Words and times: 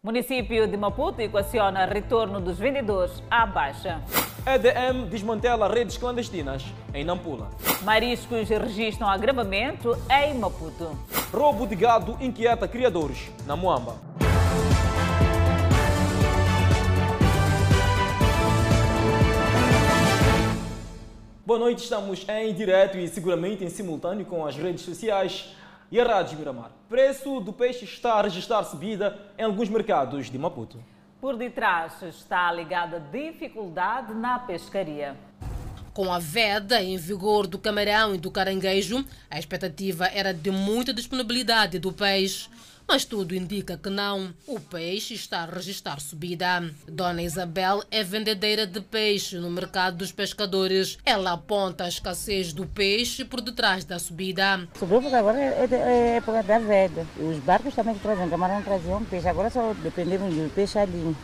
Município 0.00 0.68
de 0.68 0.76
Maputo 0.76 1.20
equaciona 1.20 1.84
retorno 1.84 2.40
dos 2.40 2.56
vendedores 2.56 3.20
à 3.28 3.44
baixa. 3.44 4.00
EDM 4.46 5.08
desmantela 5.10 5.66
redes 5.66 5.98
clandestinas 5.98 6.64
em 6.94 7.04
Nampula. 7.04 7.50
Mariscos 7.82 8.48
registram 8.48 9.08
agravamento 9.08 9.98
em 10.08 10.34
Maputo. 10.34 10.96
Roubo 11.32 11.66
de 11.66 11.74
gado 11.74 12.16
inquieta 12.20 12.68
criadores 12.68 13.28
na 13.44 13.56
Moamba. 13.56 13.96
Boa 21.44 21.58
noite, 21.58 21.82
estamos 21.82 22.24
em 22.28 22.54
direto 22.54 22.98
e 22.98 23.08
seguramente 23.08 23.64
em 23.64 23.68
simultâneo 23.68 24.24
com 24.26 24.46
as 24.46 24.54
redes 24.54 24.82
sociais 24.84 25.56
e 25.90 26.00
a 26.00 26.04
Rádio 26.04 26.38
Miramar. 26.38 26.70
Preço 26.88 27.40
do 27.40 27.52
peixe 27.52 27.84
está 27.84 28.14
a 28.14 28.22
registrar 28.22 28.62
subida 28.64 29.18
em 29.38 29.44
alguns 29.44 29.68
mercados 29.68 30.30
de 30.30 30.38
Maputo. 30.38 30.82
Por 31.20 31.36
detrás 31.36 32.00
está 32.02 32.52
ligada 32.52 33.00
dificuldade 33.00 34.14
na 34.14 34.38
pescaria. 34.38 35.16
Com 35.92 36.12
a 36.12 36.18
veda 36.20 36.80
em 36.80 36.96
vigor 36.96 37.48
do 37.48 37.58
camarão 37.58 38.14
e 38.14 38.18
do 38.18 38.30
caranguejo, 38.30 39.04
a 39.28 39.38
expectativa 39.38 40.06
era 40.06 40.32
de 40.32 40.50
muita 40.50 40.94
disponibilidade 40.94 41.78
do 41.80 41.92
peixe. 41.92 42.48
Mas 42.88 43.04
tudo 43.04 43.34
indica 43.34 43.76
que 43.76 43.90
não. 43.90 44.32
O 44.46 44.58
peixe 44.58 45.12
está 45.12 45.40
a 45.40 45.44
registrar 45.44 46.00
subida. 46.00 46.64
Dona 46.86 47.22
Isabel 47.22 47.82
é 47.90 48.02
vendedeira 48.02 48.66
de 48.66 48.80
peixe 48.80 49.36
no 49.36 49.50
mercado 49.50 49.98
dos 49.98 50.10
pescadores. 50.10 50.98
Ela 51.04 51.32
aponta 51.32 51.84
a 51.84 51.88
escassez 51.88 52.54
do 52.54 52.64
peixe 52.64 53.26
por 53.26 53.42
detrás 53.42 53.84
da 53.84 53.98
subida. 53.98 54.66
Subiu 54.78 55.02
porque 55.02 55.16
agora 55.16 55.38
é, 55.38 55.68
é 55.70 56.16
época 56.16 56.42
da 56.42 56.58
veda. 56.58 57.06
Os 57.18 57.36
barcos 57.40 57.74
também 57.74 57.94
que 57.94 58.00
trazem 58.00 58.30
camarão 58.30 58.62
traziam 58.62 59.04
peixe. 59.04 59.28
Agora 59.28 59.50
só 59.50 59.74
dependemos 59.74 60.34
do 60.34 60.48
peixe 60.54 60.78
ali. 60.78 61.14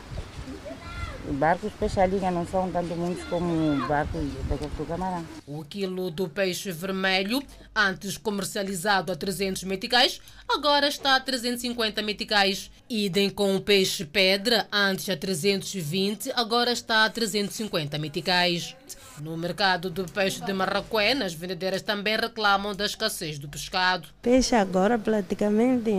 Barcos 1.33 1.73
peixe-liga 1.81 2.31
não 2.31 2.47
são 2.47 2.71
tanto 2.71 2.95
muitos 2.95 3.25
como 3.25 3.77
barcos 3.87 4.21
do 4.21 4.87
camarão. 4.87 5.25
O 5.47 5.65
quilo 5.65 6.11
do 6.11 6.29
peixe 6.29 6.71
vermelho, 6.71 7.43
antes 7.75 8.19
comercializado 8.19 9.11
a 9.11 9.17
300 9.17 9.65
meticais, 9.65 10.21
agora 10.49 10.87
está 10.87 11.17
a 11.17 11.21
350 11.21 12.03
meticais. 12.03 12.71
Idem 12.89 13.31
com 13.31 13.57
o 13.57 13.61
peixe 13.61 14.05
pedra, 14.05 14.69
antes 14.71 15.09
a 15.09 15.17
320, 15.17 16.31
agora 16.35 16.73
está 16.73 17.05
a 17.05 17.11
350 17.11 17.99
meticais. 17.99 18.77
No 19.21 19.37
mercado 19.37 19.89
do 19.91 20.05
peixe 20.05 20.45
de 20.45 20.53
Marraquém, 20.53 21.23
as 21.23 21.33
vendedeiras 21.33 21.83
também 21.83 22.17
reclamam 22.17 22.75
da 22.75 22.85
escassez 22.85 23.39
do 23.39 23.49
pescado. 23.49 24.09
Peixe 24.21 24.55
agora 24.55 24.99
praticamente, 24.99 25.91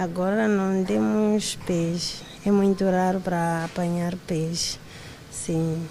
agora 0.00 0.48
não 0.48 0.82
temos 0.82 1.56
peixe 1.66 2.30
é 2.46 2.50
muito 2.50 2.84
raro 2.84 3.20
para 3.20 3.66
apanhar 3.66 4.16
peixe, 4.26 4.78
sim. 5.30 5.86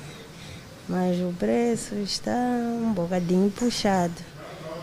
Mas 0.87 1.19
o 1.19 1.31
preço 1.37 1.93
está 1.93 2.31
um 2.31 2.91
bocadinho 2.91 3.51
puxado, 3.51 4.15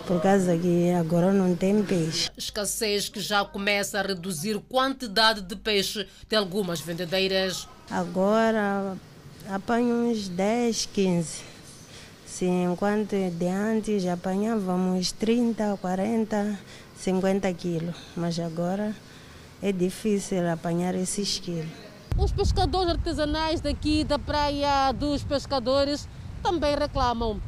por 0.07 0.23
causa 0.23 0.57
que 0.57 0.93
agora 0.93 1.33
não 1.33 1.57
tem 1.57 1.83
peixe. 1.83 2.31
Escassez 2.37 3.09
que 3.09 3.19
já 3.19 3.45
começa 3.45 3.99
a 3.99 4.03
reduzir 4.03 4.61
quantidade 4.69 5.41
de 5.41 5.57
peixe 5.57 6.07
de 6.29 6.37
algumas 6.37 6.81
vendedeiras. 6.81 7.69
Agora 7.91 8.97
apanho 9.51 10.09
uns 10.09 10.29
10, 10.29 10.87
15. 10.87 11.57
Sim, 12.25 12.71
enquanto 12.71 13.17
de 13.17 13.47
antes 13.49 14.07
apanhávamos 14.07 15.11
30, 15.11 15.79
40, 15.79 16.61
50 16.97 17.53
quilos. 17.55 17.97
Mas 18.15 18.39
agora 18.39 18.95
é 19.62 19.73
difícil 19.73 20.49
apanhar 20.51 20.95
esses 20.95 21.39
quilos. 21.39 21.69
Os 22.19 22.33
pescadores 22.33 22.93
artesanais 22.93 23.61
daqui 23.61 24.03
da 24.03 24.19
Praia 24.19 24.91
dos 24.93 25.23
Pescadores 25.23 26.09
também 26.43 26.75
reclamam. 26.77 27.41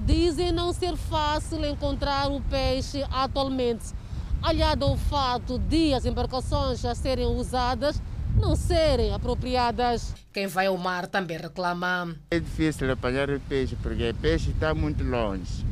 Dizem 0.00 0.50
não 0.50 0.72
ser 0.72 0.96
fácil 0.96 1.64
encontrar 1.64 2.30
o 2.30 2.40
peixe 2.40 3.04
atualmente, 3.10 3.94
aliado 4.42 4.84
ao 4.84 4.96
fato 4.96 5.58
de 5.58 5.94
as 5.94 6.04
embarcações 6.04 6.84
a 6.84 6.94
serem 6.94 7.26
usadas 7.26 8.00
não 8.36 8.56
serem 8.56 9.12
apropriadas. 9.12 10.14
Quem 10.32 10.46
vai 10.46 10.66
ao 10.66 10.76
mar 10.76 11.06
também 11.06 11.38
reclama. 11.38 12.16
É 12.30 12.40
difícil 12.40 12.90
apanhar 12.90 13.30
o 13.30 13.40
peixe 13.40 13.76
porque 13.76 14.10
o 14.10 14.14
peixe 14.14 14.50
está 14.50 14.74
muito 14.74 15.04
longe. 15.04 15.64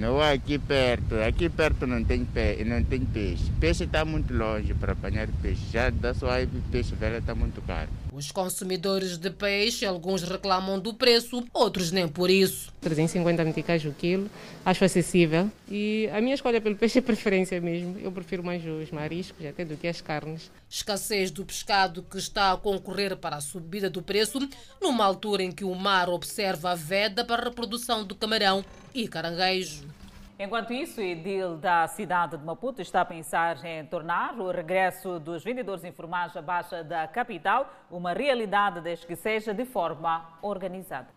Não 0.00 0.18
há 0.18 0.30
aqui 0.30 0.58
perto. 0.58 1.14
Aqui 1.16 1.50
perto 1.50 1.86
não 1.86 2.02
tem, 2.02 2.24
pe 2.24 2.64
não 2.64 2.82
tem 2.82 3.04
peixe. 3.04 3.52
Peixe 3.60 3.84
está 3.84 4.02
muito 4.02 4.32
longe 4.32 4.72
para 4.72 4.94
apanhar 4.94 5.28
peixe. 5.42 5.60
Já 5.70 5.90
da 5.90 6.14
sua 6.14 6.36
peixe 6.72 6.94
velho 6.94 7.18
está 7.18 7.34
muito 7.34 7.60
caro. 7.66 7.90
Os 8.20 8.30
consumidores 8.30 9.16
de 9.16 9.30
peixe, 9.30 9.86
alguns 9.86 10.22
reclamam 10.22 10.78
do 10.78 10.92
preço, 10.92 11.42
outros 11.54 11.90
nem 11.90 12.06
por 12.06 12.28
isso. 12.28 12.70
350 12.82 13.42
meticais 13.46 13.82
o 13.86 13.92
quilo, 13.92 14.30
acho 14.62 14.84
acessível. 14.84 15.50
E 15.70 16.06
a 16.12 16.20
minha 16.20 16.34
escolha 16.34 16.60
pelo 16.60 16.76
peixe 16.76 16.98
é 16.98 17.00
preferência 17.02 17.58
mesmo. 17.62 17.98
Eu 17.98 18.12
prefiro 18.12 18.44
mais 18.44 18.62
os 18.62 18.90
mariscos 18.90 19.46
até 19.46 19.64
do 19.64 19.74
que 19.74 19.88
as 19.88 20.02
carnes. 20.02 20.50
Escassez 20.68 21.30
do 21.30 21.46
pescado 21.46 22.02
que 22.02 22.18
está 22.18 22.52
a 22.52 22.58
concorrer 22.58 23.16
para 23.16 23.36
a 23.36 23.40
subida 23.40 23.88
do 23.88 24.02
preço, 24.02 24.38
numa 24.82 25.06
altura 25.06 25.42
em 25.42 25.50
que 25.50 25.64
o 25.64 25.74
mar 25.74 26.10
observa 26.10 26.72
a 26.72 26.74
veda 26.74 27.24
para 27.24 27.40
a 27.40 27.44
reprodução 27.46 28.04
do 28.04 28.14
camarão 28.14 28.62
e 28.94 29.08
caranguejo. 29.08 29.84
Enquanto 30.42 30.72
isso, 30.72 31.02
o 31.02 31.04
edil 31.04 31.58
da 31.58 31.86
cidade 31.86 32.38
de 32.38 32.42
Maputo 32.42 32.80
está 32.80 33.02
a 33.02 33.04
pensar 33.04 33.62
em 33.62 33.84
tornar 33.84 34.34
o 34.40 34.50
regresso 34.50 35.20
dos 35.20 35.44
vendedores 35.44 35.84
informais 35.84 36.34
à 36.34 36.40
baixa 36.40 36.82
da 36.82 37.06
capital 37.06 37.70
uma 37.90 38.14
realidade 38.14 38.80
desde 38.80 39.06
que 39.06 39.14
seja 39.14 39.52
de 39.52 39.66
forma 39.66 40.26
organizada. 40.40 41.08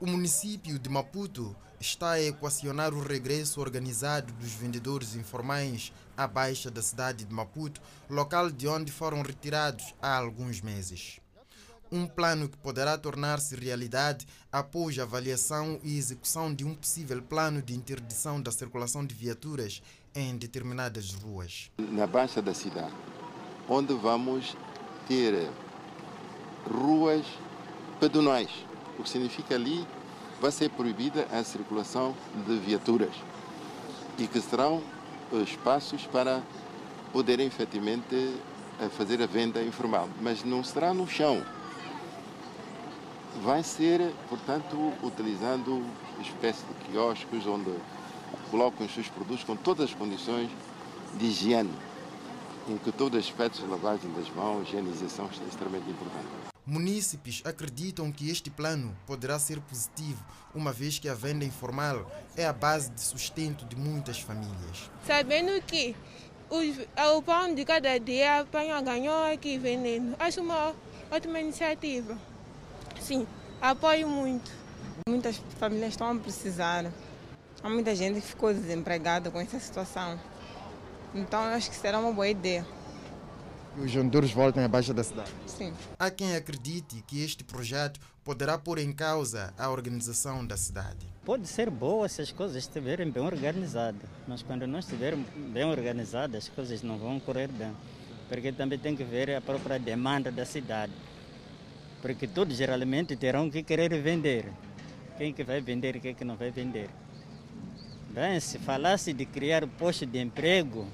O 0.00 0.06
município 0.06 0.78
de 0.78 0.88
Maputo 0.88 1.54
está 1.78 2.12
a 2.12 2.22
equacionar 2.22 2.94
o 2.94 3.02
regresso 3.02 3.60
organizado 3.60 4.32
dos 4.32 4.54
vendedores 4.54 5.14
informais 5.14 5.92
à 6.16 6.26
baixa 6.26 6.70
da 6.70 6.80
cidade 6.80 7.26
de 7.26 7.34
Maputo, 7.34 7.82
local 8.08 8.50
de 8.50 8.66
onde 8.66 8.90
foram 8.90 9.20
retirados 9.20 9.94
há 10.00 10.16
alguns 10.16 10.62
meses 10.62 11.20
um 11.94 12.08
plano 12.08 12.48
que 12.48 12.56
poderá 12.56 12.98
tornar-se 12.98 13.54
realidade 13.54 14.26
após 14.50 14.98
a 14.98 15.04
avaliação 15.04 15.78
e 15.80 15.96
execução 15.96 16.52
de 16.52 16.64
um 16.64 16.74
possível 16.74 17.22
plano 17.22 17.62
de 17.62 17.72
interdição 17.72 18.42
da 18.42 18.50
circulação 18.50 19.06
de 19.06 19.14
viaturas 19.14 19.80
em 20.12 20.36
determinadas 20.36 21.14
ruas. 21.14 21.70
Na 21.78 22.04
baixa 22.04 22.42
da 22.42 22.52
cidade, 22.52 22.92
onde 23.68 23.94
vamos 23.94 24.56
ter 25.06 25.48
ruas 26.68 27.24
pedonais, 28.00 28.50
o 28.98 29.04
que 29.04 29.08
significa 29.08 29.54
ali 29.54 29.86
vai 30.40 30.50
ser 30.50 30.70
proibida 30.70 31.28
a 31.30 31.44
circulação 31.44 32.12
de 32.44 32.58
viaturas 32.58 33.14
e 34.18 34.26
que 34.26 34.40
serão 34.40 34.82
espaços 35.44 36.08
para 36.08 36.42
poderem 37.12 37.46
efetivamente 37.46 38.34
eh, 38.80 38.88
fazer 38.88 39.22
a 39.22 39.26
venda 39.26 39.62
informal, 39.62 40.08
mas 40.20 40.42
não 40.42 40.64
será 40.64 40.92
no 40.92 41.06
chão, 41.06 41.40
vai 43.42 43.62
ser, 43.62 44.12
portanto, 44.28 44.92
utilizando 45.02 45.84
espécie 46.20 46.64
de 46.66 46.74
quiosques 46.86 47.46
onde 47.46 47.74
colocam 48.50 48.86
os 48.86 48.94
seus 48.94 49.08
produtos 49.08 49.44
com 49.44 49.56
todas 49.56 49.90
as 49.90 49.94
condições 49.94 50.50
de 51.18 51.26
higiene, 51.26 51.72
em 52.68 52.78
que 52.78 52.92
todos 52.92 53.18
os 53.18 53.26
aspectos 53.28 53.60
de 53.60 53.66
lavagem 53.66 54.10
das 54.12 54.28
mãos, 54.30 54.68
higienização 54.68 55.28
é 55.42 55.48
extremamente 55.48 55.90
importante. 55.90 56.26
Munícipes 56.66 57.42
acreditam 57.44 58.10
que 58.10 58.30
este 58.30 58.48
plano 58.48 58.96
poderá 59.06 59.38
ser 59.38 59.60
positivo, 59.60 60.24
uma 60.54 60.72
vez 60.72 60.98
que 60.98 61.08
a 61.08 61.14
venda 61.14 61.44
informal 61.44 62.10
é 62.36 62.46
a 62.46 62.52
base 62.54 62.90
de 62.90 63.02
sustento 63.02 63.66
de 63.66 63.76
muitas 63.76 64.18
famílias. 64.18 64.90
Sabendo 65.06 65.60
que 65.66 65.94
o 66.50 67.22
pão 67.22 67.54
de 67.54 67.66
cada 67.66 67.98
dia 67.98 68.40
apanha 68.40 68.80
ganhou 68.80 69.24
aqui 69.30 69.58
vendendo, 69.58 70.16
acho 70.18 70.40
uma 70.40 70.74
ótima 71.10 71.38
iniciativa. 71.38 72.16
Sim, 73.04 73.26
apoio 73.60 74.08
muito. 74.08 74.50
Muitas 75.06 75.36
famílias 75.60 75.90
estão 75.90 76.10
a 76.10 76.14
precisar. 76.14 76.90
Há 77.62 77.68
muita 77.68 77.94
gente 77.94 78.18
que 78.18 78.26
ficou 78.28 78.50
desempregada 78.54 79.30
com 79.30 79.38
essa 79.38 79.60
situação. 79.60 80.18
Então, 81.14 81.38
acho 81.38 81.68
que 81.68 81.76
será 81.76 81.98
uma 81.98 82.10
boa 82.10 82.26
ideia. 82.26 82.66
Os 83.76 83.92
vendedores 83.92 84.32
voltem 84.32 84.64
abaixo 84.64 84.94
da 84.94 85.04
cidade. 85.04 85.30
Sim. 85.46 85.74
Há 85.98 86.10
quem 86.10 86.34
acredite 86.34 87.04
que 87.06 87.22
este 87.22 87.44
projeto 87.44 88.00
poderá 88.24 88.56
pôr 88.56 88.78
em 88.78 88.90
causa 88.90 89.52
a 89.58 89.68
organização 89.68 90.46
da 90.46 90.56
cidade. 90.56 91.06
Pode 91.26 91.46
ser 91.46 91.68
boa 91.68 92.08
se 92.08 92.22
as 92.22 92.32
coisas 92.32 92.56
estiverem 92.56 93.10
bem 93.10 93.22
organizadas, 93.22 94.08
mas 94.26 94.42
quando 94.42 94.66
não 94.66 94.78
estiverem 94.78 95.22
bem 95.52 95.64
organizadas, 95.64 96.44
as 96.44 96.48
coisas 96.48 96.82
não 96.82 96.96
vão 96.96 97.20
correr 97.20 97.48
bem. 97.48 97.76
Porque 98.30 98.50
também 98.50 98.78
tem 98.78 98.96
que 98.96 99.04
ver 99.04 99.30
a 99.36 99.42
própria 99.42 99.78
demanda 99.78 100.32
da 100.32 100.46
cidade 100.46 100.94
porque 102.04 102.26
todos 102.26 102.58
geralmente 102.58 103.16
terão 103.16 103.48
que 103.48 103.62
querer 103.62 103.98
vender. 104.02 104.52
Quem 105.16 105.32
que 105.32 105.42
vai 105.42 105.62
vender 105.62 105.96
e 105.96 106.00
quem 106.00 106.14
que 106.14 106.22
não 106.22 106.36
vai 106.36 106.50
vender. 106.50 106.90
Bem, 108.10 108.38
se 108.40 108.58
falasse 108.58 109.14
de 109.14 109.24
criar 109.24 109.66
posto 109.66 110.04
de 110.04 110.18
emprego, 110.18 110.86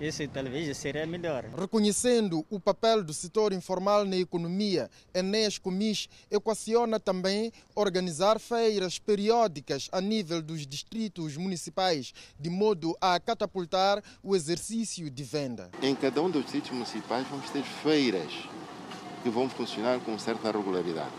Isso 0.00 0.26
talvez 0.28 0.76
seria 0.76 1.06
melhor. 1.06 1.44
Reconhecendo 1.58 2.46
o 2.48 2.60
papel 2.60 3.02
do 3.02 3.12
setor 3.12 3.52
informal 3.52 4.04
na 4.04 4.16
economia, 4.16 4.88
Enes 5.12 5.58
Comis 5.58 6.08
equaciona 6.30 7.00
também 7.00 7.52
organizar 7.74 8.38
feiras 8.38 8.96
periódicas 8.98 9.88
a 9.90 10.00
nível 10.00 10.40
dos 10.40 10.64
distritos 10.64 11.36
municipais, 11.36 12.12
de 12.38 12.48
modo 12.48 12.96
a 13.00 13.18
catapultar 13.18 14.02
o 14.22 14.36
exercício 14.36 15.10
de 15.10 15.24
venda. 15.24 15.68
Em 15.82 15.96
cada 15.96 16.22
um 16.22 16.30
dos 16.30 16.42
distritos 16.42 16.70
municipais 16.70 17.26
vamos 17.28 17.50
ter 17.50 17.64
feiras 17.64 18.32
que 19.22 19.30
vão 19.30 19.48
funcionar 19.48 19.98
com 20.00 20.18
certa 20.18 20.50
regularidade. 20.50 21.10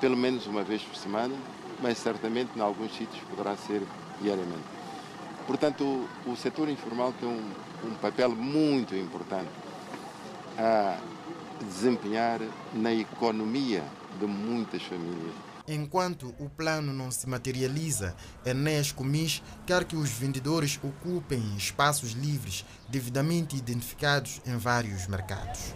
Pelo 0.00 0.16
menos 0.16 0.46
uma 0.46 0.62
vez 0.62 0.82
por 0.82 0.96
semana, 0.96 1.34
mas 1.80 1.98
certamente 1.98 2.50
em 2.56 2.60
alguns 2.60 2.92
sítios 2.96 3.22
poderá 3.30 3.56
ser 3.56 3.82
diariamente. 4.20 4.64
Portanto, 5.46 5.84
o, 5.84 6.30
o 6.30 6.36
setor 6.36 6.68
informal 6.68 7.12
tem 7.18 7.28
um, 7.28 7.52
um 7.84 7.94
papel 7.94 8.30
muito 8.34 8.94
importante 8.94 9.50
a 10.58 10.98
desempenhar 11.60 12.40
na 12.72 12.92
economia 12.92 13.84
de 14.18 14.26
muitas 14.26 14.82
famílias. 14.82 15.34
Enquanto 15.68 16.32
o 16.38 16.48
plano 16.48 16.92
não 16.92 17.10
se 17.10 17.28
materializa, 17.28 18.14
Enes 18.44 18.92
Comis 18.92 19.42
quer 19.66 19.84
que 19.84 19.96
os 19.96 20.10
vendedores 20.10 20.78
ocupem 20.82 21.42
espaços 21.56 22.12
livres 22.12 22.64
devidamente 22.88 23.56
identificados 23.56 24.40
em 24.46 24.56
vários 24.56 25.08
mercados. 25.08 25.74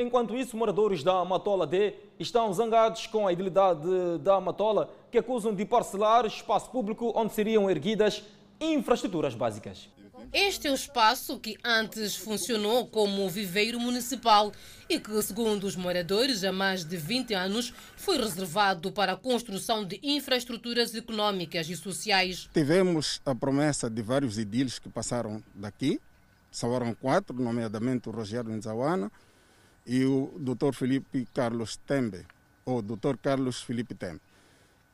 Enquanto 0.00 0.34
isso, 0.34 0.56
moradores 0.56 1.02
da 1.02 1.22
Matola 1.26 1.66
D 1.66 1.92
estão 2.18 2.50
zangados 2.54 3.06
com 3.06 3.26
a 3.26 3.32
idilidade 3.34 3.86
da 4.22 4.40
Matola, 4.40 4.90
que 5.10 5.18
acusam 5.18 5.54
de 5.54 5.62
parcelar 5.66 6.24
espaço 6.24 6.70
público 6.70 7.12
onde 7.14 7.34
seriam 7.34 7.70
erguidas 7.70 8.22
infraestruturas 8.58 9.34
básicas. 9.34 9.90
Este 10.32 10.68
é 10.68 10.70
o 10.70 10.74
espaço 10.74 11.38
que 11.38 11.58
antes 11.62 12.16
funcionou 12.16 12.86
como 12.86 13.28
viveiro 13.28 13.78
municipal 13.78 14.52
e 14.88 14.98
que, 14.98 15.20
segundo 15.20 15.64
os 15.64 15.76
moradores, 15.76 16.44
há 16.44 16.52
mais 16.52 16.82
de 16.82 16.96
20 16.96 17.34
anos 17.34 17.74
foi 17.94 18.16
reservado 18.16 18.90
para 18.90 19.12
a 19.12 19.16
construção 19.16 19.84
de 19.84 20.00
infraestruturas 20.02 20.94
econômicas 20.94 21.68
e 21.68 21.76
sociais. 21.76 22.48
Tivemos 22.54 23.20
a 23.26 23.34
promessa 23.34 23.90
de 23.90 24.00
vários 24.00 24.38
idiles 24.38 24.78
que 24.78 24.88
passaram 24.88 25.42
daqui, 25.54 26.00
foram 26.50 26.94
quatro, 26.94 27.38
nomeadamente 27.38 28.08
o 28.08 28.12
Rogério 28.12 28.50
Nzawana, 28.50 29.12
e 29.90 30.04
o 30.04 30.32
Dr. 30.38 30.72
Felipe 30.72 31.26
Carlos 31.34 31.76
Tembe, 31.76 32.24
ou 32.64 32.80
Dr. 32.80 33.16
Carlos 33.20 33.60
Felipe 33.60 33.92
Tembe. 33.92 34.20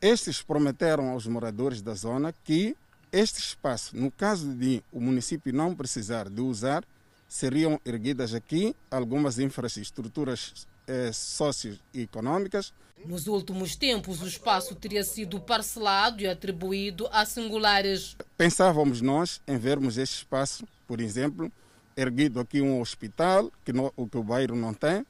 Estes 0.01 0.41
prometeram 0.41 1.11
aos 1.11 1.27
moradores 1.27 1.83
da 1.83 1.93
zona 1.93 2.33
que 2.33 2.75
este 3.13 3.39
espaço, 3.39 3.95
no 3.95 4.11
caso 4.11 4.55
de 4.55 4.83
o 4.91 4.99
município 4.99 5.53
não 5.53 5.75
precisar 5.75 6.31
de 6.31 6.41
usar, 6.41 6.83
seriam 7.29 7.79
erguidas 7.85 8.33
aqui 8.33 8.75
algumas 8.91 9.39
infraestruturas 9.39 10.67
eh, 10.87 11.13
socioeconômicas. 11.13 12.73
Nos 13.05 13.27
últimos 13.27 13.77
tempos, 13.77 14.23
o 14.23 14.27
espaço 14.27 14.75
teria 14.75 15.05
sido 15.05 15.39
parcelado 15.39 16.23
e 16.23 16.27
atribuído 16.27 17.07
a 17.13 17.27
singulares. 17.27 18.17
Pensávamos 18.39 19.03
nós 19.03 19.43
em 19.47 19.59
vermos 19.59 19.99
este 19.99 20.17
espaço, 20.17 20.67
por 20.89 21.03
exemplo, 21.03 21.53
erguido 21.97 22.41
aqui 22.41 22.61
um 22.61 22.81
hospital, 22.81 23.51
que, 23.65 23.73
no, 23.73 23.91
que 23.91 24.19
o 24.19 24.23
bairro 24.23 24.55
não 24.55 24.75
tem, 24.75 25.05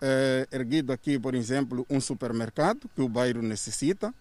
é, 0.00 0.48
erguido 0.50 0.92
aqui, 0.92 1.18
por 1.18 1.34
exemplo, 1.34 1.86
um 1.88 2.00
supermercado, 2.00 2.90
que 2.94 3.00
o 3.00 3.08
bairro 3.08 3.40
necessita, 3.40 4.12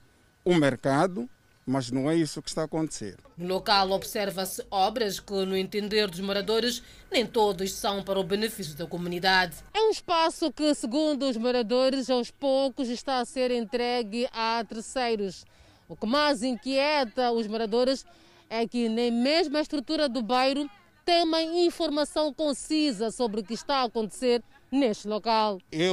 um 0.46 0.56
mercado, 0.56 1.28
mas 1.66 1.90
não 1.90 2.10
é 2.10 2.16
isso 2.16 2.42
que 2.44 2.50
está 2.50 2.62
a 2.62 2.66
acontecer. 2.66 3.18
No 3.36 3.56
local 3.56 3.90
observa-se 3.90 4.64
obras 4.70 5.20
que, 5.20 5.34
no 5.34 5.58
entender 5.58 6.08
dos 6.08 6.20
moradores, 6.20 6.84
nem 7.12 7.26
todas 7.26 7.72
são 7.72 8.04
para 8.04 8.20
o 8.20 8.24
benefício 8.24 8.76
da 8.76 8.86
comunidade. 8.86 9.58
É 9.74 9.82
um 9.82 9.90
espaço 9.90 10.52
que, 10.54 10.76
segundo 10.76 11.28
os 11.28 11.36
moradores, 11.36 12.10
aos 12.10 12.30
poucos 12.30 12.88
está 12.88 13.20
a 13.20 13.26
ser 13.26 13.50
entregue 13.50 14.28
a 14.32 14.64
terceiros. 14.64 15.44
O 15.90 15.96
que 15.96 16.06
mais 16.06 16.44
inquieta 16.44 17.32
os 17.32 17.48
moradores 17.48 18.06
é 18.48 18.68
que 18.68 18.88
nem 18.88 19.12
mesmo 19.12 19.58
a 19.58 19.62
estrutura 19.62 20.08
do 20.08 20.22
bairro 20.22 20.70
temem 21.06 21.66
informação 21.66 22.34
concisa 22.34 23.12
sobre 23.12 23.42
o 23.42 23.44
que 23.44 23.54
está 23.54 23.78
a 23.78 23.84
acontecer 23.84 24.42
neste 24.72 25.08
local. 25.08 25.60
É, 25.72 25.86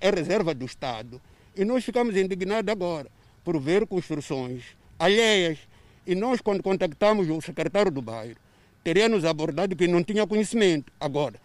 é 0.00 0.10
reserva 0.10 0.54
do 0.54 0.64
Estado 0.64 1.20
e 1.54 1.64
nós 1.64 1.84
ficamos 1.84 2.16
indignados 2.16 2.72
agora 2.72 3.10
por 3.44 3.60
ver 3.60 3.86
construções 3.86 4.64
alheias 4.98 5.58
e 6.06 6.14
nós 6.14 6.40
quando 6.40 6.62
contactamos 6.62 7.28
o 7.28 7.40
secretário 7.42 7.92
do 7.92 8.00
bairro 8.00 8.36
teria 8.82 9.08
nos 9.08 9.24
abordado 9.24 9.76
que 9.76 9.86
não 9.86 10.02
tinha 10.02 10.26
conhecimento. 10.26 10.92
Agora, 10.98 11.40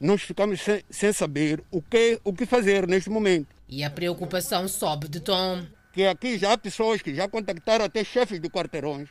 nós 0.00 0.22
ficamos 0.22 0.60
sem, 0.60 0.82
sem 0.90 1.12
saber 1.12 1.62
o 1.70 1.80
que, 1.80 2.20
o 2.24 2.32
que 2.32 2.46
fazer 2.46 2.86
neste 2.86 3.10
momento. 3.10 3.48
E 3.68 3.82
a 3.82 3.90
preocupação 3.90 4.68
sobe 4.68 5.08
de 5.08 5.20
tom. 5.20 5.64
Que 5.92 6.06
aqui 6.06 6.38
já 6.38 6.52
há 6.52 6.58
pessoas 6.58 7.00
que 7.00 7.14
já 7.14 7.28
contactaram 7.28 7.84
até 7.84 8.04
chefes 8.04 8.40
de 8.40 8.48
quarteirões 8.48 9.08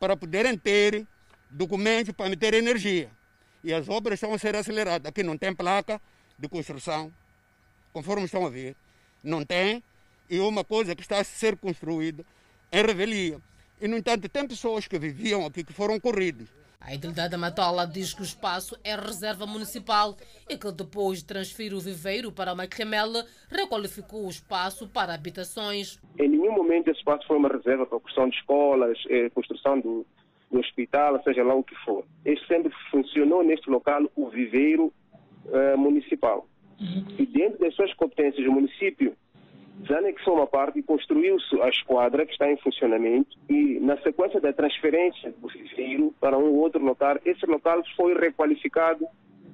para 0.00 0.16
poderem 0.16 0.56
ter 0.56 1.06
documentos 1.54 2.12
para 2.12 2.28
meter 2.28 2.52
energia. 2.54 3.08
E 3.62 3.72
as 3.72 3.88
obras 3.88 4.14
estão 4.14 4.34
a 4.34 4.38
ser 4.38 4.54
aceleradas. 4.56 5.08
Aqui 5.08 5.22
não 5.22 5.38
tem 5.38 5.54
placa 5.54 6.00
de 6.38 6.48
construção, 6.48 7.12
conforme 7.92 8.24
estão 8.24 8.44
a 8.44 8.50
ver. 8.50 8.76
Não 9.22 9.44
tem. 9.44 9.82
E 10.28 10.38
uma 10.40 10.64
coisa 10.64 10.94
que 10.94 11.02
está 11.02 11.20
a 11.20 11.24
ser 11.24 11.56
construída 11.56 12.24
em 12.72 12.82
revelia. 12.84 13.40
E, 13.80 13.88
no 13.88 13.96
entanto, 13.96 14.28
tem 14.28 14.46
pessoas 14.46 14.86
que 14.86 14.98
viviam 14.98 15.46
aqui 15.46 15.62
que 15.62 15.72
foram 15.72 15.98
corridos. 16.00 16.48
A 16.80 16.94
Idilidade 16.94 17.30
da 17.30 17.38
Matola 17.38 17.86
diz 17.86 18.12
que 18.12 18.20
o 18.20 18.24
espaço 18.24 18.78
é 18.84 18.94
reserva 18.94 19.46
municipal 19.46 20.16
e 20.48 20.58
que 20.58 20.70
depois 20.70 21.20
de 21.20 21.24
transferir 21.24 21.72
o 21.72 21.80
viveiro 21.80 22.30
para 22.30 22.52
uma 22.52 22.66
camela, 22.66 23.24
requalificou 23.48 24.26
o 24.26 24.28
espaço 24.28 24.86
para 24.88 25.14
habitações. 25.14 25.98
Em 26.18 26.28
nenhum 26.28 26.52
momento 26.52 26.88
esse 26.88 26.98
espaço 26.98 27.26
foi 27.26 27.38
uma 27.38 27.48
reserva 27.48 27.86
para 27.86 27.96
a 27.96 28.00
construção 28.00 28.28
de 28.28 28.36
escolas, 28.36 28.98
eh, 29.08 29.30
construção 29.30 29.80
do, 29.80 30.06
do 30.54 30.60
hospital, 30.60 31.20
seja 31.22 31.42
lá 31.42 31.54
o 31.54 31.64
que 31.64 31.74
for. 31.84 32.04
Este 32.24 32.46
sempre 32.46 32.72
funcionou 32.90 33.42
neste 33.42 33.68
local 33.68 34.08
o 34.14 34.28
viveiro 34.28 34.92
uh, 35.46 35.76
municipal. 35.76 36.46
Uhum. 36.80 37.04
E 37.18 37.26
dentro 37.26 37.58
das 37.58 37.74
suas 37.74 37.92
competências, 37.94 38.46
o 38.46 38.52
município 38.52 39.14
já 39.82 39.98
anexou 39.98 40.34
uma 40.34 40.46
parte 40.46 40.78
e 40.78 40.82
construiu-se 40.82 41.60
a 41.60 41.68
esquadra 41.68 42.24
que 42.24 42.32
está 42.32 42.50
em 42.50 42.56
funcionamento 42.58 43.36
e 43.48 43.80
na 43.80 43.96
sequência 43.98 44.40
da 44.40 44.52
transferência 44.52 45.32
do 45.32 45.48
viveiro 45.48 46.14
para 46.20 46.38
um 46.38 46.54
outro 46.54 46.82
local, 46.82 47.18
esse 47.24 47.44
local 47.46 47.82
foi 47.96 48.14
requalificado 48.14 49.04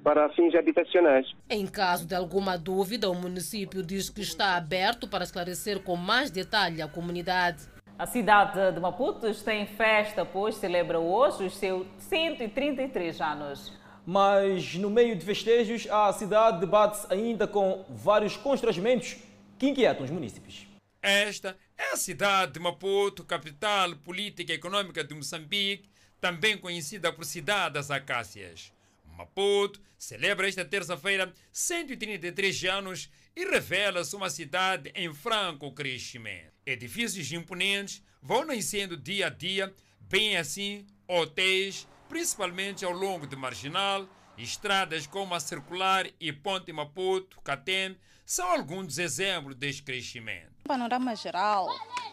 para 0.03 0.29
fins 0.29 0.53
habitacionais. 0.55 1.27
Em 1.49 1.65
caso 1.67 2.07
de 2.07 2.15
alguma 2.15 2.57
dúvida, 2.57 3.09
o 3.09 3.15
município 3.15 3.83
diz 3.83 4.09
que 4.09 4.21
está 4.21 4.55
aberto 4.55 5.07
para 5.07 5.23
esclarecer 5.23 5.81
com 5.83 5.95
mais 5.95 6.29
detalhe 6.29 6.81
a 6.81 6.87
comunidade. 6.87 7.67
A 8.01 8.07
cidade 8.07 8.71
de 8.71 8.79
Maputo 8.79 9.27
está 9.27 9.53
em 9.53 9.67
festa, 9.67 10.25
pois 10.25 10.55
celebra 10.55 10.99
hoje 10.99 11.45
os 11.45 11.55
seus 11.55 11.85
133 11.99 13.21
anos. 13.21 13.71
Mas 14.03 14.73
no 14.73 14.89
meio 14.89 15.15
de 15.15 15.23
festejos, 15.23 15.87
a 15.87 16.11
cidade 16.11 16.61
debate-se 16.61 17.05
ainda 17.13 17.45
com 17.45 17.85
vários 17.87 18.35
constrangimentos 18.35 19.17
que 19.59 19.69
inquietam 19.69 20.03
os 20.03 20.09
municípios. 20.09 20.65
Esta 20.99 21.55
é 21.77 21.93
a 21.93 21.95
cidade 21.95 22.53
de 22.53 22.59
Maputo, 22.59 23.23
capital 23.23 23.95
política 23.97 24.51
e 24.51 24.55
econômica 24.55 25.03
de 25.03 25.13
Moçambique, 25.13 25.87
também 26.19 26.57
conhecida 26.57 27.13
por 27.13 27.23
Cidade 27.23 27.75
das 27.75 27.91
Acácias. 27.91 28.73
Maputo 29.15 29.79
celebra 29.95 30.49
esta 30.49 30.65
terça-feira 30.65 31.31
133 31.51 32.63
anos 32.63 33.11
e 33.35 33.45
revela-se 33.45 34.15
uma 34.15 34.31
cidade 34.31 34.91
em 34.95 35.13
franco 35.13 35.71
crescimento. 35.71 36.50
Edifícios 36.65 37.31
imponentes 37.31 38.03
vão 38.21 38.45
nascendo 38.45 38.95
dia 38.95 39.27
a 39.27 39.29
dia, 39.29 39.73
bem 40.01 40.37
assim 40.37 40.85
hotéis, 41.07 41.87
principalmente 42.07 42.85
ao 42.85 42.91
longo 42.91 43.25
de 43.25 43.35
Marginal, 43.35 44.07
estradas 44.37 45.07
como 45.07 45.33
a 45.33 45.39
Circular 45.39 46.07
e 46.19 46.31
Ponte 46.31 46.71
Maputo, 46.71 47.41
Catem, 47.41 47.97
são 48.25 48.47
alguns 48.47 48.97
exemplos 48.97 49.55
deste 49.55 49.83
crescimento. 49.83 50.50
No 50.63 50.69
panorama 50.77 51.15
geral, 51.15 51.67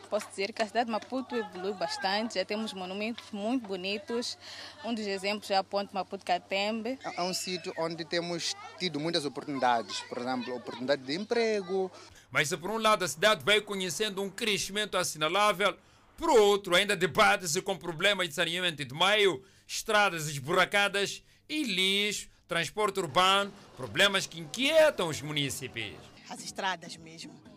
posso 0.08 0.26
dizer 0.30 0.52
que 0.52 0.62
a 0.62 0.66
cidade 0.66 0.86
de 0.86 0.92
Maputo 0.92 1.36
evoluiu 1.36 1.74
bastante, 1.74 2.36
já 2.36 2.44
temos 2.44 2.72
monumentos 2.72 3.30
muito 3.30 3.68
bonitos. 3.68 4.38
Um 4.84 4.94
dos 4.94 5.06
exemplos 5.06 5.50
é 5.50 5.56
a 5.56 5.62
Ponte 5.62 5.94
Maputo-Catembe. 5.94 6.98
É 7.04 7.22
um 7.22 7.34
sítio 7.34 7.72
onde 7.76 8.04
temos 8.04 8.56
tido 8.78 8.98
muitas 8.98 9.24
oportunidades, 9.24 10.00
por 10.00 10.18
exemplo, 10.18 10.56
oportunidade 10.56 11.02
de 11.02 11.14
emprego. 11.14 11.92
Mas 12.30 12.48
se 12.48 12.56
por 12.56 12.70
um 12.70 12.78
lado 12.78 13.04
a 13.04 13.08
cidade 13.08 13.44
vai 13.44 13.60
conhecendo 13.60 14.22
um 14.22 14.30
crescimento 14.30 14.96
assinalável, 14.96 15.76
por 16.16 16.30
outro 16.30 16.74
ainda 16.74 16.96
debate-se 16.96 17.60
com 17.62 17.76
problemas 17.76 18.28
de 18.28 18.34
saneamento 18.34 18.84
de 18.84 18.94
meio, 18.94 19.44
estradas 19.66 20.26
esburacadas 20.26 21.22
e 21.48 21.62
lixo, 21.62 22.28
transporte 22.48 22.98
urbano, 22.98 23.52
problemas 23.76 24.26
que 24.26 24.40
inquietam 24.40 25.08
os 25.08 25.20
municípios. 25.20 25.96
As 26.28 26.42
estradas 26.42 26.96
mesmo. 26.96 27.47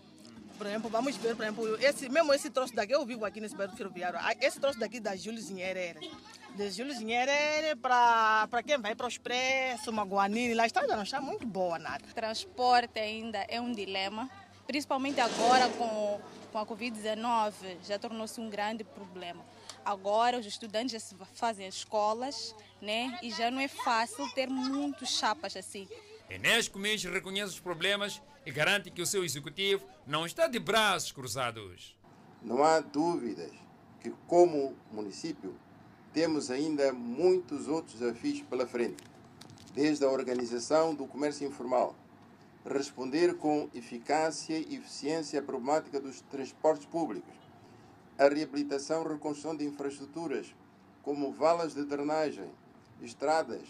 Por 0.62 0.68
exemplo, 0.68 0.92
vamos 0.92 1.18
ver, 1.18 1.36
por 1.36 1.42
exemplo, 1.42 1.76
esse, 1.84 2.08
mesmo 2.08 2.32
esse 2.36 2.48
troço 2.52 2.76
daqui, 2.76 2.94
eu 2.94 3.04
vivo 3.04 3.26
aqui 3.26 3.42
nesse 3.42 3.56
bairro 3.56 3.76
ferroviário, 3.76 4.20
esse 4.40 4.60
troço 4.60 4.78
daqui 4.78 5.00
da 5.00 5.16
Júlio 5.16 5.42
Zinherere. 5.42 6.12
De 6.56 6.70
Júlio 6.70 6.94
Zinherere 6.94 7.76
para 7.78 8.62
quem 8.64 8.78
vai 8.78 8.94
para 8.94 9.08
o 9.08 9.10
Expresso, 9.10 9.92
Maguanini, 9.92 10.54
lá 10.54 10.62
a 10.62 10.66
estrada 10.68 10.96
não 10.96 11.02
está 11.02 11.20
muito 11.20 11.48
boa, 11.48 11.80
nada. 11.80 12.06
Transporte 12.14 13.00
ainda 13.00 13.40
é 13.50 13.60
um 13.60 13.72
dilema, 13.72 14.30
principalmente 14.68 15.20
agora 15.20 15.68
com, 15.70 16.22
com 16.52 16.60
a 16.60 16.64
Covid-19, 16.64 17.54
já 17.84 17.98
tornou-se 17.98 18.40
um 18.40 18.48
grande 18.48 18.84
problema. 18.84 19.44
Agora 19.84 20.38
os 20.38 20.46
estudantes 20.46 20.92
já 20.92 21.00
se 21.00 21.16
fazem 21.34 21.66
as 21.66 21.74
escolas, 21.74 22.56
né? 22.80 23.18
E 23.24 23.32
já 23.32 23.50
não 23.50 23.60
é 23.60 23.68
fácil 23.68 24.30
ter 24.36 24.48
muitos 24.48 25.10
chapas 25.18 25.58
assim. 25.58 25.88
Enes 26.30 26.68
Gomes 26.68 27.04
reconhece 27.04 27.54
os 27.54 27.60
problemas 27.60 28.22
e 28.46 28.52
garante 28.52 28.90
que 28.90 29.02
o 29.02 29.06
seu 29.06 29.24
executivo 29.24 29.86
não 30.06 30.26
está 30.26 30.48
de 30.48 30.60
braços 30.60 31.12
cruzados. 31.12 31.96
Não 32.42 32.64
há 32.64 32.80
dúvidas 32.80 33.52
que, 34.00 34.12
como 34.28 34.76
município, 34.92 35.56
temos 36.14 36.50
ainda 36.50 36.92
muitos 36.92 37.68
outros 37.68 38.00
desafios 38.00 38.42
pela 38.42 38.66
frente, 38.66 39.04
desde 39.74 40.04
a 40.04 40.10
organização 40.10 40.94
do 40.94 41.06
comércio 41.06 41.48
informal, 41.48 41.96
responder 42.66 43.38
com 43.38 43.70
eficácia 43.74 44.58
e 44.58 44.76
eficiência 44.76 45.40
à 45.40 45.44
problemática 45.44 46.00
dos 46.00 46.22
transportes 46.22 46.86
públicos, 46.86 47.34
a 48.18 48.28
reabilitação 48.28 49.04
e 49.04 49.10
reconstrução 49.10 49.56
de 49.56 49.66
infraestruturas, 49.66 50.54
como 51.02 51.32
valas 51.32 51.74
de 51.74 51.84
drenagem, 51.84 52.50
estradas, 53.02 53.68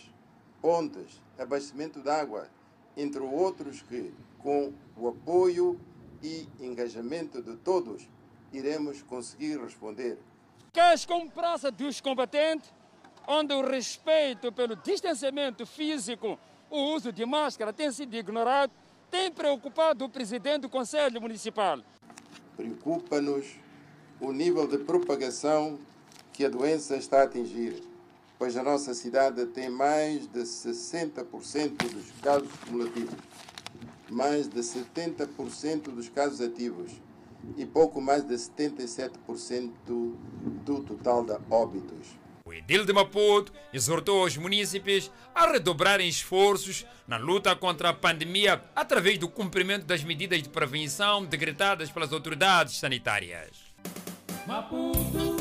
pontes, 0.61 1.21
abastecimento 1.37 2.01
de 2.01 2.09
água, 2.09 2.49
entre 2.97 3.21
outros 3.21 3.81
que, 3.81 4.13
com 4.41 4.73
o 4.97 5.07
apoio 5.07 5.79
e 6.21 6.47
engajamento 6.59 7.41
de 7.41 7.55
todos, 7.57 8.07
iremos 8.53 9.01
conseguir 9.01 9.59
responder. 9.59 10.17
Queres 10.73 11.05
como 11.05 11.29
praça 11.29 11.71
dos 11.71 11.99
combatentes, 11.99 12.71
onde 13.27 13.53
o 13.53 13.61
respeito 13.67 14.51
pelo 14.51 14.75
distanciamento 14.75 15.65
físico, 15.65 16.39
o 16.69 16.95
uso 16.95 17.11
de 17.11 17.25
máscara 17.25 17.73
tem 17.73 17.91
sido 17.91 18.15
ignorado, 18.15 18.71
tem 19.09 19.31
preocupado 19.31 20.05
o 20.05 20.09
presidente 20.09 20.61
do 20.61 20.69
Conselho 20.69 21.19
Municipal. 21.21 21.79
Preocupa-nos 22.55 23.45
o 24.19 24.31
nível 24.31 24.67
de 24.67 24.77
propagação 24.77 25.79
que 26.31 26.45
a 26.45 26.49
doença 26.49 26.95
está 26.95 27.21
a 27.21 27.23
atingir, 27.23 27.83
pois 28.39 28.55
a 28.55 28.63
nossa 28.63 28.93
cidade 28.93 29.45
tem 29.47 29.69
mais 29.69 30.27
de 30.27 30.39
60% 30.41 31.75
dos 31.91 32.11
casos 32.21 32.49
cumulativos, 32.65 33.15
mais 34.11 34.47
de 34.47 34.59
70% 34.59 35.83
dos 35.83 36.09
casos 36.09 36.41
ativos 36.41 36.91
e 37.57 37.65
pouco 37.65 38.01
mais 38.01 38.23
de 38.23 38.35
77% 38.35 39.71
do 39.85 40.83
total 40.83 41.25
de 41.25 41.37
óbitos. 41.49 42.07
O 42.45 42.53
edil 42.53 42.85
de 42.85 42.91
Maputo 42.91 43.53
exortou 43.73 44.25
os 44.25 44.35
munícipes 44.35 45.09
a 45.33 45.49
redobrarem 45.49 46.07
esforços 46.07 46.85
na 47.07 47.17
luta 47.17 47.55
contra 47.55 47.89
a 47.89 47.93
pandemia 47.93 48.61
através 48.75 49.17
do 49.17 49.29
cumprimento 49.29 49.85
das 49.85 50.03
medidas 50.03 50.41
de 50.43 50.49
prevenção 50.49 51.23
decretadas 51.23 51.89
pelas 51.89 52.11
autoridades 52.11 52.77
sanitárias. 52.77 53.71
Maputo, 54.45 55.40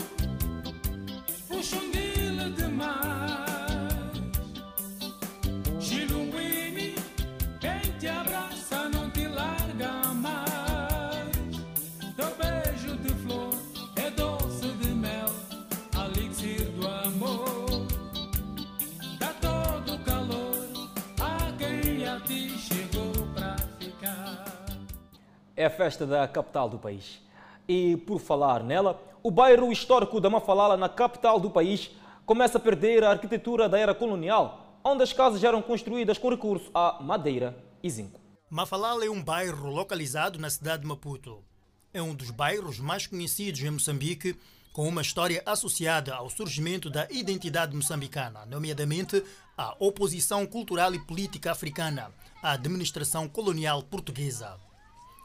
É 25.61 25.67
a 25.67 25.71
festa 25.71 26.07
da 26.07 26.27
capital 26.27 26.71
do 26.71 26.79
país. 26.79 27.21
E 27.69 27.95
por 28.07 28.19
falar 28.19 28.65
nela, 28.65 28.99
o 29.23 29.31
bairro 29.31 29.71
histórico 29.71 30.19
da 30.19 30.31
Mafalala, 30.31 30.75
na 30.75 30.89
capital 30.89 31.39
do 31.39 31.51
país, 31.51 31.91
começa 32.25 32.57
a 32.57 32.61
perder 32.63 33.05
a 33.05 33.11
arquitetura 33.11 33.69
da 33.69 33.79
era 33.79 33.95
colonial, 33.95 34.81
onde 34.83 35.03
as 35.03 35.13
casas 35.13 35.45
eram 35.45 35.61
construídas 35.61 36.17
com 36.17 36.31
recurso 36.31 36.71
a 36.73 37.03
madeira 37.03 37.63
e 37.83 37.91
zinco. 37.91 38.19
Mafalala 38.49 39.05
é 39.05 39.11
um 39.11 39.23
bairro 39.23 39.69
localizado 39.69 40.39
na 40.39 40.49
cidade 40.49 40.81
de 40.81 40.89
Maputo. 40.89 41.45
É 41.93 42.01
um 42.01 42.15
dos 42.15 42.31
bairros 42.31 42.81
mais 42.81 43.07
conhecidos 43.07 43.61
em 43.61 43.69
Moçambique, 43.69 44.41
com 44.73 44.89
uma 44.89 45.03
história 45.03 45.43
associada 45.45 46.15
ao 46.15 46.31
surgimento 46.31 46.89
da 46.89 47.07
identidade 47.11 47.77
moçambicana, 47.77 48.47
nomeadamente 48.47 49.23
à 49.59 49.77
oposição 49.79 50.47
cultural 50.47 50.95
e 50.95 50.99
política 50.99 51.53
africana 51.53 52.11
à 52.43 52.53
administração 52.53 53.29
colonial 53.29 53.83
portuguesa. 53.83 54.59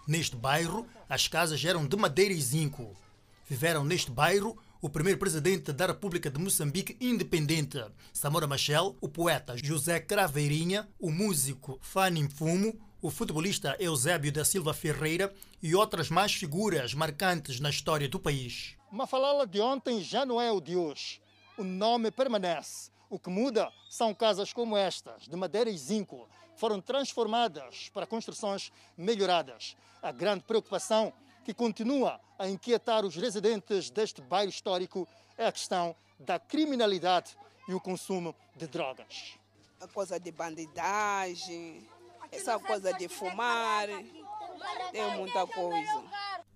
Neste 0.08 0.36
bairro, 0.36 0.86
as 1.10 1.28
casas 1.28 1.64
eram 1.66 1.88
de 1.88 1.98
madeira 1.98 2.34
e 2.34 2.40
zinco. 2.40 2.96
Viveram 3.48 3.84
neste 3.84 4.12
bairro 4.12 4.56
o 4.80 4.90
primeiro 4.90 5.18
presidente 5.18 5.74
da 5.74 5.88
República 5.88 6.30
de 6.30 6.40
Moçambique 6.40 6.96
independente, 7.02 7.84
Samora 8.14 8.46
Machel, 8.46 8.96
o 9.02 9.10
poeta 9.10 9.58
José 9.58 10.00
Craveirinha, 10.00 10.88
o 11.00 11.10
músico 11.10 11.80
Fanny 11.82 12.30
Fumo, 12.30 12.80
o 13.02 13.10
futebolista 13.10 13.76
Eusébio 13.80 14.32
da 14.32 14.46
Silva 14.46 14.76
Ferreira 14.76 15.34
e 15.62 15.74
outras 15.74 16.10
mais 16.10 16.36
figuras 16.36 16.94
marcantes 16.94 17.60
na 17.60 17.72
história 17.72 18.08
do 18.08 18.20
país. 18.20 18.76
Mafalala 18.92 19.48
de 19.48 19.60
ontem 19.60 20.04
já 20.04 20.24
não 20.24 20.40
é 20.40 20.52
o 20.52 20.62
de 20.62 20.76
hoje. 20.76 21.20
O 21.58 21.64
nome 21.64 22.12
permanece. 22.12 22.92
O 23.10 23.18
que 23.18 23.30
muda 23.30 23.72
são 23.90 24.14
casas 24.14 24.54
como 24.54 24.78
estas, 24.78 25.24
de 25.24 25.36
madeira 25.36 25.70
e 25.70 25.78
zinco, 25.78 26.28
foram 26.56 26.82
transformadas 26.82 27.90
para 27.94 28.06
construções 28.06 28.72
melhoradas. 28.98 29.76
A 30.02 30.12
grande 30.12 30.44
preocupação 30.44 31.14
que 31.44 31.54
continua 31.54 32.20
a 32.38 32.48
inquietar 32.48 33.06
os 33.06 33.16
residentes 33.16 33.90
deste 33.90 34.22
bairro 34.22 34.50
histórico 34.50 35.08
é 35.38 35.46
a 35.48 35.52
questão 35.52 35.96
da 36.20 36.40
criminalidade 36.40 37.38
e 37.68 37.74
o 37.74 37.80
consumo 37.80 38.36
de 38.56 38.68
drogas. 38.68 39.38
A 39.80 39.88
coisa 39.88 40.20
de 40.20 40.32
bandidagem, 40.32 41.88
essa 42.32 42.58
coisa 42.60 42.94
de 42.94 43.08
fumar, 43.08 43.88
tem 44.92 45.18
muita 45.18 45.46
coisa. 45.46 46.04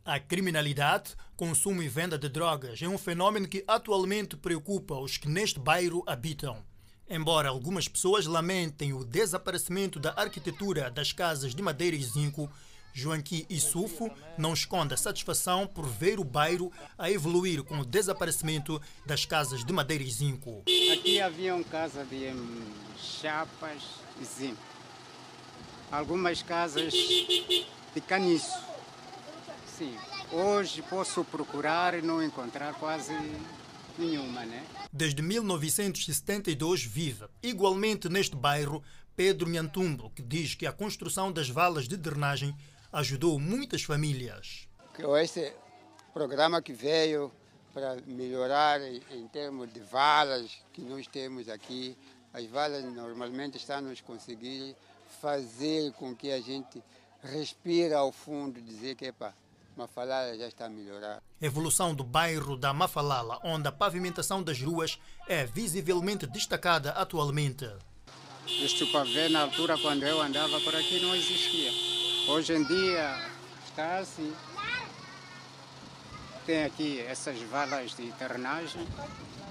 A 0.06 0.20
criminalidade, 0.20 1.16
consumo 1.36 1.84
e 1.84 1.88
venda 1.88 2.18
de 2.18 2.30
drogas 2.30 2.82
é 2.82 2.88
um 2.88 2.98
fenômeno 2.98 3.48
que 3.48 3.64
atualmente 3.68 4.36
preocupa 4.36 4.96
os 4.96 5.18
que 5.18 5.30
neste 5.30 5.60
bairro 5.60 6.04
habitam. 6.08 6.64
Embora 7.10 7.50
algumas 7.50 7.88
pessoas 7.88 8.28
lamentem 8.28 8.94
o 8.94 9.04
desaparecimento 9.04 10.00
da 10.00 10.14
arquitetura 10.16 10.92
das 10.92 11.12
casas 11.12 11.56
de 11.56 11.64
madeira 11.64 11.96
e 11.96 12.04
zinco, 12.04 12.48
Joanqui 12.94 13.48
Isufo 13.50 14.12
não 14.38 14.54
esconde 14.54 14.94
a 14.94 14.98
satisfação 14.98 15.66
por 15.66 15.88
ver 15.88 16.20
o 16.20 16.24
bairro 16.24 16.72
a 17.00 17.10
evoluir 17.10 17.64
com 17.64 17.80
o 17.80 17.86
desaparecimento 17.86 18.80
das 19.08 19.26
casas 19.26 19.66
de 19.66 19.74
madeira 19.74 20.04
e 20.04 20.12
zinco. 20.12 20.62
Aqui 20.94 21.20
haviam 21.20 21.64
casas 21.64 22.08
de 22.08 22.28
hum, 22.28 22.66
chapas 22.96 23.82
e 24.22 24.26
zinco. 24.26 24.62
Algumas 25.92 26.44
casas 26.44 26.94
de 26.94 28.02
caniço. 28.08 28.56
Sim. 29.66 29.98
Hoje 30.32 30.84
posso 30.84 31.24
procurar 31.24 31.96
e 31.96 32.04
não 32.04 32.22
encontrar 32.22 32.76
quase 32.76 33.14
nenhuma, 34.00 34.46
né? 34.46 34.66
Desde 34.92 35.22
1972 35.22 36.84
vive, 36.84 37.26
igualmente 37.44 38.10
neste 38.10 38.36
bairro, 38.36 38.84
Pedro 39.16 39.50
Nhantumbo, 39.50 40.10
que 40.12 40.22
diz 40.22 40.56
que 40.56 40.66
a 40.66 40.72
construção 40.72 41.32
das 41.32 41.50
valas 41.50 41.88
de 41.88 41.98
drenagem 41.98 42.56
ajudou 42.92 43.38
muitas 43.40 43.84
famílias. 43.84 44.68
Este 45.22 45.54
programa 46.14 46.62
que 46.62 46.74
veio 46.74 47.32
para 47.74 47.98
melhorar 48.08 48.82
em 48.82 49.28
termos 49.32 49.72
de 49.72 49.80
valas 49.80 50.58
que 50.74 50.82
nós 50.82 51.06
temos 51.08 51.48
aqui, 51.50 51.96
as 52.34 52.46
valas 52.46 52.84
normalmente 52.84 53.58
estão 53.58 53.78
a 53.78 53.82
nos 53.82 54.02
conseguir 54.02 54.76
fazer 55.22 55.92
com 55.94 56.16
que 56.16 56.32
a 56.32 56.42
gente 56.42 56.82
respire 57.22 57.94
ao 57.94 58.12
fundo, 58.12 58.62
dizer 58.62 58.96
que 58.96 59.06
epa, 59.06 59.34
Mafalala 59.80 60.38
já 60.38 60.46
está 60.46 60.66
a 60.66 60.70
melhorar. 60.70 61.24
Evolução 61.42 61.96
do 61.96 62.04
bairro 62.04 62.58
da 62.58 62.74
Mafalala, 62.74 63.40
onde 63.46 63.66
a 63.70 63.72
pavimentação 63.72 64.44
das 64.44 64.62
ruas 64.62 65.00
é 65.26 65.46
visivelmente 65.46 66.28
destacada 66.28 66.92
atualmente. 66.92 67.66
Este 68.46 68.86
pavê, 68.88 69.30
na 69.30 69.44
altura, 69.44 69.78
quando 69.78 70.04
eu 70.04 70.22
andava 70.22 70.60
por 70.60 70.76
aqui, 70.76 71.00
não 71.00 71.16
existia. 71.16 71.72
Hoje 72.28 72.54
em 72.54 72.66
dia 72.66 73.26
está 73.70 74.00
assim. 74.00 74.36
Tem 76.46 76.66
aqui 76.66 77.00
essas 77.00 77.40
valas 77.44 77.96
de 77.96 78.12
drenagem, 78.12 78.86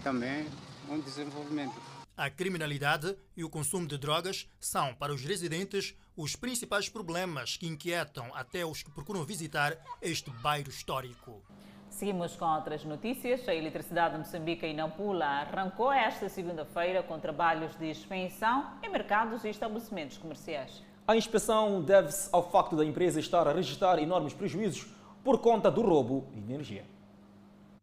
também 0.04 0.47
um 0.90 1.00
desenvolvimento. 1.00 1.88
A 2.19 2.29
criminalidade 2.29 3.17
e 3.37 3.45
o 3.45 3.49
consumo 3.49 3.87
de 3.87 3.97
drogas 3.97 4.51
são, 4.59 4.93
para 4.93 5.15
os 5.15 5.23
residentes, 5.23 5.95
os 6.17 6.35
principais 6.35 6.89
problemas 6.89 7.57
que 7.57 7.69
inquietam 7.69 8.35
até 8.35 8.67
os 8.67 8.83
que 8.83 8.91
procuram 8.91 9.25
visitar 9.25 9.79
este 10.03 10.29
bairro 10.29 10.69
histórico. 10.69 11.41
Seguimos 11.89 12.35
com 12.35 12.45
outras 12.45 12.85
notícias. 12.85 13.49
A 13.49 13.55
Eletricidade 13.55 14.15
de 14.15 14.19
Moçambique 14.19 14.67
em 14.67 14.75
Nampula 14.75 15.27
arrancou 15.27 15.93
esta 15.93 16.29
segunda-feira 16.29 17.05
com 17.05 17.21
trabalhos 17.21 17.77
de 17.77 17.89
inspeção 17.89 18.69
em 18.83 18.91
mercados 18.91 19.45
e 19.45 19.51
estabelecimentos 19.51 20.19
comerciais. 20.19 20.83
A 21.07 21.15
inspeção 21.15 21.81
deve-se 21.81 22.29
ao 22.33 22.51
facto 22.51 22.75
da 22.75 22.85
empresa 22.85 23.21
estar 23.21 23.47
a 23.47 23.53
registrar 23.53 23.97
enormes 24.01 24.35
prejuízos 24.35 24.89
por 25.23 25.39
conta 25.39 25.71
do 25.71 25.83
roubo 25.83 26.29
de 26.33 26.41
energia. 26.41 26.98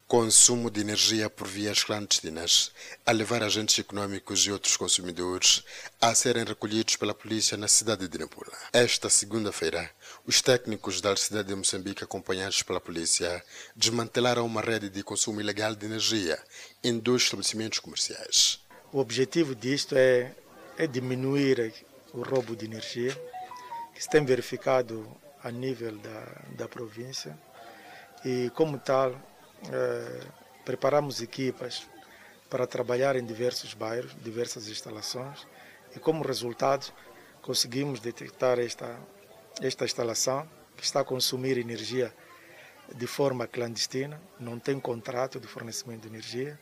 Consumo 0.08 0.70
de 0.70 0.82
energia 0.82 1.32
por 1.32 1.48
vias 1.48 1.84
clandestinas, 1.84 2.72
a 3.04 3.12
levar 3.12 3.42
agentes 3.42 3.80
econômicos 3.80 4.46
e 4.46 4.52
outros 4.52 4.78
consumidores 4.78 5.64
a 6.00 6.14
serem 6.14 6.44
recolhidos 6.44 6.96
pela 6.96 7.16
polícia 7.16 7.58
na 7.58 7.68
cidade 7.68 8.08
de 8.08 8.20
Nampula. 8.20 8.56
Esta 8.72 9.10
segunda-feira, 9.10 9.90
os 10.24 10.44
técnicos 10.44 11.02
da 11.02 11.16
cidade 11.16 11.48
de 11.48 11.56
Moçambique, 11.56 12.04
acompanhados 12.04 12.62
pela 12.62 12.80
polícia, 12.80 13.44
desmantelaram 13.76 14.46
uma 14.46 14.62
rede 14.62 14.92
de 14.92 15.02
consumo 15.02 15.42
ilegal 15.42 15.74
de 15.74 15.88
energia 15.88 16.38
em 16.84 17.00
dois 17.00 17.24
estabelecimentos 17.24 17.80
comerciais. 17.80 18.60
O 18.94 19.00
objetivo 19.00 19.56
disto 19.56 19.96
é, 19.98 20.36
é 20.78 20.86
diminuir 20.86 21.74
o 22.14 22.22
roubo 22.22 22.56
de 22.56 22.66
energia 22.66 23.20
que 23.96 24.04
se 24.04 24.10
tem 24.10 24.24
verificado 24.24 25.12
a 25.44 25.50
nível 25.50 25.98
da, 25.98 26.42
da 26.58 26.68
província 26.68 27.36
e, 28.24 28.52
como 28.52 28.78
tal, 28.78 29.20
preparamos 30.64 31.22
equipas 31.22 31.88
para 32.50 32.68
trabalhar 32.68 33.16
em 33.16 33.26
diversos 33.26 33.74
bairros, 33.74 34.16
diversas 34.24 34.68
instalações 34.68 35.48
e, 35.96 36.00
como 36.00 36.24
resultado, 36.24 36.92
conseguimos 37.42 38.00
detectar 38.00 38.60
esta, 38.60 38.98
esta 39.62 39.86
instalação 39.86 40.48
que 40.76 40.84
está 40.84 41.02
a 41.02 41.04
consumir 41.04 41.58
energia 41.58 42.14
de 42.94 43.08
forma 43.08 43.48
clandestina, 43.48 44.22
não 44.40 44.60
tem 44.60 44.80
contrato 44.80 45.40
de 45.40 45.48
fornecimento 45.48 46.02
de 46.02 46.08
energia, 46.08 46.60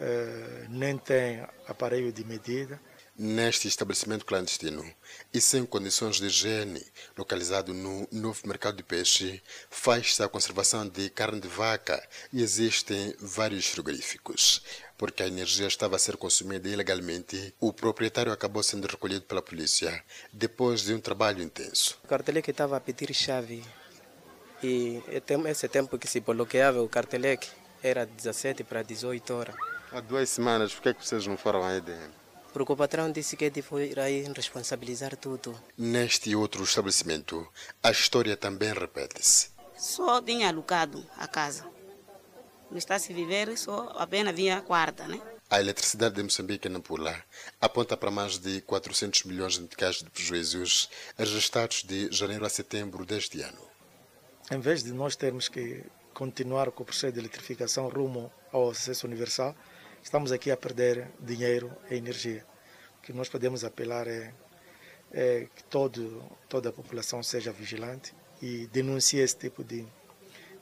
eh, 0.00 0.66
nem 0.68 0.96
tem 0.96 1.46
aparelho 1.66 2.12
de 2.12 2.24
medida 2.24 2.80
neste 3.22 3.68
estabelecimento 3.68 4.26
clandestino 4.26 4.84
e 5.32 5.40
sem 5.40 5.64
condições 5.64 6.16
de 6.16 6.26
higiene, 6.26 6.84
localizado 7.16 7.72
no 7.72 8.08
novo 8.10 8.40
mercado 8.46 8.78
de 8.78 8.82
peixe, 8.82 9.40
faz-se 9.70 10.20
a 10.24 10.28
conservação 10.28 10.88
de 10.88 11.08
carne 11.08 11.40
de 11.40 11.46
vaca 11.46 12.02
e 12.32 12.42
existem 12.42 13.14
vários 13.20 13.66
frigoríficos. 13.66 14.60
Porque 14.98 15.22
a 15.22 15.28
energia 15.28 15.68
estava 15.68 15.94
a 15.94 16.00
ser 16.00 16.16
consumida 16.16 16.68
ilegalmente, 16.68 17.54
o 17.60 17.72
proprietário 17.72 18.32
acabou 18.32 18.62
sendo 18.62 18.88
recolhido 18.88 19.22
pela 19.22 19.40
polícia 19.40 20.02
depois 20.32 20.82
de 20.82 20.92
um 20.92 21.00
trabalho 21.00 21.44
intenso. 21.44 22.00
O 22.02 22.08
carteleque 22.08 22.50
estava 22.50 22.76
a 22.76 22.80
pedir 22.80 23.14
chave 23.14 23.62
e 24.60 25.00
esse 25.48 25.68
tempo 25.68 25.96
que 25.96 26.08
se 26.08 26.18
bloqueava 26.18 26.82
o 26.82 26.88
carteleque 26.88 27.48
era 27.82 28.04
17 28.04 28.64
para 28.64 28.82
18 28.82 29.32
horas. 29.32 29.54
Há 29.92 30.00
duas 30.00 30.28
semanas, 30.28 30.74
por 30.74 30.82
que, 30.82 30.88
é 30.88 30.94
que 30.94 31.06
vocês 31.06 31.24
não 31.24 31.36
foram 31.36 31.62
à 31.62 31.76
EDM? 31.76 32.21
Porque 32.52 32.72
o 32.72 32.76
patrão 32.76 33.10
disse 33.10 33.36
que 33.36 33.46
ele 33.46 33.62
foi 33.62 33.94
aí 33.96 34.22
responsabilizar 34.34 35.16
tudo. 35.16 35.58
Neste 35.76 36.34
outro 36.36 36.62
estabelecimento, 36.62 37.46
a 37.82 37.90
história 37.90 38.36
também 38.36 38.72
repete-se. 38.72 39.50
Só 39.76 40.20
tinha 40.20 40.48
alugado 40.48 41.04
a 41.16 41.26
casa. 41.26 41.64
Não 42.70 42.78
está 42.78 42.98
se 42.98 43.12
viver, 43.12 43.56
só 43.58 43.92
apenas 43.96 44.34
vinha 44.34 44.58
a 44.58 44.62
quarta, 44.62 45.06
né? 45.06 45.20
A 45.50 45.60
eletricidade 45.60 46.14
de 46.14 46.22
Moçambique, 46.22 46.68
Nampula, 46.68 47.22
aponta 47.60 47.94
para 47.94 48.10
mais 48.10 48.38
de 48.38 48.62
400 48.62 49.24
milhões 49.24 49.54
de 49.54 49.60
meticais 49.60 49.96
de 49.96 50.08
prejuízos 50.08 50.88
registrados 51.18 51.82
de 51.82 52.10
janeiro 52.10 52.46
a 52.46 52.48
setembro 52.48 53.04
deste 53.04 53.42
ano. 53.42 53.60
Em 54.50 54.58
vez 54.58 54.82
de 54.82 54.92
nós 54.92 55.14
termos 55.14 55.48
que 55.48 55.84
continuar 56.14 56.70
com 56.70 56.82
o 56.82 56.86
processo 56.86 57.12
de 57.12 57.18
eletrificação 57.18 57.88
rumo 57.88 58.32
ao 58.50 58.70
acesso 58.70 59.06
universal, 59.06 59.54
estamos 60.02 60.32
aqui 60.32 60.50
a 60.50 60.56
perder 60.56 61.08
dinheiro 61.20 61.72
e 61.90 61.94
energia. 61.94 62.44
O 62.98 63.02
que 63.02 63.12
nós 63.12 63.28
podemos 63.28 63.64
apelar 63.64 64.06
é, 64.08 64.34
é 65.12 65.46
que 65.54 65.64
todo, 65.64 66.22
toda 66.48 66.70
a 66.70 66.72
população 66.72 67.22
seja 67.22 67.52
vigilante 67.52 68.14
e 68.40 68.66
denuncie 68.66 69.20
esse 69.20 69.36
tipo 69.36 69.62
de, 69.62 69.86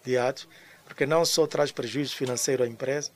de 0.04 0.18
atos, 0.18 0.46
porque 0.84 1.06
não 1.06 1.24
só 1.24 1.46
traz 1.46 1.72
prejuízo 1.72 2.14
financeiro 2.14 2.62
à 2.62 2.66
empresa, 2.66 3.10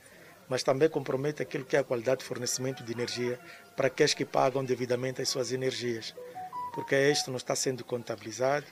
mas 0.48 0.62
também 0.62 0.88
compromete 0.88 1.42
aquilo 1.42 1.64
que 1.64 1.76
é 1.76 1.80
a 1.80 1.84
qualidade 1.84 2.20
de 2.20 2.26
fornecimento 2.26 2.82
de 2.82 2.92
energia 2.92 3.38
para 3.76 3.88
aqueles 3.88 4.14
que 4.14 4.24
pagam 4.24 4.64
devidamente 4.64 5.20
as 5.20 5.28
suas 5.28 5.52
energias. 5.52 6.14
Porque 6.74 6.96
isto 7.10 7.30
não 7.30 7.36
está 7.36 7.54
sendo 7.54 7.84
contabilizado. 7.84 8.66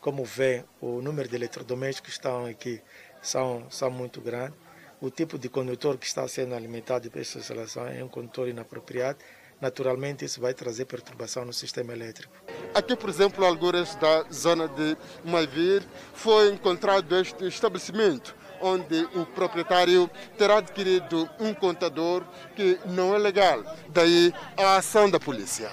Como 0.00 0.24
vê, 0.24 0.64
o 0.80 1.00
número 1.00 1.28
de 1.28 1.36
eletrodomésticos 1.36 2.10
que 2.10 2.18
estão 2.18 2.46
aqui 2.46 2.82
são, 3.22 3.70
são 3.70 3.90
muito 3.90 4.20
grandes 4.20 4.65
o 5.00 5.10
tipo 5.10 5.38
de 5.38 5.48
condutor 5.48 5.98
que 5.98 6.06
está 6.06 6.26
sendo 6.26 6.54
alimentado 6.54 7.10
essa 7.14 7.38
instalação 7.38 7.86
é 7.86 8.02
um 8.02 8.08
condutor 8.08 8.48
inapropriado, 8.48 9.18
naturalmente 9.60 10.24
isso 10.24 10.40
vai 10.40 10.54
trazer 10.54 10.84
perturbação 10.84 11.44
no 11.44 11.52
sistema 11.52 11.92
elétrico. 11.92 12.32
Aqui, 12.74 12.96
por 12.96 13.08
exemplo, 13.08 13.44
algures 13.44 13.94
da 13.96 14.24
zona 14.32 14.68
de 14.68 14.96
Maivir, 15.24 15.82
foi 16.14 16.50
encontrado 16.50 17.16
este 17.16 17.46
estabelecimento 17.46 18.34
onde 18.60 19.04
o 19.14 19.26
proprietário 19.26 20.10
terá 20.38 20.58
adquirido 20.58 21.28
um 21.38 21.52
contador 21.52 22.24
que 22.54 22.78
não 22.86 23.14
é 23.14 23.18
legal. 23.18 23.62
Daí 23.88 24.32
a 24.56 24.76
ação 24.76 25.10
da 25.10 25.20
polícia. 25.20 25.70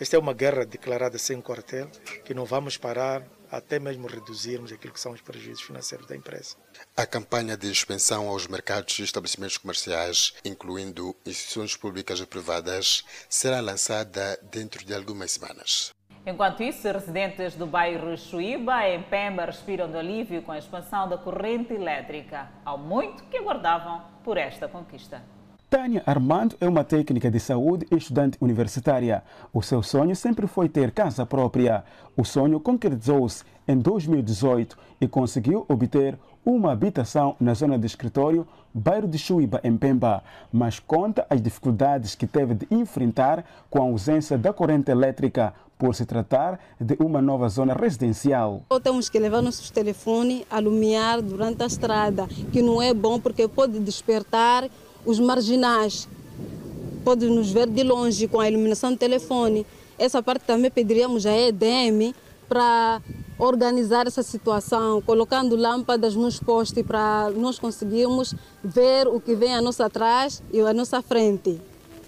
Esta 0.00 0.16
é 0.16 0.18
uma 0.18 0.32
guerra 0.32 0.64
declarada 0.64 1.18
sem 1.18 1.40
quartel, 1.40 1.88
que 2.24 2.32
não 2.32 2.44
vamos 2.44 2.76
parar 2.76 3.22
até 3.50 3.78
mesmo 3.78 4.06
reduzirmos 4.06 4.72
aquilo 4.72 4.92
que 4.92 5.00
são 5.00 5.12
os 5.12 5.20
prejuízos 5.20 5.62
financeiros 5.62 6.06
da 6.06 6.16
empresa. 6.16 6.56
A 6.96 7.06
campanha 7.06 7.56
de 7.56 7.70
expensão 7.70 8.28
aos 8.28 8.46
mercados 8.46 8.98
e 8.98 9.02
estabelecimentos 9.02 9.56
comerciais, 9.56 10.34
incluindo 10.44 11.14
instituições 11.26 11.76
públicas 11.76 12.20
e 12.20 12.26
privadas, 12.26 13.04
será 13.28 13.60
lançada 13.60 14.38
dentro 14.50 14.84
de 14.84 14.94
algumas 14.94 15.32
semanas. 15.32 15.92
Enquanto 16.26 16.62
isso, 16.62 16.86
residentes 16.86 17.54
do 17.54 17.66
bairro 17.66 18.16
Chuíba, 18.16 18.86
em 18.86 19.02
Pemba, 19.02 19.46
respiram 19.46 19.90
de 19.90 19.96
alívio 19.96 20.42
com 20.42 20.52
a 20.52 20.58
expansão 20.58 21.08
da 21.08 21.16
corrente 21.16 21.72
elétrica, 21.72 22.50
ao 22.64 22.76
muito 22.76 23.24
que 23.24 23.38
aguardavam 23.38 24.04
por 24.22 24.36
esta 24.36 24.68
conquista. 24.68 25.22
Tânia 25.70 26.02
Armando 26.04 26.56
é 26.60 26.68
uma 26.68 26.82
técnica 26.82 27.30
de 27.30 27.38
saúde 27.38 27.86
e 27.92 27.96
estudante 27.96 28.36
universitária. 28.40 29.22
O 29.54 29.62
seu 29.62 29.84
sonho 29.84 30.16
sempre 30.16 30.48
foi 30.48 30.68
ter 30.68 30.90
casa 30.90 31.24
própria. 31.24 31.84
O 32.16 32.24
sonho 32.24 32.58
concretizou-se 32.58 33.44
em 33.68 33.78
2018 33.78 34.76
e 35.00 35.06
conseguiu 35.06 35.64
obter 35.68 36.18
uma 36.44 36.72
habitação 36.72 37.36
na 37.38 37.54
zona 37.54 37.78
de 37.78 37.86
escritório, 37.86 38.48
bairro 38.74 39.06
de 39.06 39.16
Chuíba, 39.16 39.60
em 39.62 39.76
Pemba, 39.76 40.24
mas 40.52 40.80
conta 40.80 41.24
as 41.30 41.40
dificuldades 41.40 42.16
que 42.16 42.26
teve 42.26 42.54
de 42.54 42.66
enfrentar 42.68 43.44
com 43.70 43.78
a 43.78 43.84
ausência 43.84 44.36
da 44.36 44.52
corrente 44.52 44.90
elétrica 44.90 45.54
por 45.78 45.94
se 45.94 46.04
tratar 46.04 46.58
de 46.80 46.96
uma 46.98 47.22
nova 47.22 47.48
zona 47.48 47.74
residencial. 47.74 48.62
Temos 48.82 49.08
que 49.08 49.20
levar 49.20 49.40
nossos 49.40 49.70
telefones 49.70 50.44
a 50.50 50.60
iluminar 50.60 51.22
durante 51.22 51.62
a 51.62 51.66
estrada, 51.66 52.26
que 52.52 52.60
não 52.60 52.82
é 52.82 52.92
bom 52.92 53.20
porque 53.20 53.46
pode 53.46 53.78
despertar 53.78 54.68
os 55.04 55.18
marginais 55.18 56.08
podem 57.04 57.30
nos 57.30 57.50
ver 57.50 57.66
de 57.66 57.82
longe 57.82 58.28
com 58.28 58.40
a 58.40 58.48
iluminação 58.48 58.92
do 58.92 58.98
telefone. 58.98 59.66
Essa 59.98 60.22
parte 60.22 60.44
também 60.44 60.70
pediríamos 60.70 61.26
à 61.26 61.36
EDM 61.36 62.14
para 62.48 63.00
organizar 63.38 64.06
essa 64.06 64.22
situação, 64.22 65.00
colocando 65.00 65.56
lâmpadas 65.56 66.14
nos 66.14 66.38
postes 66.38 66.84
para 66.84 67.30
nós 67.30 67.58
conseguirmos 67.58 68.34
ver 68.62 69.08
o 69.08 69.20
que 69.20 69.34
vem 69.34 69.54
à 69.54 69.62
nossa 69.62 69.86
atrás 69.86 70.42
e 70.52 70.60
à 70.60 70.72
nossa 70.74 71.00
frente. 71.00 71.60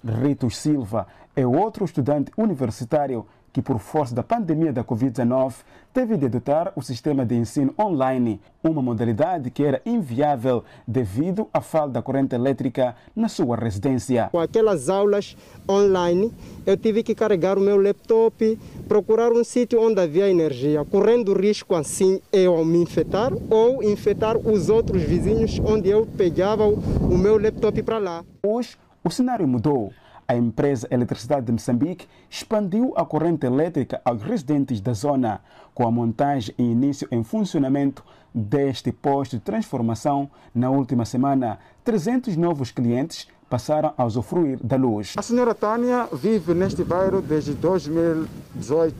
Ritos 0.05 0.57
Silva 0.57 1.07
é 1.35 1.46
outro 1.46 1.85
estudante 1.85 2.31
universitário 2.37 3.26
que, 3.52 3.60
por 3.60 3.78
força 3.78 4.14
da 4.14 4.22
pandemia 4.22 4.72
da 4.72 4.82
Covid-19, 4.82 5.54
teve 5.92 6.16
de 6.16 6.26
adotar 6.26 6.72
o 6.74 6.80
sistema 6.80 7.24
de 7.24 7.34
ensino 7.34 7.74
online, 7.78 8.40
uma 8.64 8.80
modalidade 8.80 9.50
que 9.50 9.62
era 9.62 9.82
inviável 9.84 10.64
devido 10.86 11.48
à 11.52 11.60
falta 11.60 11.90
da 11.90 12.02
corrente 12.02 12.34
elétrica 12.34 12.96
na 13.14 13.28
sua 13.28 13.56
residência. 13.56 14.28
Com 14.32 14.40
aquelas 14.40 14.88
aulas 14.88 15.36
online, 15.68 16.32
eu 16.64 16.76
tive 16.76 17.02
que 17.02 17.14
carregar 17.14 17.58
o 17.58 17.60
meu 17.60 17.76
laptop, 17.76 18.58
procurar 18.88 19.32
um 19.32 19.44
sítio 19.44 19.82
onde 19.82 20.00
havia 20.00 20.30
energia, 20.30 20.84
correndo 20.84 21.34
risco 21.34 21.74
assim 21.74 22.20
eu 22.32 22.64
me 22.64 22.78
infectar 22.78 23.32
ou 23.50 23.82
infectar 23.82 24.36
os 24.38 24.70
outros 24.70 25.02
vizinhos 25.02 25.60
onde 25.62 25.90
eu 25.90 26.06
pegava 26.06 26.66
o 26.66 27.18
meu 27.18 27.38
laptop 27.38 27.82
para 27.82 27.98
lá. 27.98 28.24
Hoje, 28.42 28.76
o 29.04 29.10
cenário 29.10 29.46
mudou 29.46 29.92
a 30.33 30.37
empresa 30.37 30.88
Eletricidade 30.90 31.45
de 31.45 31.53
Moçambique 31.53 32.09
expandiu 32.31 32.95
a 32.97 33.05
corrente 33.05 33.45
elétrica 33.45 34.01
aos 34.03 34.23
residentes 34.23 34.81
da 34.81 34.95
zona, 34.95 35.42
com 35.75 35.87
a 35.87 35.90
montagem 35.90 36.55
e 36.57 36.62
início 36.62 37.07
em 37.11 37.23
funcionamento 37.23 38.03
deste 38.35 38.90
posto 38.90 39.37
de 39.37 39.42
transformação. 39.42 40.31
Na 40.55 40.71
última 40.71 41.05
semana, 41.05 41.59
300 41.85 42.35
novos 42.38 42.71
clientes 42.71 43.29
passaram 43.51 43.92
a 43.95 44.07
usufruir 44.07 44.59
da 44.64 44.77
luz. 44.77 45.12
A 45.18 45.23
senhora 45.23 45.55
Tânia 45.55 46.09
vive 46.11 46.55
neste 46.55 46.83
bairro 46.83 47.21
desde 47.21 47.53
2018. 47.53 48.97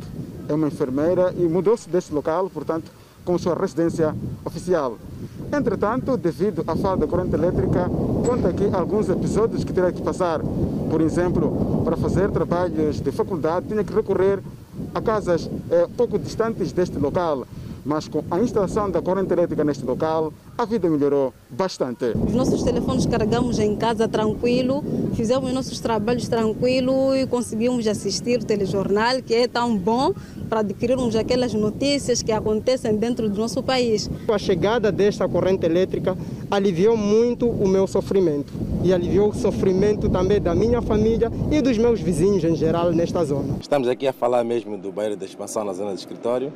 É 0.51 0.53
uma 0.53 0.69
enfermeira 0.69 1.33
e 1.35 1.49
mudou-se 1.49 1.89
deste 1.89 2.13
local, 2.13 2.51
portanto, 2.51 2.93
com 3.25 3.39
sua 3.39 3.55
residência 3.55 4.15
oficial. 4.45 4.99
Entretanto, 5.53 6.17
devido 6.17 6.65
à 6.67 6.75
falta 6.75 7.05
de 7.05 7.11
corrente 7.11 7.35
elétrica, 7.35 7.89
conta 8.27 8.49
aqui 8.49 8.69
alguns 8.73 9.09
episódios 9.09 9.65
que 9.65 9.73
terá 9.73 9.93
que 9.93 10.01
passar. 10.01 10.41
Por 10.91 11.01
exemplo, 11.01 11.83
para 11.85 11.97
fazer 11.97 12.31
trabalhos 12.31 13.01
de 13.01 13.13
faculdade, 13.13 13.67
tinha 13.69 13.85
que 13.85 13.93
recorrer 13.93 14.41
a 14.95 15.01
casas 15.01 15.49
eh, 15.71 15.87
pouco 15.97 16.19
distantes 16.19 16.73
deste 16.73 16.99
local. 16.99 17.47
Mas 17.85 18.07
com 18.07 18.23
a 18.31 18.39
instalação 18.41 18.91
da 18.91 19.03
corrente 19.03 19.33
elétrica 19.33 19.65
neste 19.65 19.85
local, 19.85 20.33
a 20.57 20.65
vida 20.65 20.89
melhorou 20.89 21.35
bastante. 21.51 22.05
Os 22.27 22.33
nossos 22.33 22.63
telefones 22.63 23.07
carregamos 23.07 23.59
em 23.59 23.75
casa 23.75 24.07
tranquilo, 24.07 24.85
fizemos 25.15 25.49
os 25.49 25.55
nossos 25.55 25.81
trabalhos 25.81 26.29
tranquilo 26.29 27.15
e 27.17 27.27
conseguimos 27.27 27.87
assistir 27.87 28.41
o 28.41 28.45
telejornal, 28.45 29.21
que 29.23 29.35
é 29.35 29.49
tão 29.49 29.77
bom 29.77 30.15
para 30.49 30.61
adquirirmos 30.61 31.17
aquelas 31.17 31.53
notícias 31.55 32.23
que 32.23 32.31
acontecem 32.31 32.97
dentro 32.97 33.29
do 33.29 33.41
nosso 33.41 33.63
país. 33.63 34.09
A 34.29 34.39
chegada 34.39 34.93
desta 34.93 35.29
corrente 35.29 35.67
elétrica 35.67 36.17
aliviou 36.51 36.97
muito 36.97 37.49
o 37.49 37.67
meu 37.67 37.87
sofrimento 37.87 38.53
e 38.85 38.93
aliviou 38.93 39.31
o 39.31 39.35
sofrimento 39.35 40.09
também 40.09 40.41
da 40.41 40.55
minha 40.55 40.83
família 40.83 41.31
e 41.51 41.61
dos 41.61 41.79
meus 41.79 42.01
vizinhos 42.01 42.45
em 42.45 42.55
geral 42.55 42.93
nesta 42.93 43.25
zona. 43.25 43.57
Estamos 43.61 43.89
aqui 43.89 44.07
a 44.07 44.13
falar 44.13 44.45
mesmo 44.45 44.77
do 44.77 44.93
bairro 44.93 45.17
da 45.17 45.25
expansão 45.25 45.65
na 45.65 45.73
zona 45.73 45.93
do 45.93 45.99
escritório, 45.99 46.53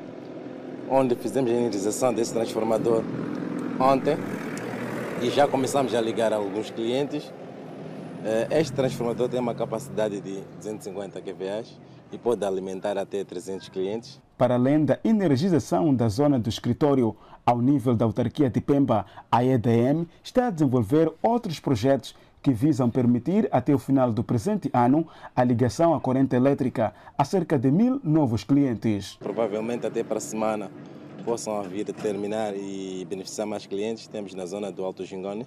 onde 0.90 1.14
fizemos 1.16 1.50
a 1.50 1.54
energização 1.54 2.12
desse 2.12 2.32
transformador 2.32 3.02
ontem 3.78 4.16
e 5.22 5.30
já 5.30 5.46
começamos 5.46 5.94
a 5.94 6.00
ligar 6.00 6.32
a 6.32 6.36
alguns 6.36 6.70
clientes. 6.70 7.32
Eh, 8.24 8.48
Este 8.60 8.72
transformador 8.72 9.28
tem 9.28 9.40
uma 9.40 9.54
capacidade 9.54 10.20
de 10.20 10.40
250 10.58 11.20
kVA 11.20 11.64
e 12.12 12.18
pode 12.18 12.44
alimentar 12.44 12.96
até 12.98 13.24
300 13.24 13.68
clientes. 13.68 14.20
Para 14.38 14.54
além 14.54 14.84
da 14.84 14.98
energização 15.02 15.94
da 15.94 16.08
zona 16.08 16.38
do 16.38 16.48
escritório 16.48 17.16
ao 17.44 17.60
nível 17.60 17.94
da 17.94 18.04
autarquia 18.04 18.50
de 18.50 18.60
Pemba, 18.60 19.06
a 19.30 19.44
EDM 19.44 20.06
está 20.22 20.48
a 20.48 20.50
desenvolver 20.50 21.12
outros 21.22 21.58
projetos 21.60 22.14
que 22.46 22.52
visam 22.52 22.88
permitir 22.88 23.48
até 23.50 23.74
o 23.74 23.78
final 23.78 24.12
do 24.12 24.22
presente 24.22 24.70
ano 24.72 25.04
a 25.34 25.42
ligação 25.42 25.92
à 25.92 26.00
corrente 26.00 26.36
elétrica 26.36 26.94
a 27.18 27.24
cerca 27.24 27.58
de 27.58 27.72
mil 27.72 28.00
novos 28.04 28.44
clientes. 28.44 29.16
Provavelmente 29.16 29.84
até 29.84 30.04
para 30.04 30.18
a 30.18 30.20
semana 30.20 30.70
possam 31.24 31.60
vir 31.64 31.90
a 31.90 31.92
terminar 31.92 32.54
e 32.54 33.04
beneficiar 33.10 33.48
mais 33.48 33.66
clientes. 33.66 34.06
Temos 34.06 34.32
na 34.32 34.46
zona 34.46 34.70
do 34.70 34.84
Alto 34.84 35.04
Gingone, 35.04 35.44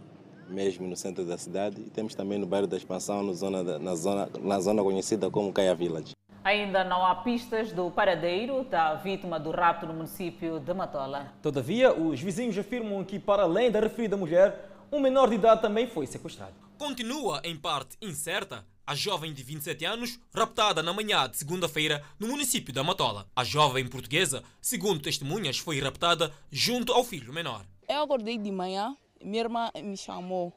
mesmo 0.49 0.89
no 0.89 0.95
centro 0.97 1.23
da 1.23 1.37
cidade, 1.37 1.79
e 1.79 1.89
temos 1.89 2.13
também 2.13 2.37
no 2.37 2.45
bairro 2.45 2.67
da 2.67 2.75
Expansão, 2.75 3.23
no 3.23 3.33
zona 3.33 3.79
na, 3.79 3.95
zona, 3.95 4.27
na 4.43 4.59
zona 4.59 4.83
conhecida 4.83 5.31
como 5.31 5.53
Caia 5.53 5.73
Village. 5.73 6.11
Ainda 6.43 6.83
não 6.83 7.05
há 7.05 7.15
pistas 7.15 7.71
do 7.71 7.89
paradeiro 7.89 8.65
da 8.65 8.95
vítima 8.95 9.39
do 9.39 9.51
rapto 9.51 9.85
no 9.85 9.93
município 9.93 10.59
de 10.59 10.73
Matola. 10.73 11.31
Todavia, 11.41 11.93
os 11.93 12.19
vizinhos 12.19 12.57
afirmam 12.57 13.01
que, 13.05 13.17
para 13.17 13.43
além 13.43 13.71
da 13.71 13.79
referida 13.79 14.17
mulher, 14.17 14.69
um 14.91 14.99
menor 14.99 15.29
de 15.29 15.35
idade 15.35 15.61
também 15.61 15.87
foi 15.87 16.05
sequestrado. 16.05 16.67
Continua, 16.79 17.41
em 17.43 17.57
parte 17.57 17.97
incerta, 18.01 18.65
a 18.87 18.95
jovem 18.95 19.33
de 19.33 19.43
27 19.43 19.83
anos 19.83 20.17
raptada 20.33 20.81
na 20.81 20.93
manhã 20.93 21.29
de 21.29 21.35
segunda-feira 21.35 22.01
no 22.17 22.29
município 22.29 22.73
da 22.73 22.81
Matola. 22.85 23.27
A 23.35 23.43
jovem 23.43 23.85
portuguesa, 23.85 24.45
segundo 24.61 25.01
testemunhas, 25.01 25.57
foi 25.57 25.77
raptada 25.81 26.33
junto 26.49 26.93
ao 26.93 27.03
filho 27.03 27.33
menor. 27.33 27.65
Eu 27.85 28.03
acordei 28.03 28.37
de 28.37 28.49
manhã, 28.49 28.95
minha 29.21 29.41
irmã 29.43 29.69
me 29.83 29.97
chamou, 29.97 30.53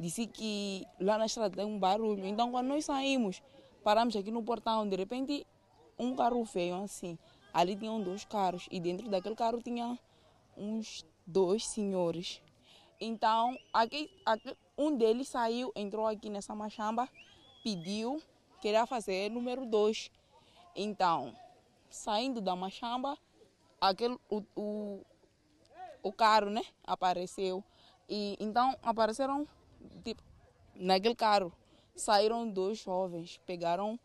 disse 0.00 0.26
que 0.26 0.86
lá 0.98 1.18
na 1.18 1.26
estrada 1.26 1.54
tem 1.54 1.66
um 1.66 1.78
barulho. 1.78 2.26
Então, 2.26 2.50
quando 2.50 2.68
nós 2.68 2.86
saímos, 2.86 3.42
paramos 3.84 4.16
aqui 4.16 4.30
no 4.30 4.42
portão, 4.42 4.88
de 4.88 4.96
repente, 4.96 5.46
um 5.98 6.16
carro 6.16 6.42
veio 6.44 6.82
assim. 6.82 7.18
Ali 7.52 7.76
tinham 7.76 8.00
dois 8.02 8.24
carros 8.24 8.66
e 8.70 8.80
dentro 8.80 9.06
daquele 9.10 9.34
carro 9.36 9.60
tinha 9.62 9.98
uns 10.56 11.04
dois 11.26 11.66
senhores. 11.68 12.40
Então, 12.98 13.54
aqui, 13.70 14.10
aqui- 14.24 14.56
um 14.78 14.96
deles 14.96 15.28
saiu, 15.28 15.72
entrou 15.74 16.06
aqui 16.06 16.30
nessa 16.30 16.54
machamba, 16.54 17.08
pediu, 17.64 18.22
queria 18.60 18.86
fazer 18.86 19.28
número 19.28 19.66
dois. 19.66 20.08
Então, 20.76 21.34
saindo 21.90 22.40
da 22.40 22.54
machamba, 22.54 23.18
aquele, 23.80 24.16
o, 24.30 24.42
o, 24.54 25.06
o 26.00 26.12
carro, 26.12 26.48
né, 26.48 26.62
apareceu. 26.86 27.64
E 28.08 28.36
então 28.38 28.74
apareceram, 28.80 29.46
tipo, 30.04 30.22
naquele 30.76 31.16
carro, 31.16 31.52
saíram 31.96 32.48
dois 32.48 32.78
jovens, 32.78 33.40
pegaram 33.44 33.98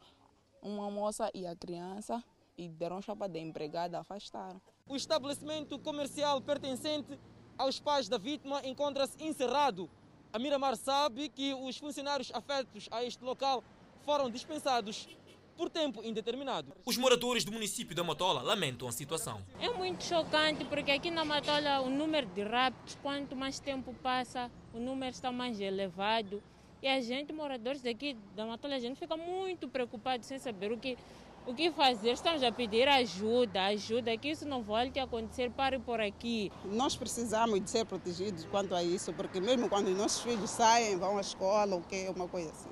uma 0.62 0.90
moça 0.90 1.30
e 1.36 1.46
a 1.46 1.56
criança 1.56 2.24
e 2.58 2.68
deram 2.68 3.02
chapa 3.02 3.30
da 3.30 3.40
empregada, 3.40 4.00
afastaram. 4.00 4.60
O 4.88 4.96
estabelecimento 4.96 5.78
comercial 5.80 6.42
pertencente 6.42 7.20
aos 7.58 7.80
pais 7.80 8.10
da 8.10 8.18
vítima 8.18 8.66
encontra-se 8.66 9.22
encerrado. 9.24 9.90
A 10.34 10.40
Miramar 10.40 10.76
sabe 10.76 11.30
que 11.30 11.54
os 11.54 11.78
funcionários 11.78 12.32
afetos 12.34 12.90
a 12.90 13.04
este 13.04 13.24
local 13.24 13.64
foram 14.04 14.32
dispensados 14.32 15.08
por 15.56 15.70
tempo 15.70 16.04
indeterminado. 16.04 16.74
Os 16.84 16.98
moradores 16.98 17.46
do 17.46 17.52
município 17.52 17.96
da 17.96 18.04
Matola 18.04 18.42
lamentam 18.42 18.88
a 18.88 18.92
situação. 18.92 19.46
É 19.60 19.70
muito 19.70 20.04
chocante 20.04 20.66
porque 20.66 20.90
aqui 20.90 21.12
na 21.12 21.24
Matola 21.24 21.82
o 21.82 21.90
número 21.92 22.26
de 22.26 22.42
raptos, 22.42 22.98
quanto 23.04 23.36
mais 23.36 23.60
tempo 23.60 23.94
passa, 24.02 24.50
o 24.74 24.80
número 24.80 25.12
está 25.12 25.32
mais 25.32 25.60
elevado. 25.60 26.42
E 26.82 26.88
a 26.88 27.00
gente, 27.00 27.32
moradores 27.32 27.84
daqui 27.84 28.18
da 28.36 28.44
Matola, 28.44 28.74
a 28.74 28.80
gente 28.80 28.98
fica 28.98 29.16
muito 29.16 29.70
preocupado 29.70 30.26
sem 30.26 30.40
saber 30.40 30.72
o 30.72 30.80
que, 30.80 30.98
o 31.46 31.54
que 31.54 31.72
fazer. 31.72 32.12
Estamos 32.12 32.44
a 32.44 32.52
pedir 32.52 32.88
ajuda, 32.88 33.66
ajuda, 33.66 34.18
que 34.18 34.30
isso 34.30 34.48
não 34.48 34.62
volte 34.64 35.00
a 35.00 35.04
acontecer, 35.04 35.50
pare 35.52 35.80
por 35.80 36.00
aqui. 36.00 36.52
Nós 36.66 36.96
precisamos 36.96 37.60
de 37.62 37.70
ser 37.70 37.86
protegidos 37.86 38.46
quanto 38.46 38.74
a 38.76 38.84
isso, 38.84 39.14
porque 39.14 39.40
mesmo 39.40 39.70
quando 39.70 39.88
os 39.88 39.98
nossos 39.98 40.22
filhos 40.22 40.50
saem, 40.50 40.98
vão 40.98 41.18
à 41.18 41.22
escola, 41.22 41.76
ou 41.76 41.82
que 41.82 42.08
uma 42.10 42.28
coisa 42.28 42.50
assim, 42.52 42.70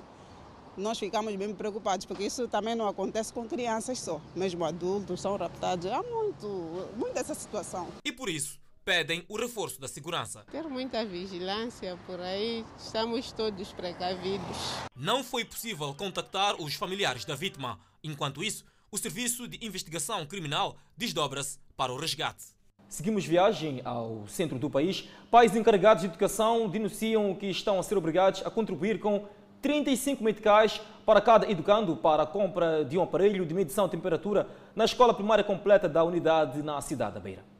nós 0.76 0.98
ficamos 0.98 1.34
bem 1.36 1.54
preocupados, 1.54 2.06
porque 2.06 2.24
isso 2.24 2.48
também 2.48 2.74
não 2.74 2.88
acontece 2.88 3.32
com 3.32 3.46
crianças 3.46 3.98
só, 3.98 4.20
mesmo 4.34 4.64
adultos 4.64 5.20
são 5.20 5.36
raptados. 5.36 5.86
Há 5.86 6.02
muito, 6.02 6.48
muito 6.96 7.18
essa 7.18 7.34
situação. 7.34 7.88
E 8.04 8.12
por 8.12 8.28
isso, 8.28 8.61
pedem 8.84 9.24
o 9.28 9.36
reforço 9.36 9.80
da 9.80 9.88
segurança. 9.88 10.44
Ter 10.50 10.64
muita 10.64 11.04
vigilância 11.04 11.96
por 12.06 12.20
aí, 12.20 12.64
estamos 12.78 13.32
todos 13.32 13.72
precavidos. 13.72 14.56
Não 14.96 15.22
foi 15.22 15.44
possível 15.44 15.94
contactar 15.94 16.60
os 16.60 16.74
familiares 16.74 17.24
da 17.24 17.34
vítima. 17.34 17.78
Enquanto 18.02 18.42
isso, 18.42 18.64
o 18.90 18.98
Serviço 18.98 19.48
de 19.48 19.64
Investigação 19.64 20.26
Criminal 20.26 20.76
desdobra-se 20.96 21.58
para 21.76 21.92
o 21.92 21.98
resgate. 21.98 22.44
Seguimos 22.88 23.24
viagem 23.24 23.80
ao 23.84 24.26
centro 24.28 24.58
do 24.58 24.68
país. 24.68 25.08
Pais 25.30 25.56
encarregados 25.56 26.02
de 26.02 26.08
educação 26.08 26.68
denunciam 26.68 27.34
que 27.34 27.46
estão 27.46 27.78
a 27.78 27.82
ser 27.82 27.96
obrigados 27.96 28.44
a 28.44 28.50
contribuir 28.50 29.00
com 29.00 29.26
35 29.62 30.22
meticais 30.22 30.80
para 31.06 31.20
cada 31.20 31.50
educando 31.50 31.96
para 31.96 32.24
a 32.24 32.26
compra 32.26 32.84
de 32.84 32.98
um 32.98 33.02
aparelho 33.02 33.46
de 33.46 33.54
medição 33.54 33.86
de 33.86 33.92
temperatura 33.92 34.46
na 34.74 34.84
escola 34.84 35.14
primária 35.14 35.42
completa 35.42 35.88
da 35.88 36.04
unidade 36.04 36.62
na 36.62 36.80
cidade 36.80 37.14
da 37.14 37.20
Beira. 37.20 37.51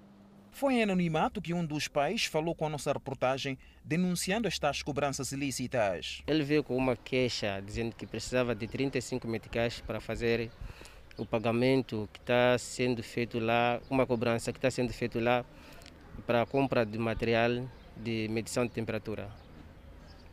Foi 0.52 0.74
em 0.74 0.82
anonimato 0.82 1.40
que 1.40 1.54
um 1.54 1.64
dos 1.64 1.88
pais 1.88 2.26
falou 2.26 2.54
com 2.54 2.66
a 2.66 2.68
nossa 2.68 2.92
reportagem 2.92 3.58
denunciando 3.82 4.46
estas 4.46 4.82
cobranças 4.82 5.32
ilícitas. 5.32 6.22
Ele 6.26 6.44
veio 6.44 6.62
com 6.62 6.76
uma 6.76 6.94
queixa 6.94 7.60
dizendo 7.64 7.96
que 7.96 8.06
precisava 8.06 8.54
de 8.54 8.68
35 8.68 9.26
meticais 9.26 9.80
para 9.80 9.98
fazer 9.98 10.50
o 11.16 11.24
pagamento 11.24 12.08
que 12.12 12.20
está 12.20 12.56
sendo 12.58 13.02
feito 13.02 13.40
lá, 13.40 13.80
uma 13.90 14.06
cobrança 14.06 14.52
que 14.52 14.58
está 14.58 14.70
sendo 14.70 14.92
feito 14.92 15.18
lá 15.18 15.44
para 16.26 16.42
a 16.42 16.46
compra 16.46 16.84
de 16.84 16.98
material 16.98 17.66
de 17.96 18.28
medição 18.28 18.64
de 18.64 18.72
temperatura. 18.72 19.30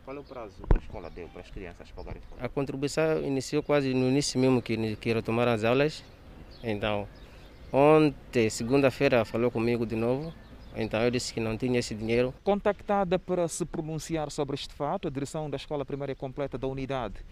Qual 0.03 0.15
é 0.15 0.19
o 0.19 0.23
prazo 0.23 0.55
que 0.69 0.77
a 0.77 0.79
escola 0.79 1.09
deu 1.09 1.27
para 1.29 1.41
as 1.41 1.49
crianças 1.49 1.89
pagarem? 1.91 2.21
A 2.39 2.49
contribuição 2.49 3.23
iniciou 3.23 3.63
quase 3.63 3.93
no 3.93 4.09
início 4.09 4.39
mesmo 4.39 4.61
que, 4.61 4.95
que 4.97 5.13
retomaram 5.13 5.53
as 5.53 5.63
aulas. 5.63 6.03
Então, 6.61 7.07
ontem, 7.71 8.49
segunda-feira, 8.49 9.25
falou 9.25 9.51
comigo 9.51 9.85
de 9.85 9.95
novo. 9.95 10.33
Então, 10.75 11.01
eu 11.01 11.11
disse 11.11 11.33
que 11.33 11.39
não 11.39 11.57
tinha 11.57 11.79
esse 11.79 11.95
dinheiro. 11.95 12.33
Contactada 12.43 13.17
para 13.17 13.47
se 13.47 13.65
pronunciar 13.65 14.31
sobre 14.31 14.55
este 14.55 14.73
fato, 14.73 15.07
a 15.07 15.11
direção 15.11 15.49
da 15.49 15.57
Escola 15.57 15.83
Primária 15.83 16.15
Completa 16.15 16.57
da 16.57 16.67
Unidade 16.67 17.23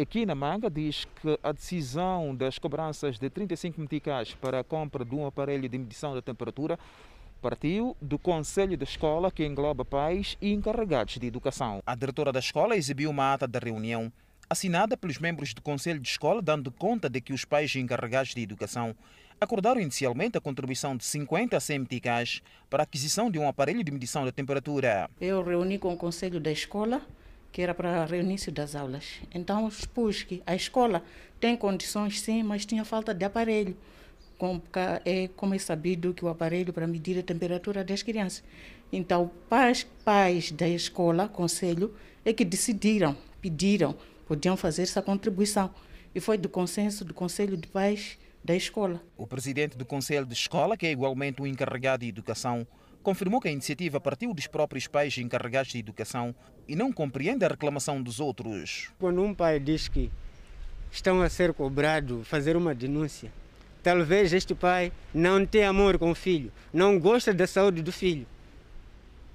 aqui 0.00 0.24
na 0.24 0.34
Manga 0.34 0.70
diz 0.70 1.06
que 1.20 1.38
a 1.42 1.50
decisão 1.50 2.34
das 2.34 2.56
cobranças 2.56 3.18
de 3.18 3.28
35 3.28 3.80
meticais 3.80 4.32
para 4.34 4.60
a 4.60 4.64
compra 4.64 5.04
de 5.04 5.14
um 5.14 5.26
aparelho 5.26 5.68
de 5.68 5.76
medição 5.76 6.14
da 6.14 6.22
temperatura 6.22 6.78
partiu 7.42 7.96
do 8.00 8.18
Conselho 8.18 8.76
da 8.76 8.84
Escola, 8.84 9.30
que 9.30 9.44
engloba 9.44 9.84
pais 9.84 10.36
e 10.40 10.52
encarregados 10.52 11.18
de 11.18 11.26
educação. 11.26 11.82
A 11.84 11.94
diretora 11.96 12.32
da 12.32 12.38
escola 12.38 12.76
exibiu 12.76 13.10
uma 13.10 13.34
ata 13.34 13.46
da 13.46 13.58
reunião 13.58 14.12
assinada 14.48 14.96
pelos 14.96 15.18
membros 15.18 15.52
do 15.52 15.60
Conselho 15.60 16.00
de 16.00 16.08
Escola, 16.08 16.40
dando 16.40 16.70
conta 16.70 17.10
de 17.10 17.20
que 17.20 17.32
os 17.32 17.44
pais 17.44 17.74
e 17.74 17.80
encarregados 17.80 18.34
de 18.34 18.40
educação 18.40 18.94
acordaram 19.40 19.80
inicialmente 19.80 20.36
a 20.36 20.40
contribuição 20.40 20.96
de 20.96 21.04
50 21.04 21.56
a 21.56 21.60
100 21.60 21.78
meticais 21.80 22.42
para 22.68 22.82
a 22.82 22.84
aquisição 22.84 23.30
de 23.30 23.38
um 23.38 23.48
aparelho 23.48 23.84
de 23.84 23.90
medição 23.90 24.24
da 24.24 24.32
temperatura. 24.32 25.08
Eu 25.20 25.42
reuni 25.42 25.78
com 25.78 25.92
o 25.92 25.96
conselho 25.96 26.40
da 26.40 26.50
escola 26.50 27.02
que 27.52 27.62
era 27.62 27.74
para 27.74 28.06
o 28.10 28.14
início 28.14 28.52
das 28.52 28.74
aulas. 28.74 29.20
Então 29.34 29.66
expus 29.66 30.22
que 30.22 30.42
a 30.46 30.54
escola 30.54 31.02
tem 31.40 31.56
condições 31.56 32.20
sim, 32.20 32.42
mas 32.42 32.64
tinha 32.64 32.84
falta 32.84 33.14
de 33.14 33.24
aparelho. 33.24 33.76
É, 35.04 35.28
como 35.34 35.54
é 35.54 35.58
sabido 35.58 36.14
que 36.14 36.24
o 36.24 36.28
aparelho 36.28 36.72
para 36.72 36.86
medir 36.86 37.18
a 37.18 37.22
temperatura 37.22 37.82
das 37.82 38.04
crianças. 38.04 38.44
Então, 38.92 39.30
pais, 39.48 39.84
pais 40.04 40.52
da 40.52 40.68
escola, 40.68 41.28
conselho, 41.28 41.92
é 42.24 42.32
que 42.32 42.44
decidiram, 42.44 43.16
pediram, 43.42 43.96
podiam 44.28 44.56
fazer 44.56 44.82
essa 44.82 45.02
contribuição. 45.02 45.74
E 46.14 46.20
foi 46.20 46.38
do 46.38 46.48
consenso 46.48 47.04
do 47.04 47.12
conselho 47.12 47.56
de 47.56 47.66
pais 47.66 48.16
da 48.48 48.56
escola. 48.56 49.02
O 49.14 49.26
presidente 49.26 49.76
do 49.76 49.84
conselho 49.84 50.24
de 50.24 50.32
escola, 50.32 50.74
que 50.74 50.86
é 50.86 50.90
igualmente 50.90 51.42
o 51.42 51.46
encarregado 51.46 52.02
de 52.02 52.08
educação, 52.08 52.66
confirmou 53.02 53.42
que 53.42 53.48
a 53.48 53.52
iniciativa 53.52 54.00
partiu 54.00 54.32
dos 54.32 54.46
próprios 54.46 54.86
pais 54.86 55.18
encarregados 55.18 55.70
de 55.70 55.78
educação 55.78 56.34
e 56.66 56.74
não 56.74 56.90
compreende 56.90 57.44
a 57.44 57.48
reclamação 57.48 58.02
dos 58.02 58.20
outros. 58.20 58.90
Quando 58.98 59.22
um 59.22 59.34
pai 59.34 59.60
diz 59.60 59.86
que 59.86 60.10
estão 60.90 61.20
a 61.20 61.28
ser 61.28 61.52
cobrados 61.52 62.26
fazer 62.26 62.56
uma 62.56 62.74
denúncia, 62.74 63.30
talvez 63.82 64.32
este 64.32 64.54
pai 64.54 64.92
não 65.12 65.44
tenha 65.44 65.68
amor 65.68 65.98
com 65.98 66.10
o 66.10 66.14
filho, 66.14 66.50
não 66.72 66.98
gosta 66.98 67.34
da 67.34 67.46
saúde 67.46 67.82
do 67.82 67.92
filho. 67.92 68.26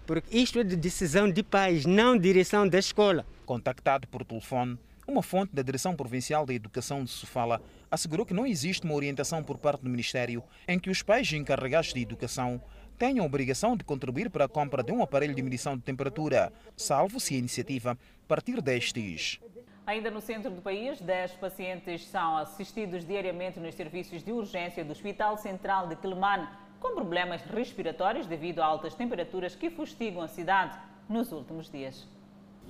Porque 0.07 0.35
isto 0.35 0.57
é 0.57 0.63
de 0.63 0.75
decisão 0.75 1.29
de 1.29 1.43
pais, 1.43 1.85
não 1.85 2.17
direção 2.17 2.67
da 2.67 2.79
escola. 2.79 3.27
Contactado 3.45 4.07
por 4.07 4.25
telefone, 4.25 4.79
uma 5.07 5.21
fonte 5.21 5.53
da 5.53 5.61
Direção 5.61 5.95
Provincial 5.95 6.45
da 6.45 6.53
Educação 6.53 7.03
de 7.03 7.09
Sofala 7.09 7.61
assegurou 7.91 8.25
que 8.25 8.33
não 8.33 8.45
existe 8.45 8.85
uma 8.85 8.95
orientação 8.95 9.43
por 9.43 9.57
parte 9.57 9.81
do 9.81 9.89
Ministério 9.89 10.43
em 10.67 10.79
que 10.79 10.89
os 10.89 11.01
pais 11.01 11.31
encarregados 11.33 11.93
de 11.93 12.01
educação 12.01 12.61
tenham 12.97 13.23
a 13.23 13.27
obrigação 13.27 13.75
de 13.75 13.83
contribuir 13.83 14.29
para 14.29 14.45
a 14.45 14.49
compra 14.49 14.83
de 14.83 14.91
um 14.91 15.01
aparelho 15.01 15.35
de 15.35 15.41
medição 15.41 15.75
de 15.75 15.83
temperatura, 15.83 16.53
salvo 16.75 17.19
se 17.19 17.35
a 17.35 17.37
iniciativa 17.37 17.97
partir 18.27 18.61
destes. 18.61 19.39
Ainda 19.85 20.09
no 20.09 20.21
centro 20.21 20.49
do 20.49 20.61
país, 20.61 21.01
10 21.01 21.33
pacientes 21.33 22.07
são 22.07 22.37
assistidos 22.37 23.05
diariamente 23.05 23.59
nos 23.59 23.75
serviços 23.75 24.23
de 24.23 24.31
urgência 24.31 24.85
do 24.85 24.91
Hospital 24.91 25.37
Central 25.37 25.87
de 25.87 25.97
Quelimane 25.97 26.47
com 26.79 26.95
problemas 26.95 27.41
respiratórios 27.41 28.25
devido 28.25 28.59
a 28.59 28.65
altas 28.65 28.95
temperaturas 28.95 29.55
que 29.55 29.69
fustigam 29.69 30.21
a 30.21 30.27
cidade 30.27 30.77
nos 31.09 31.31
últimos 31.33 31.69
dias. 31.69 32.07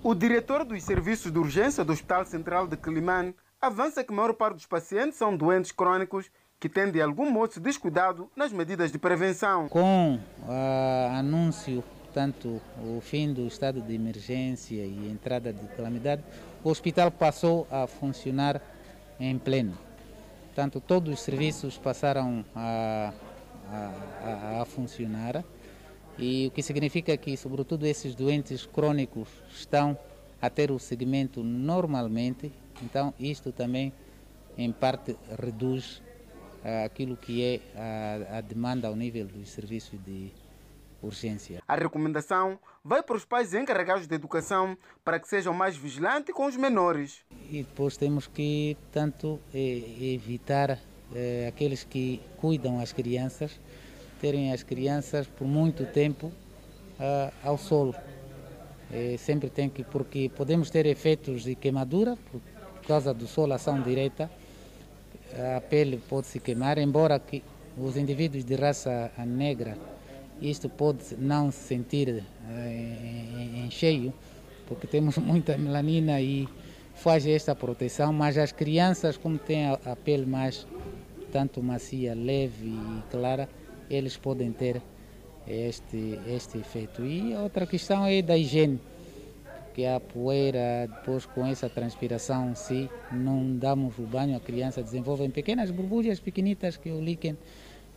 O 0.03 0.13
diretor 0.13 0.65
dos 0.65 0.83
serviços 0.83 1.31
de 1.31 1.39
urgência 1.39 1.81
do 1.81 1.93
Hospital 1.93 2.25
Central 2.25 2.67
de 2.67 2.75
Quelimane 2.75 3.33
avança 3.61 4.03
que 4.03 4.11
a 4.11 4.15
maior 4.15 4.33
parte 4.33 4.55
dos 4.55 4.65
pacientes 4.65 5.17
são 5.17 5.35
doentes 5.37 5.71
crônicos 5.71 6.29
que 6.59 6.67
têm 6.67 6.91
de 6.91 7.01
algum 7.01 7.31
modo 7.31 7.53
se 7.53 7.59
descuidado 7.61 8.29
nas 8.35 8.51
medidas 8.51 8.91
de 8.91 8.97
prevenção. 8.97 9.69
Com 9.69 10.19
o 10.45 11.17
anúncio, 11.17 11.81
tanto 12.13 12.61
o 12.83 12.99
fim 12.99 13.31
do 13.31 13.47
estado 13.47 13.81
de 13.81 13.95
emergência 13.95 14.83
e 14.83 15.09
entrada 15.09 15.53
de 15.53 15.65
calamidade, 15.69 16.21
o 16.61 16.69
hospital 16.69 17.09
passou 17.09 17.65
a 17.71 17.87
funcionar 17.87 18.61
em 19.17 19.39
pleno. 19.39 19.77
Tanto 20.53 20.81
todos 20.81 21.13
os 21.13 21.21
serviços 21.21 21.77
passaram 21.77 22.43
a 22.53 23.13
a, 23.69 24.59
a, 24.59 24.61
a 24.61 24.65
funcionar 24.65 25.43
e 26.17 26.47
o 26.47 26.51
que 26.51 26.61
significa 26.61 27.15
que, 27.17 27.35
sobretudo, 27.35 27.85
esses 27.85 28.15
doentes 28.15 28.65
crônicos 28.65 29.29
estão 29.51 29.97
a 30.41 30.49
ter 30.49 30.71
o 30.71 30.79
segmento 30.79 31.43
normalmente, 31.43 32.51
então 32.81 33.13
isto 33.19 33.51
também, 33.51 33.93
em 34.57 34.71
parte, 34.71 35.15
reduz 35.41 36.01
uh, 36.63 36.85
aquilo 36.85 37.15
que 37.15 37.43
é 37.43 37.59
a, 37.75 38.37
a, 38.37 38.41
demanda 38.41 38.87
ao 38.87 38.95
nível 38.95 39.25
dos 39.25 39.49
serviços 39.49 39.99
de 40.03 40.31
urgência. 41.01 41.61
A 41.67 41.75
recomendação 41.75 42.59
vai 42.83 43.01
para 43.01 43.15
os 43.15 43.25
pais 43.25 43.53
encarregados 43.53 44.07
de 44.07 44.15
educação 44.15 44.77
para 45.03 45.19
que 45.19 45.27
sejam 45.27 45.53
mais 45.53 45.75
vigilantes 45.75 46.33
com 46.33 46.45
os 46.45 46.55
menores. 46.55 47.25
E 47.49 47.63
depois 47.63 47.97
temos 47.97 48.27
que, 48.27 48.77
tanto, 48.91 49.39
evitar 49.53 50.79
eh, 51.13 51.45
aqueles 51.47 51.83
que 51.83 52.21
cuidam 52.37 52.79
as 52.79 52.91
crianças, 52.91 53.59
terem 54.23 54.53
as 54.53 54.63
crianças 54.63 55.27
por 55.27 55.45
muito 55.45 55.83
tempo 55.83 56.27
uh, 56.27 57.33
ao 57.43 57.57
sol. 57.57 57.93
Eh, 58.89 59.17
sempre 59.17 59.49
tem 59.49 59.67
que, 59.67 59.83
porque 59.83 60.31
podemos 60.33 60.69
ter 60.69 60.85
efeitos 60.85 61.43
de 61.43 61.55
queimadura 61.55 62.17
por 62.31 62.39
causa 62.87 63.13
do 63.13 63.27
sol 63.27 63.51
ação 63.51 63.81
direta, 63.81 64.31
a 65.57 65.59
pele 65.59 65.97
pode 66.07 66.27
se 66.27 66.39
queimar, 66.39 66.77
embora 66.77 67.19
que 67.19 67.43
os 67.77 67.97
indivíduos 67.97 68.45
de 68.45 68.55
raça 68.55 69.11
negra 69.25 69.77
isto 70.41 70.69
pode 70.69 71.17
não 71.17 71.51
se 71.51 71.67
sentir 71.67 72.23
em, 72.49 73.65
em 73.65 73.71
cheio, 73.71 74.13
porque 74.67 74.87
temos 74.87 75.17
muita 75.31 75.57
melanina 75.57 76.21
e 76.21 76.47
faz 76.95 77.27
esta 77.27 77.53
proteção, 77.53 78.13
mas 78.13 78.37
as 78.37 78.53
crianças, 78.53 79.17
como 79.17 79.37
têm 79.37 79.65
a 79.65 79.97
pele 80.01 80.25
mais 80.25 80.65
tanto 81.29 81.61
macia, 81.61 82.13
leve 82.15 82.67
e 82.67 83.03
clara, 83.11 83.49
eles 83.93 84.17
podem 84.17 84.51
ter 84.51 84.81
este, 85.47 86.19
este 86.27 86.57
efeito. 86.57 87.05
E 87.05 87.35
outra 87.35 87.65
questão 87.65 88.05
é 88.05 88.21
da 88.21 88.37
higiene, 88.37 88.79
que 89.73 89.85
a 89.85 89.99
poeira, 89.99 90.87
depois 90.87 91.25
com 91.25 91.45
essa 91.45 91.69
transpiração, 91.69 92.55
se 92.55 92.89
não 93.11 93.55
damos 93.57 93.97
o 93.97 94.03
banho, 94.03 94.37
a 94.37 94.39
criança 94.39 94.83
desenvolve 94.83 95.27
pequenas 95.29 95.71
borbulhas 95.71 96.19
pequenitas 96.19 96.77
que 96.77 96.91
o 96.91 97.01
líquen 97.01 97.37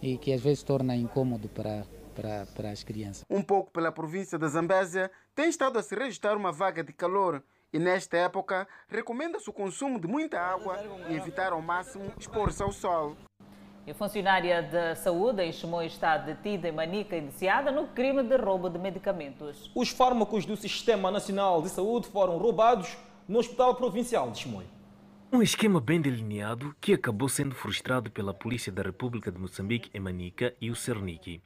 e 0.02 0.16
que 0.18 0.32
às 0.32 0.40
vezes 0.40 0.62
torna 0.62 0.96
incômodo 0.96 1.48
para, 1.48 1.84
para, 2.14 2.46
para 2.54 2.70
as 2.70 2.82
crianças. 2.82 3.24
Um 3.30 3.42
pouco 3.42 3.70
pela 3.70 3.92
província 3.92 4.38
da 4.38 4.48
Zambésia, 4.48 5.10
tem 5.34 5.48
estado 5.48 5.78
a 5.78 5.82
se 5.82 5.94
registrar 5.94 6.36
uma 6.36 6.52
vaga 6.52 6.82
de 6.82 6.92
calor 6.92 7.42
e 7.72 7.78
nesta 7.78 8.16
época 8.16 8.66
recomenda-se 8.88 9.48
o 9.50 9.52
consumo 9.52 10.00
de 10.00 10.08
muita 10.08 10.40
água 10.40 10.78
e 11.10 11.14
evitar 11.14 11.52
ao 11.52 11.60
máximo 11.60 12.10
expor-se 12.18 12.62
ao 12.62 12.72
sol. 12.72 13.16
A 13.88 13.94
funcionária 13.94 14.62
de 14.62 14.96
saúde 14.96 15.44
em 15.44 15.52
Chimoio 15.52 15.86
está 15.86 16.18
detida 16.18 16.68
em 16.68 16.72
Manica, 16.72 17.16
iniciada 17.16 17.70
no 17.70 17.86
crime 17.86 18.20
de 18.24 18.36
roubo 18.36 18.68
de 18.68 18.80
medicamentos. 18.80 19.70
Os 19.76 19.90
fármacos 19.90 20.44
do 20.44 20.56
Sistema 20.56 21.08
Nacional 21.08 21.62
de 21.62 21.68
Saúde 21.68 22.08
foram 22.08 22.36
roubados 22.36 22.98
no 23.28 23.38
Hospital 23.38 23.76
Provincial 23.76 24.28
de 24.32 24.40
Chimoio. 24.40 24.66
Um 25.32 25.40
esquema 25.40 25.80
bem 25.80 26.00
delineado 26.00 26.74
que 26.80 26.94
acabou 26.94 27.28
sendo 27.28 27.54
frustrado 27.54 28.10
pela 28.10 28.34
Polícia 28.34 28.72
da 28.72 28.82
República 28.82 29.30
de 29.30 29.38
Moçambique 29.38 29.88
em 29.94 30.00
Manica 30.00 30.52
e 30.60 30.68
o 30.68 30.74
Cernique. 30.74 31.40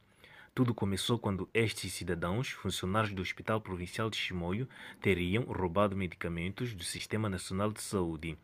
Tudo 0.55 0.74
começou 0.74 1.18
quando 1.18 1.46
estes 1.53 1.92
cidadãos, 1.92 2.48
funcionários 2.48 3.12
do 3.12 3.20
Hospital 3.20 3.61
Provincial 3.61 4.09
de 4.09 4.16
Chimoio, 4.16 4.66
teriam 4.98 5.44
roubado 5.44 5.94
medicamentos 5.94 6.72
do 6.72 6.85
Sistema 6.85 7.29
Nacional 7.29 7.70
de 7.70 7.83
Saúde 7.83 8.38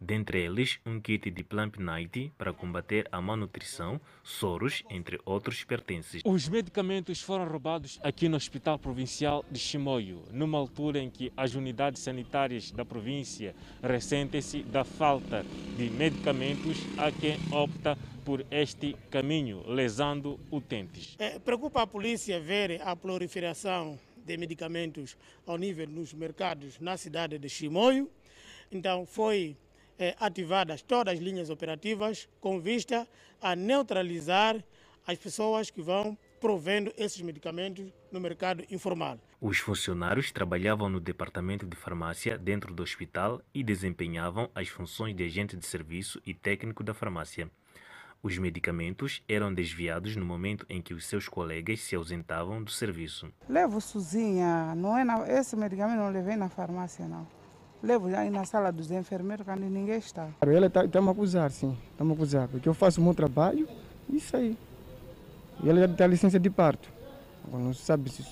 dentre 0.00 0.40
eles 0.40 0.80
um 0.86 1.00
kit 1.00 1.30
de 1.30 1.44
Plump 1.44 1.76
Night 1.78 2.32
para 2.38 2.52
combater 2.52 3.06
a 3.12 3.20
malnutrição, 3.20 4.00
soros, 4.22 4.82
entre 4.88 5.20
outros 5.24 5.62
pertences. 5.64 6.22
Os 6.24 6.48
medicamentos 6.48 7.20
foram 7.20 7.46
roubados 7.46 8.00
aqui 8.02 8.28
no 8.28 8.36
Hospital 8.36 8.78
Provincial 8.78 9.44
de 9.50 9.58
Chimoio, 9.58 10.22
numa 10.32 10.56
altura 10.58 10.98
em 10.98 11.10
que 11.10 11.30
as 11.36 11.54
unidades 11.54 12.02
sanitárias 12.02 12.70
da 12.70 12.84
província 12.84 13.54
ressentem-se 13.82 14.62
da 14.62 14.84
falta 14.84 15.44
de 15.76 15.90
medicamentos 15.90 16.78
a 16.96 17.12
quem 17.12 17.36
opta 17.52 17.98
por 18.24 18.44
este 18.50 18.96
caminho, 19.10 19.62
lesando 19.66 20.38
utentes. 20.50 21.16
É, 21.18 21.38
preocupa 21.38 21.82
a 21.82 21.86
polícia 21.86 22.40
ver 22.40 22.80
a 22.82 22.94
proliferação 22.94 23.98
de 24.24 24.36
medicamentos 24.36 25.16
ao 25.46 25.56
nível 25.56 25.88
nos 25.88 26.14
mercados 26.14 26.78
na 26.78 26.96
cidade 26.96 27.38
de 27.38 27.48
Chimoio. 27.48 28.08
Então 28.70 29.04
foi 29.04 29.56
eh, 30.00 30.16
ativadas 30.18 30.80
todas 30.80 31.14
as 31.14 31.20
linhas 31.20 31.50
operativas 31.50 32.26
com 32.40 32.58
vista 32.58 33.06
a 33.40 33.54
neutralizar 33.54 34.56
as 35.06 35.18
pessoas 35.18 35.70
que 35.70 35.82
vão 35.82 36.16
provendo 36.40 36.92
esses 36.96 37.20
medicamentos 37.20 37.92
no 38.10 38.18
mercado 38.18 38.64
informal. 38.70 39.18
Os 39.40 39.58
funcionários 39.58 40.32
trabalhavam 40.32 40.88
no 40.88 40.98
departamento 40.98 41.66
de 41.66 41.76
farmácia 41.76 42.38
dentro 42.38 42.72
do 42.72 42.82
hospital 42.82 43.42
e 43.52 43.62
desempenhavam 43.62 44.50
as 44.54 44.68
funções 44.68 45.14
de 45.14 45.22
agente 45.22 45.56
de 45.56 45.66
serviço 45.66 46.20
e 46.24 46.32
técnico 46.32 46.82
da 46.82 46.94
farmácia. 46.94 47.50
Os 48.22 48.36
medicamentos 48.36 49.22
eram 49.28 49.52
desviados 49.52 50.14
no 50.16 50.24
momento 50.24 50.66
em 50.68 50.82
que 50.82 50.92
os 50.92 51.06
seus 51.06 51.28
colegas 51.28 51.80
se 51.80 51.94
ausentavam 51.94 52.62
do 52.62 52.70
serviço. 52.70 53.32
Levo 53.48 53.80
sozinha, 53.80 54.74
não 54.74 54.96
é 54.96 55.04
na, 55.04 55.26
esse 55.28 55.56
medicamento 55.56 55.98
não 55.98 56.10
levei 56.10 56.36
na 56.36 56.48
farmácia 56.48 57.06
não. 57.06 57.39
Levo 57.82 58.14
aí 58.14 58.28
na 58.28 58.44
sala 58.44 58.70
dos 58.70 58.90
enfermeiros 58.90 59.44
quando 59.44 59.62
ninguém 59.62 59.98
está. 59.98 60.28
Ele 60.46 60.66
está 60.66 60.86
tá 60.86 61.00
me 61.00 61.10
acusar, 61.10 61.50
sim. 61.50 61.76
Está 61.92 62.04
me 62.04 62.12
acusar, 62.12 62.46
porque 62.48 62.68
eu 62.68 62.74
faço 62.74 63.00
o 63.00 63.04
meu 63.04 63.14
trabalho, 63.14 63.66
isso 64.12 64.36
aí. 64.36 64.56
E 65.62 65.68
ele 65.68 65.80
já 65.80 65.88
tem 65.88 66.04
a 66.04 66.08
licença 66.08 66.38
de 66.38 66.50
parto. 66.50 66.90
Agora 67.46 67.64
não 67.64 67.72
se 67.72 67.82
sabe 67.82 68.10
se 68.10 68.22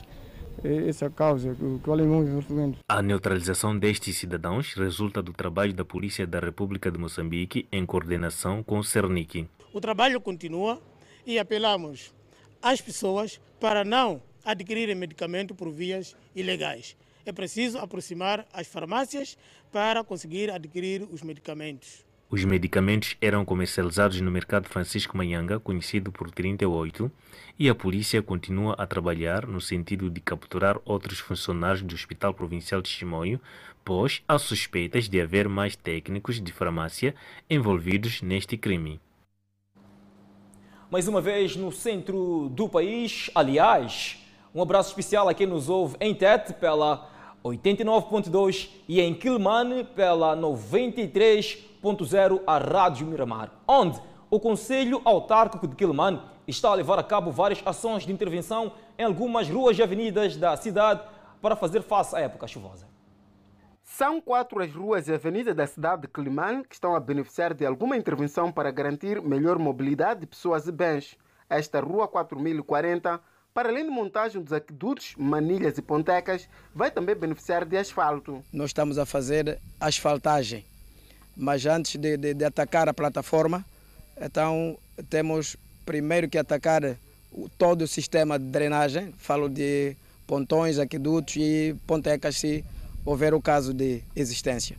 é 0.62 0.88
essa 0.88 1.08
causa 1.08 1.54
que 1.54 1.88
o 1.88 1.92
alemão 1.92 2.22
envolvendo. 2.22 2.78
A 2.88 3.00
neutralização 3.00 3.78
destes 3.78 4.18
cidadãos 4.18 4.74
resulta 4.74 5.22
do 5.22 5.32
trabalho 5.32 5.72
da 5.72 5.84
Polícia 5.84 6.26
da 6.26 6.40
República 6.40 6.90
de 6.90 6.98
Moçambique 6.98 7.66
em 7.72 7.86
coordenação 7.86 8.62
com 8.62 8.78
o 8.78 8.84
Cernic. 8.84 9.48
O 9.72 9.80
trabalho 9.80 10.20
continua 10.20 10.80
e 11.24 11.38
apelamos 11.38 12.12
às 12.60 12.80
pessoas 12.80 13.40
para 13.60 13.84
não 13.84 14.20
adquirirem 14.44 14.94
medicamento 14.94 15.54
por 15.54 15.70
vias 15.70 16.16
ilegais. 16.34 16.96
É 17.28 17.32
preciso 17.32 17.78
aproximar 17.78 18.46
as 18.52 18.66
farmácias 18.66 19.36
para 19.70 20.02
conseguir 20.02 20.50
adquirir 20.50 21.06
os 21.12 21.22
medicamentos. 21.22 22.06
Os 22.30 22.44
medicamentos 22.44 23.16
eram 23.20 23.44
comercializados 23.44 24.20
no 24.20 24.30
mercado 24.30 24.68
Francisco 24.68 25.16
Manhanga, 25.16 25.58
conhecido 25.58 26.12
por 26.12 26.30
38, 26.30 27.10
e 27.58 27.68
a 27.68 27.74
polícia 27.74 28.22
continua 28.22 28.74
a 28.74 28.86
trabalhar 28.86 29.46
no 29.46 29.60
sentido 29.60 30.10
de 30.10 30.20
capturar 30.20 30.78
outros 30.84 31.18
funcionários 31.18 31.82
do 31.82 31.94
Hospital 31.94 32.34
Provincial 32.34 32.82
de 32.82 32.88
Chimoio, 32.88 33.40
pois 33.84 34.22
há 34.28 34.38
suspeitas 34.38 35.08
de 35.08 35.20
haver 35.20 35.48
mais 35.48 35.74
técnicos 35.74 36.40
de 36.40 36.52
farmácia 36.52 37.14
envolvidos 37.48 38.20
neste 38.20 38.56
crime. 38.56 39.00
Mais 40.90 41.08
uma 41.08 41.20
vez 41.20 41.56
no 41.56 41.70
centro 41.72 42.48
do 42.50 42.68
país, 42.68 43.30
aliás, 43.34 44.18
um 44.54 44.62
abraço 44.62 44.90
especial 44.90 45.28
a 45.28 45.34
quem 45.34 45.46
nos 45.46 45.68
ouve 45.68 45.96
em 46.00 46.14
Tete 46.14 46.52
pela 46.54 47.17
89.2 47.44 48.70
e 48.88 49.00
em 49.00 49.14
Quilmane 49.14 49.84
pela 49.84 50.36
93.0 50.36 52.42
a 52.46 52.58
Rádio 52.58 53.06
Miramar, 53.06 53.52
onde 53.66 54.00
o 54.30 54.38
Conselho 54.38 55.00
Autárquico 55.04 55.66
de 55.66 55.76
Quilmane 55.76 56.20
está 56.46 56.70
a 56.70 56.74
levar 56.74 56.98
a 56.98 57.02
cabo 57.02 57.30
várias 57.30 57.62
ações 57.64 58.04
de 58.04 58.12
intervenção 58.12 58.72
em 58.98 59.04
algumas 59.04 59.48
ruas 59.48 59.78
e 59.78 59.82
avenidas 59.82 60.36
da 60.36 60.56
cidade 60.56 61.02
para 61.40 61.56
fazer 61.56 61.82
face 61.82 62.16
à 62.16 62.20
época 62.20 62.46
chuvosa. 62.46 62.86
São 63.82 64.20
quatro 64.20 64.62
as 64.62 64.72
ruas 64.72 65.08
e 65.08 65.14
avenidas 65.14 65.54
da 65.54 65.66
cidade 65.66 66.02
de 66.02 66.08
Quilmane 66.08 66.64
que 66.64 66.74
estão 66.74 66.94
a 66.94 67.00
beneficiar 67.00 67.54
de 67.54 67.64
alguma 67.64 67.96
intervenção 67.96 68.52
para 68.52 68.70
garantir 68.70 69.22
melhor 69.22 69.58
mobilidade 69.58 70.20
de 70.20 70.26
pessoas 70.26 70.66
e 70.66 70.72
bens. 70.72 71.16
Esta 71.48 71.80
rua 71.80 72.06
4040 72.06 73.18
para 73.54 73.70
além 73.70 73.84
de 73.84 73.90
montagem 73.90 74.40
dos 74.40 74.52
aquedutos, 74.52 75.14
manilhas 75.16 75.76
e 75.78 75.82
pontecas, 75.82 76.48
vai 76.74 76.90
também 76.90 77.14
beneficiar 77.14 77.64
de 77.64 77.76
asfalto. 77.76 78.42
Nós 78.52 78.70
estamos 78.70 78.98
a 78.98 79.06
fazer 79.06 79.58
asfaltagem, 79.80 80.64
mas 81.36 81.66
antes 81.66 81.96
de, 81.96 82.16
de, 82.16 82.34
de 82.34 82.44
atacar 82.44 82.88
a 82.88 82.94
plataforma, 82.94 83.64
então 84.20 84.78
temos 85.10 85.56
primeiro 85.84 86.28
que 86.28 86.38
atacar 86.38 86.96
todo 87.56 87.82
o 87.82 87.88
sistema 87.88 88.38
de 88.38 88.44
drenagem, 88.44 89.12
falo 89.18 89.48
de 89.48 89.96
pontões, 90.26 90.78
aquedutos 90.78 91.36
e 91.36 91.74
pontecas 91.86 92.36
se 92.36 92.64
houver 93.04 93.32
o 93.34 93.40
caso 93.40 93.72
de 93.72 94.02
existência. 94.14 94.76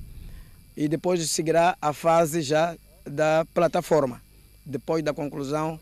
E 0.77 0.88
depois 0.88 1.27
seguirá 1.29 1.75
a 1.82 1.91
fase 1.91 2.41
já 2.41 2.77
da 3.03 3.45
plataforma, 3.53 4.21
depois 4.65 5.03
da 5.03 5.13
conclusão 5.13 5.79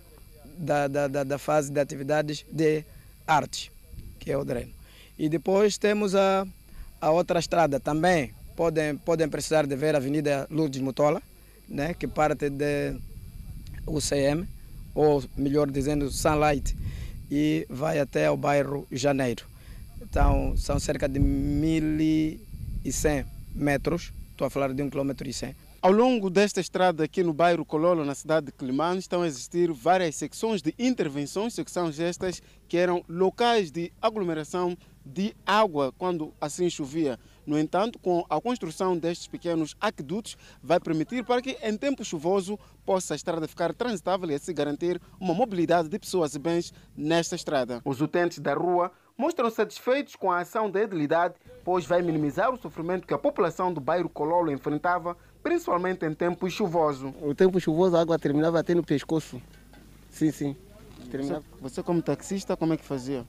da, 0.57 0.87
da, 0.87 1.23
da, 1.23 1.37
fase 1.37 1.71
de 1.71 1.79
atividades 1.79 2.43
de 2.51 2.83
arte, 3.25 3.71
que 4.19 4.29
é 4.31 4.37
o 4.37 4.43
dreno. 4.43 4.73
E 5.17 5.29
depois 5.29 5.77
temos 5.77 6.13
a, 6.15 6.45
a 6.99 7.11
outra 7.11 7.39
estrada 7.39 7.79
também. 7.79 8.33
Podem, 8.55 8.97
podem 8.97 9.29
precisar 9.29 9.65
de 9.67 9.75
ver 9.75 9.95
a 9.95 9.99
Avenida 9.99 10.47
Lourdes 10.49 10.81
Mutola, 10.81 11.21
né, 11.69 11.93
que 11.93 12.07
parte 12.07 12.49
de 12.49 12.95
UCM, 13.85 14.47
ou 14.95 15.23
melhor 15.37 15.69
dizendo, 15.69 16.09
Sunlight, 16.09 16.75
e 17.29 17.67
vai 17.69 17.99
até 17.99 18.31
o 18.31 18.37
bairro 18.37 18.87
Janeiro. 18.91 19.45
Então, 20.01 20.57
são 20.57 20.79
cerca 20.79 21.07
de 21.07 21.19
1.100 21.19 23.25
metros, 23.53 24.11
estou 24.31 24.47
a 24.47 24.49
falar 24.49 24.73
de 24.73 24.81
1 24.81 24.89
km 24.89 25.11
100 25.31 25.66
ao 25.81 25.91
longo 25.91 26.29
desta 26.29 26.59
estrada 26.59 27.03
aqui 27.03 27.23
no 27.23 27.33
bairro 27.33 27.65
Cololo, 27.65 28.03
na 28.03 28.15
cidade 28.15 28.47
de 28.47 28.51
Climane, 28.51 28.99
estão 28.99 29.21
a 29.21 29.27
existir 29.27 29.71
várias 29.71 30.15
secções 30.15 30.61
de 30.61 30.73
intervenções, 30.77 31.53
secções 31.53 31.99
estas 31.99 32.41
que 32.67 32.77
eram 32.77 33.03
locais 33.07 33.71
de 33.71 33.91
aglomeração 34.01 34.77
de 35.05 35.35
água 35.45 35.93
quando 35.97 36.33
assim 36.41 36.69
chovia. 36.69 37.19
No 37.45 37.57
entanto, 37.57 37.97
com 37.99 38.25
a 38.29 38.41
construção 38.41 38.97
destes 38.97 39.27
pequenos 39.27 39.75
aquedutos, 39.79 40.35
vai 40.61 40.79
permitir 40.79 41.23
para 41.23 41.41
que 41.41 41.57
em 41.61 41.77
tempo 41.77 42.03
chuvoso 42.03 42.59
possa 42.85 43.13
a 43.13 43.15
estrada 43.15 43.47
ficar 43.47 43.73
transitável 43.73 44.29
e 44.29 44.33
assim 44.33 44.53
garantir 44.53 44.99
uma 45.19 45.33
mobilidade 45.33 45.87
de 45.87 45.97
pessoas 45.97 46.35
e 46.35 46.39
bens 46.39 46.73
nesta 46.95 47.35
estrada. 47.35 47.81
Os 47.85 48.01
utentes 48.01 48.39
da 48.39 48.53
rua 48.53 48.91
mostram 49.17 49.49
satisfeitos 49.49 50.15
com 50.15 50.31
a 50.31 50.39
ação 50.39 50.69
da 50.69 50.81
edilidade, 50.81 51.35
pois 51.63 51.85
vai 51.85 52.01
minimizar 52.01 52.53
o 52.53 52.57
sofrimento 52.57 53.07
que 53.07 53.13
a 53.13 53.17
população 53.17 53.73
do 53.73 53.81
bairro 53.81 54.09
Cololo 54.09 54.51
enfrentava 54.51 55.17
principalmente 55.43 56.05
em 56.05 56.13
tempo 56.13 56.49
chuvoso. 56.49 57.13
O 57.21 57.33
tempo 57.33 57.59
chuvoso 57.59 57.95
a 57.95 58.01
água 58.01 58.19
terminava 58.19 58.59
até 58.59 58.73
no 58.73 58.83
pescoço. 58.83 59.41
Sim, 60.09 60.31
sim. 60.31 60.55
Terminava. 61.11 61.43
Você, 61.61 61.75
você 61.75 61.83
como 61.83 62.01
taxista, 62.01 62.57
como 62.57 62.73
é 62.73 62.77
que 62.77 62.85
fazia? 62.85 63.25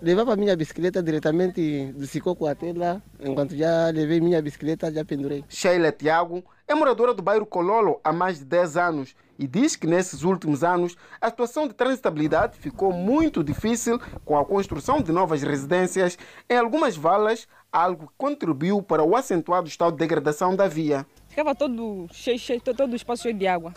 Levava 0.00 0.34
minha 0.34 0.56
bicicleta 0.56 1.00
diretamente 1.00 1.92
do 1.92 2.06
Sicoco 2.06 2.46
até 2.46 2.72
lá. 2.72 3.00
Enquanto 3.20 3.56
já 3.56 3.88
levei 3.90 4.20
minha 4.20 4.42
bicicleta, 4.42 4.90
já 4.90 5.04
pendurei. 5.04 5.44
Sheila 5.48 5.92
Tiago 5.92 6.42
é 6.66 6.74
moradora 6.74 7.14
do 7.14 7.22
bairro 7.22 7.46
Cololo 7.46 8.00
há 8.02 8.12
mais 8.12 8.40
de 8.40 8.44
10 8.44 8.76
anos 8.76 9.14
e 9.42 9.46
diz 9.48 9.74
que 9.74 9.88
nesses 9.88 10.22
últimos 10.22 10.62
anos 10.62 10.96
a 11.20 11.28
situação 11.28 11.66
de 11.66 11.74
transitabilidade 11.74 12.56
ficou 12.56 12.92
muito 12.92 13.42
difícil 13.42 13.98
com 14.24 14.38
a 14.38 14.44
construção 14.44 15.02
de 15.02 15.10
novas 15.10 15.42
residências 15.42 16.16
em 16.48 16.56
algumas 16.56 16.96
valas, 16.96 17.48
algo 17.72 18.06
que 18.06 18.12
contribuiu 18.16 18.80
para 18.80 19.02
o 19.02 19.16
acentuado 19.16 19.66
estado 19.66 19.92
de 19.94 19.98
degradação 19.98 20.54
da 20.54 20.68
via. 20.68 21.04
Ficava 21.28 21.56
todo 21.56 22.06
cheio, 22.12 22.38
cheio 22.38 22.60
todo 22.60 22.92
o 22.92 22.94
espaço 22.94 23.24
cheio 23.24 23.34
de 23.34 23.48
água. 23.48 23.74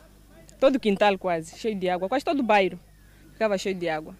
Todo 0.60 0.76
o 0.76 0.80
quintal 0.80 1.18
quase, 1.18 1.58
cheio 1.58 1.76
de 1.76 1.90
água. 1.90 2.08
Quase 2.08 2.24
todo 2.24 2.42
o 2.42 2.44
bairro 2.44 2.80
ficava 3.34 3.58
cheio 3.58 3.76
de 3.76 3.90
água. 3.90 4.16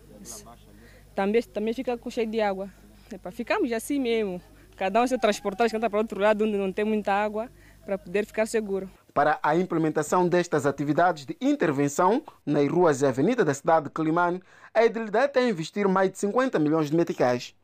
Também, 1.14 1.44
também 1.44 1.74
fica 1.76 2.00
cheio 2.10 2.28
de 2.28 2.42
água. 2.42 2.72
Epa, 3.14 3.30
ficamos 3.30 3.72
assim 3.72 4.00
mesmo. 4.00 4.42
Cada 4.76 5.00
um 5.00 5.06
se 5.06 5.16
transportar, 5.20 5.70
canta 5.70 5.90
para 5.92 6.00
outro 6.00 6.20
lado 6.20 6.44
onde 6.44 6.58
não 6.58 6.72
tem 6.72 6.84
muita 6.84 7.14
água, 7.14 7.52
para 7.86 8.00
poder 8.00 8.26
ficar 8.26 8.48
seguro. 8.48 8.90
Para 9.16 9.40
a 9.42 9.56
implementação 9.56 10.28
destas 10.28 10.66
atividades 10.66 11.26
de 11.26 11.38
intervenção 11.40 12.22
nas 12.46 12.70
ruas 12.70 13.02
e 13.02 13.06
avenidas 13.06 13.46
da 13.46 13.54
cidade 13.54 13.86
de 13.86 13.92
Climane, 13.92 14.44
a 14.74 14.84
Edilidade 14.84 15.32
tem 15.32 15.46
a 15.46 15.50
investir 15.50 15.88
mais 15.88 16.12
de 16.12 16.18
50 16.18 16.60
milhões 16.60 16.90
de 16.90 16.98
meticais. 16.98 17.56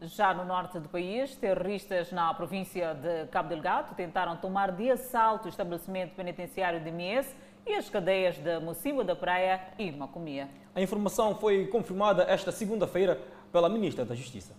Já 0.00 0.34
no 0.34 0.44
norte 0.44 0.80
do 0.80 0.88
país, 0.88 1.36
terroristas 1.36 2.10
na 2.10 2.34
província 2.34 2.94
de 2.94 3.28
Cabo 3.28 3.50
Delgado 3.50 3.94
tentaram 3.94 4.36
tomar 4.36 4.72
de 4.72 4.90
assalto 4.90 5.46
o 5.46 5.48
estabelecimento 5.48 6.16
penitenciário 6.16 6.82
de 6.82 6.90
Mies 6.90 7.36
e 7.64 7.72
as 7.72 7.88
cadeias 7.88 8.36
de 8.38 8.58
Mocimbo 8.58 9.04
da 9.04 9.14
Praia 9.14 9.60
e 9.78 9.92
Macomia. 9.92 10.48
A 10.74 10.80
informação 10.80 11.36
foi 11.38 11.68
confirmada 11.68 12.24
esta 12.24 12.50
segunda-feira 12.50 13.20
pela 13.52 13.68
Ministra 13.68 14.04
da 14.04 14.16
Justiça. 14.16 14.52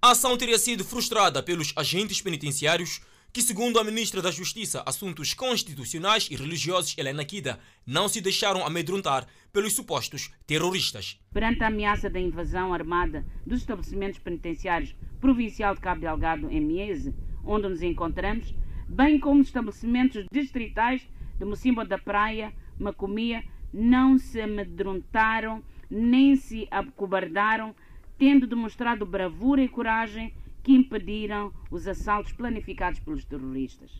A 0.00 0.12
ação 0.12 0.38
teria 0.38 0.58
sido 0.58 0.86
frustrada 0.86 1.42
pelos 1.42 1.74
agentes 1.76 2.22
penitenciários 2.22 3.02
que, 3.32 3.42
segundo 3.42 3.78
a 3.78 3.84
Ministra 3.84 4.22
da 4.22 4.30
Justiça, 4.30 4.82
Assuntos 4.86 5.34
Constitucionais 5.34 6.28
e 6.30 6.36
Religiosos, 6.36 6.96
Helena 6.96 7.24
Kida, 7.24 7.58
não 7.86 8.08
se 8.08 8.20
deixaram 8.20 8.66
amedrontar 8.66 9.26
pelos 9.52 9.72
supostos 9.72 10.30
terroristas. 10.46 11.20
Perante 11.32 11.62
a 11.62 11.68
ameaça 11.68 12.08
da 12.08 12.18
invasão 12.18 12.72
armada 12.72 13.24
dos 13.46 13.60
estabelecimentos 13.60 14.18
penitenciários 14.18 14.94
Provincial 15.20 15.74
de 15.74 15.80
Cabo 15.80 16.00
Delgado 16.00 16.50
em 16.50 16.60
Miese, 16.60 17.14
onde 17.44 17.68
nos 17.68 17.82
encontramos, 17.82 18.54
bem 18.88 19.18
como 19.18 19.40
os 19.40 19.48
estabelecimentos 19.48 20.26
distritais 20.32 21.02
de 21.38 21.44
Mocimbo 21.44 21.84
da 21.84 21.98
Praia, 21.98 22.52
Macomia, 22.78 23.44
não 23.72 24.18
se 24.18 24.40
amedrontaram 24.40 25.62
nem 25.90 26.36
se 26.36 26.68
acobardaram, 26.70 27.74
tendo 28.18 28.46
demonstrado 28.46 29.06
bravura 29.06 29.62
e 29.62 29.68
coragem 29.68 30.34
que 30.68 30.74
impediram 30.74 31.50
os 31.70 31.88
assaltos 31.88 32.34
planificados 32.34 33.00
pelos 33.00 33.24
terroristas. 33.24 33.90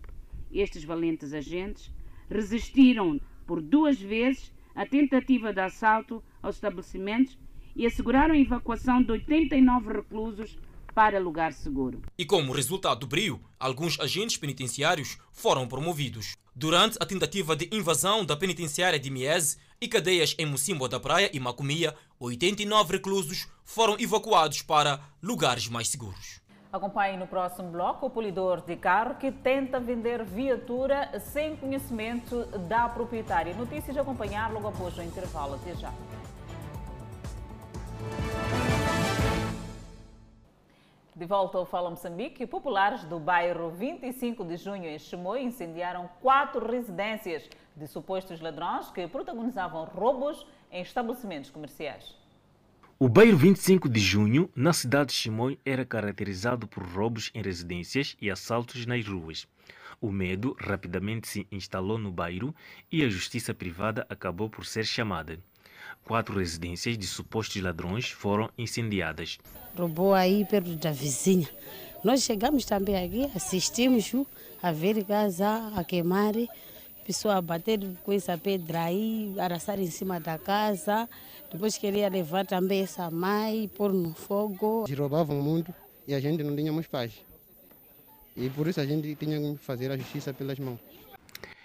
Estes 0.53 0.85
valentes 0.85 1.33
agentes 1.33 1.91
resistiram 2.29 3.19
por 3.47 3.63
duas 3.63 3.99
vezes 3.99 4.53
a 4.75 4.85
tentativa 4.85 5.51
de 5.51 5.63
assalto 5.63 6.23
aos 6.43 6.57
estabelecimentos 6.57 7.39
e 7.75 7.87
asseguraram 7.87 8.35
a 8.35 8.39
evacuação 8.39 9.03
de 9.03 9.11
89 9.13 9.95
reclusos 9.95 10.59
para 10.95 11.19
lugar 11.19 11.55
seguro. 11.55 12.03
E 12.19 12.27
como 12.27 12.53
resultado 12.53 13.01
do 13.01 13.07
brio, 13.07 13.41
alguns 13.59 13.99
agentes 13.99 14.37
penitenciários 14.37 15.17
foram 15.33 15.67
promovidos. 15.67 16.37
Durante 16.55 16.99
a 17.01 17.07
tentativa 17.07 17.57
de 17.57 17.67
invasão 17.73 18.27
da 18.27 18.37
penitenciária 18.37 18.99
de 18.99 19.09
Miese 19.09 19.57
e 19.81 19.89
cadeias 19.89 20.37
em 20.39 20.45
Mocimbo 20.45 20.87
da 20.87 21.01
Praia 21.01 21.31
e 21.33 21.41
Macomia, 21.41 21.95
89 22.21 22.93
reclusos 22.93 23.49
foram 23.65 23.97
evacuados 23.99 24.61
para 24.61 25.01
lugares 25.23 25.67
mais 25.67 25.89
seguros. 25.89 26.38
Acompanhe 26.71 27.17
no 27.17 27.27
próximo 27.27 27.71
bloco 27.71 28.07
o 28.07 28.11
polidor 28.11 28.61
de 28.61 28.77
carro 28.77 29.15
que 29.15 29.33
tenta 29.33 29.81
vender 29.81 30.23
viatura 30.23 31.19
sem 31.19 31.57
conhecimento 31.57 32.45
da 32.69 32.87
proprietária. 32.91 33.55
Notícias 33.55 33.97
a 33.97 34.03
acompanhar 34.03 34.53
logo 34.53 34.69
após 34.69 34.99
o 34.99 35.03
intervalo. 35.03 35.55
Até 35.55 35.75
já. 35.75 35.91
De 41.17 41.25
volta 41.25 41.57
ao 41.57 41.65
Fala 41.65 41.89
Moçambique, 41.89 42.47
populares 42.47 43.03
do 43.05 43.19
bairro 43.19 43.71
25 43.71 44.45
de 44.45 44.59
Junho 44.59 44.85
em 44.85 44.99
Chimoio 44.99 45.43
incendiaram 45.43 46.09
quatro 46.21 46.71
residências 46.71 47.49
de 47.75 47.87
supostos 47.87 48.43
ladrões 48.43 48.91
que 48.91 49.09
protagonizavam 49.09 49.87
roubos 49.87 50.47
em 50.71 50.83
estabelecimentos 50.83 51.51
comerciais. 51.51 52.28
O 53.01 53.09
bairro 53.09 53.39
25 53.39 53.89
de 53.89 54.01
junho, 54.01 54.51
na 54.57 54.73
cidade 54.73 55.11
de 55.11 55.15
Chimoio, 55.15 55.57
era 55.65 55.85
caracterizado 55.85 56.67
por 56.67 56.83
roubos 56.83 57.31
em 57.33 57.41
residências 57.41 58.17
e 58.21 58.29
assaltos 58.29 58.85
nas 58.87 59.07
ruas. 59.07 59.47
O 60.01 60.11
medo 60.11 60.57
rapidamente 60.59 61.29
se 61.29 61.47
instalou 61.53 61.97
no 61.97 62.11
bairro 62.11 62.53
e 62.91 63.05
a 63.05 63.09
justiça 63.09 63.55
privada 63.55 64.05
acabou 64.09 64.51
por 64.51 64.67
ser 64.67 64.85
chamada. 64.85 65.39
Quatro 66.03 66.41
residências 66.41 66.99
de 66.99 67.07
supostos 67.07 67.63
ladrões 67.63 68.11
foram 68.11 68.51
incendiadas. 68.59 69.39
Roubou 69.77 70.13
aí 70.13 70.45
perto 70.45 70.75
da 70.75 70.91
vizinha. 70.91 71.49
Nós 72.03 72.25
chegamos 72.25 72.65
também 72.65 72.97
aqui, 72.97 73.31
assistimos 73.33 74.13
a 74.61 74.73
ver 74.73 75.05
casa 75.05 75.73
a 75.77 75.85
queimar, 75.85 76.35
pessoa 77.07 77.37
a 77.37 77.41
bater 77.41 77.79
com 78.03 78.13
essa 78.13 78.37
pedra 78.37 78.83
aí, 78.83 79.33
araçar 79.39 79.79
em 79.79 79.91
cima 79.91 80.19
da 80.19 80.37
casa. 80.37 81.09
Depois 81.51 81.79
queria 81.79 82.09
levar 82.09 82.47
também 82.47 82.83
essa 82.83 83.11
mãe, 83.11 83.69
pôr 83.69 83.93
no 83.93 84.15
fogo. 84.15 84.85
Eles 84.87 84.99
roubavam 84.99 85.41
muito 85.41 85.75
e 86.07 86.15
a 86.15 86.21
gente 86.21 86.43
não 86.43 86.55
tínhamos 86.55 86.87
paz. 86.87 87.25
E 88.37 88.51
por 88.51 88.67
isso 88.69 88.81
a 88.81 88.87
gente 88.87 89.15
tinha 89.17 89.41
que 89.41 89.59
fazer 89.59 89.91
a 89.91 89.97
justiça 89.97 90.33
pelas 90.35 90.59
mãos. 90.59 90.79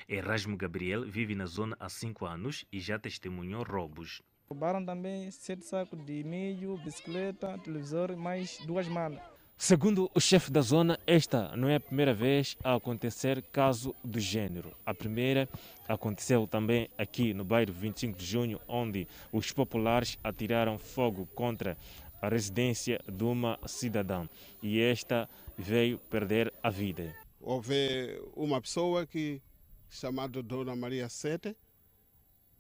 Erasmo 0.07 0.55
Gabriel 0.57 1.03
vive 1.05 1.36
na 1.36 1.45
zona 1.45 1.75
há 1.79 1.89
cinco 1.89 2.25
anos 2.25 2.65
e 2.71 2.79
já 2.79 2.97
testemunhou 2.97 3.63
roubos. 3.63 4.21
Roubaram 4.49 4.86
também 4.86 5.29
sete 5.31 5.65
sacos 5.65 6.03
de 6.05 6.23
milho, 6.23 6.77
bicicleta, 6.77 7.57
televisor 7.59 8.11
e 8.11 8.15
mais 8.15 8.59
duas 8.65 8.88
malas. 8.88 9.32
Segundo 9.57 10.11
o 10.13 10.19
chefe 10.19 10.51
da 10.51 10.61
zona, 10.61 10.99
esta 11.07 11.55
não 11.55 11.69
é 11.69 11.75
a 11.75 11.79
primeira 11.79 12.13
vez 12.13 12.57
a 12.63 12.75
acontecer 12.75 13.41
caso 13.43 13.95
do 14.03 14.19
gênero. 14.19 14.75
A 14.85 14.93
primeira 14.93 15.47
aconteceu 15.87 16.45
também 16.45 16.89
aqui 16.97 17.33
no 17.33 17.45
bairro 17.45 17.71
25 17.71 18.17
de 18.17 18.25
junho, 18.25 18.59
onde 18.67 19.07
os 19.31 19.51
populares 19.53 20.17
atiraram 20.21 20.77
fogo 20.77 21.25
contra 21.33 21.77
a 22.21 22.27
residência 22.27 22.99
de 23.09 23.23
uma 23.23 23.57
cidadã 23.65 24.27
e 24.61 24.81
esta 24.81 25.29
veio 25.57 25.97
perder 25.97 26.53
a 26.61 26.69
vida. 26.69 27.13
Houve 27.39 28.21
uma 28.35 28.59
pessoa 28.61 29.05
que 29.05 29.41
chamada 29.89 30.41
Dona 30.41 30.75
Maria 30.75 31.07
Sete, 31.07 31.55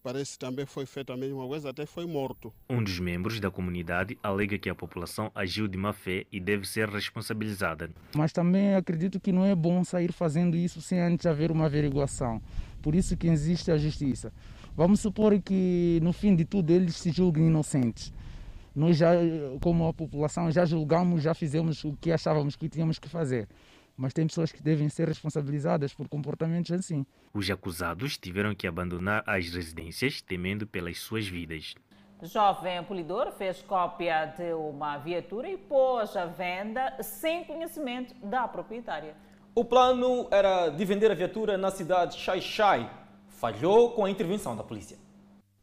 parece 0.03 0.33
que 0.33 0.39
também 0.39 0.65
foi 0.65 0.85
feita 0.85 1.13
a 1.13 1.17
mesma 1.17 1.47
coisa, 1.47 1.69
até 1.69 1.85
foi 1.85 2.05
morto. 2.05 2.53
Um 2.69 2.83
dos 2.83 2.99
membros 2.99 3.39
da 3.39 3.49
comunidade 3.49 4.17
alega 4.21 4.59
que 4.59 4.69
a 4.69 4.75
população 4.75 5.31
agiu 5.33 5.67
de 5.67 5.77
má 5.77 5.93
fé 5.93 6.25
e 6.31 6.39
deve 6.39 6.67
ser 6.67 6.89
responsabilizada. 6.89 7.89
Mas 8.13 8.33
também 8.33 8.75
acredito 8.75 9.19
que 9.19 9.31
não 9.31 9.45
é 9.45 9.55
bom 9.55 9.83
sair 9.83 10.11
fazendo 10.11 10.57
isso 10.57 10.81
sem 10.81 10.99
antes 10.99 11.25
haver 11.25 11.49
uma 11.49 11.65
averiguação. 11.65 12.41
Por 12.81 12.93
isso 12.93 13.15
que 13.15 13.27
existe 13.27 13.71
a 13.71 13.77
justiça. 13.77 14.33
Vamos 14.75 14.99
supor 14.99 15.39
que 15.41 15.99
no 16.03 16.11
fim 16.11 16.35
de 16.35 16.43
tudo 16.43 16.71
eles 16.71 16.97
se 16.97 17.11
julguem 17.11 17.47
inocentes. 17.47 18.11
Nós 18.75 18.97
já, 18.97 19.13
como 19.61 19.87
a 19.87 19.93
população, 19.93 20.51
já 20.51 20.65
julgamos, 20.65 21.21
já 21.23 21.33
fizemos 21.33 21.83
o 21.85 21.95
que 22.01 22.11
achávamos 22.11 22.55
que 22.55 22.67
tínhamos 22.67 22.99
que 22.99 23.07
fazer 23.07 23.47
mas 23.95 24.13
tem 24.13 24.27
pessoas 24.27 24.51
que 24.51 24.61
devem 24.61 24.89
ser 24.89 25.07
responsabilizadas 25.07 25.93
por 25.93 26.07
comportamentos 26.07 26.71
assim. 26.71 27.05
Os 27.33 27.49
acusados 27.49 28.17
tiveram 28.17 28.55
que 28.55 28.67
abandonar 28.67 29.23
as 29.25 29.49
residências 29.49 30.21
temendo 30.21 30.65
pelas 30.67 30.99
suas 30.99 31.27
vidas. 31.27 31.75
Jovem 32.21 32.81
polidor 32.85 33.33
fez 33.33 33.61
cópia 33.61 34.27
de 34.37 34.53
uma 34.53 34.97
viatura 34.97 35.49
e 35.49 35.57
pôs 35.57 36.15
à 36.15 36.25
venda 36.25 36.97
sem 37.01 37.43
conhecimento 37.43 38.13
da 38.25 38.47
proprietária. 38.47 39.15
O 39.53 39.65
plano 39.65 40.27
era 40.31 40.69
de 40.69 40.85
vender 40.85 41.11
a 41.11 41.15
viatura 41.15 41.57
na 41.57 41.69
cidade 41.69 42.15
de 42.15 42.23
Xai-Xai. 42.23 42.89
Falhou 43.27 43.91
com 43.91 44.05
a 44.05 44.09
intervenção 44.09 44.55
da 44.55 44.63
polícia. 44.63 44.97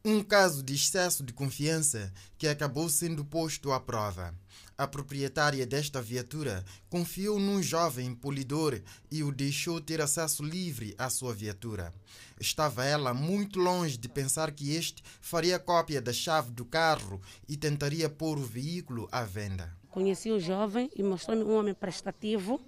Um 0.05 0.23
caso 0.23 0.63
de 0.63 0.75
excesso 0.75 1.25
de 1.25 1.33
confiança 1.33 2.13
que 2.39 2.47
acabou 2.47 2.89
sendo 2.89 3.25
posto 3.25 3.73
à 3.73 3.81
prova. 3.81 4.35
A 4.81 4.87
proprietária 4.87 5.67
desta 5.67 6.01
viatura 6.01 6.65
confiou 6.89 7.39
num 7.39 7.63
jovem 7.63 8.15
polidor 8.15 8.81
e 9.11 9.23
o 9.23 9.31
deixou 9.31 9.79
ter 9.79 10.01
acesso 10.01 10.43
livre 10.43 10.95
à 10.97 11.11
sua 11.11 11.35
viatura. 11.35 11.93
Estava 12.41 12.87
ela 12.87 13.13
muito 13.13 13.61
longe 13.61 13.99
de 13.99 14.09
pensar 14.09 14.51
que 14.53 14.75
este 14.75 15.03
faria 15.21 15.59
cópia 15.59 16.01
da 16.01 16.15
chave 16.15 16.51
do 16.53 16.65
carro 16.65 17.21
e 17.47 17.59
tentaria 17.59 18.09
pôr 18.09 18.39
o 18.39 18.43
veículo 18.43 19.07
à 19.13 19.23
venda. 19.23 19.71
Conheci 19.91 20.31
o 20.31 20.41
jovem 20.41 20.91
e 20.97 21.03
mostrou-me 21.03 21.45
um 21.45 21.59
homem 21.59 21.75
prestativo, 21.75 22.59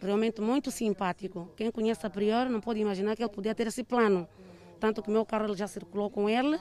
realmente 0.00 0.40
muito 0.40 0.68
simpático. 0.68 1.48
Quem 1.56 1.70
conhece 1.70 2.04
a 2.04 2.10
priori 2.10 2.50
não 2.50 2.60
pode 2.60 2.80
imaginar 2.80 3.14
que 3.14 3.22
ele 3.22 3.30
podia 3.30 3.54
ter 3.54 3.68
esse 3.68 3.84
plano. 3.84 4.26
Tanto 4.80 5.00
que 5.00 5.12
meu 5.12 5.24
carro 5.24 5.54
já 5.56 5.68
circulou 5.68 6.10
com 6.10 6.28
ele 6.28 6.58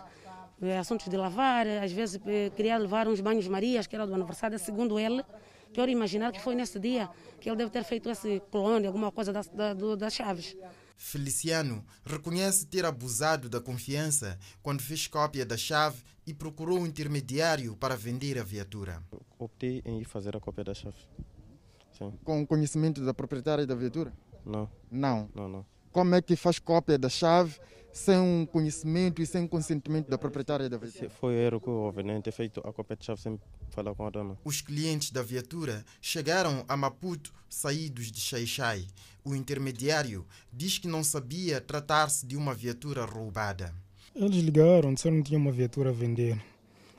assuntos 0.80 1.08
de 1.08 1.18
lavar, 1.18 1.66
às 1.68 1.92
vezes 1.92 2.20
é, 2.26 2.50
queria 2.52 2.78
levar 2.78 3.08
uns 3.08 3.20
banhos 3.20 3.48
Marias, 3.48 3.88
que 3.88 3.96
era 3.96 4.06
do 4.06 4.14
aniversário, 4.14 4.58
segundo 4.60 5.00
ele, 5.00 5.24
quero 5.74 5.90
imaginar 5.90 6.32
que 6.32 6.42
foi 6.42 6.56
nesse 6.56 6.80
dia 6.80 7.10
que 7.40 7.50
ele 7.50 7.58
deve 7.58 7.72
ter 7.72 7.84
feito 7.84 8.10
esse 8.10 8.42
clone, 8.52 8.86
alguma 8.86 9.12
coisa 9.12 9.34
da, 9.34 9.42
da, 9.42 9.96
das 9.96 10.14
chaves. 10.14 10.56
Feliciano 10.96 11.84
reconhece 12.06 12.68
ter 12.68 12.86
abusado 12.86 13.50
da 13.50 13.60
confiança 13.60 14.38
quando 14.62 14.84
fez 14.84 15.08
cópia 15.08 15.44
da 15.44 15.58
chave 15.58 16.04
e 16.28 16.34
procurou 16.34 16.78
um 16.78 16.86
intermediário 16.86 17.76
para 17.76 17.96
vender 17.96 18.38
a 18.38 18.44
viatura. 18.44 19.02
Optei 19.40 19.82
em 19.84 20.00
ir 20.00 20.06
fazer 20.06 20.38
a 20.38 20.40
cópia 20.40 20.64
da 20.64 20.76
chave. 20.76 20.98
Sim. 21.98 22.14
Com 22.24 22.44
o 22.44 22.48
conhecimento 22.48 23.04
da 23.04 23.16
proprietária 23.16 23.66
da 23.66 23.74
viatura? 23.74 24.14
Não. 24.46 24.70
Não? 24.92 25.28
Não, 25.34 25.50
não. 25.50 25.66
Como 25.92 26.14
é 26.14 26.22
que 26.22 26.36
faz 26.36 26.60
cópia 26.60 27.00
da 27.00 27.10
chave 27.10 27.60
sem 27.94 28.18
um 28.18 28.46
conhecimento 28.46 29.22
e 29.22 29.26
sem 29.26 29.48
consentimento 29.48 30.10
da 30.10 30.18
proprietária 30.18 30.70
da 30.70 30.78
viatura. 30.78 31.10
Foi 31.10 31.34
erro 31.34 31.60
que 31.60 31.70
houve, 31.70 32.04
né? 32.04 32.20
Ter 32.22 32.32
feito 32.32 32.60
a 32.62 32.72
cópia 32.72 32.96
de 32.96 33.06
chave 33.06 33.22
sem 33.22 33.40
falar 33.70 33.94
com 33.94 34.06
a 34.06 34.10
dona. 34.10 34.38
Os 34.44 34.62
clientes 34.62 35.12
da 35.12 35.22
viatura 35.22 35.86
chegaram 36.02 36.64
a 36.68 36.78
Maputo 36.78 37.34
saídos 37.50 38.12
de 38.12 38.20
Xai-Xai. 38.20 38.88
O 39.24 39.36
intermediário 39.36 40.26
diz 40.52 40.78
que 40.78 40.88
não 40.88 41.04
sabia 41.04 41.62
tratar-se 41.62 42.26
de 42.26 42.36
uma 42.36 42.54
viatura 42.54 43.06
roubada. 43.06 43.74
Eles 44.16 44.38
ligaram, 44.38 44.94
disseram 44.94 45.18
que 45.18 45.30
tinha 45.30 45.40
uma 45.40 45.52
viatura 45.52 45.90
a 45.90 45.94
vender 45.94 46.42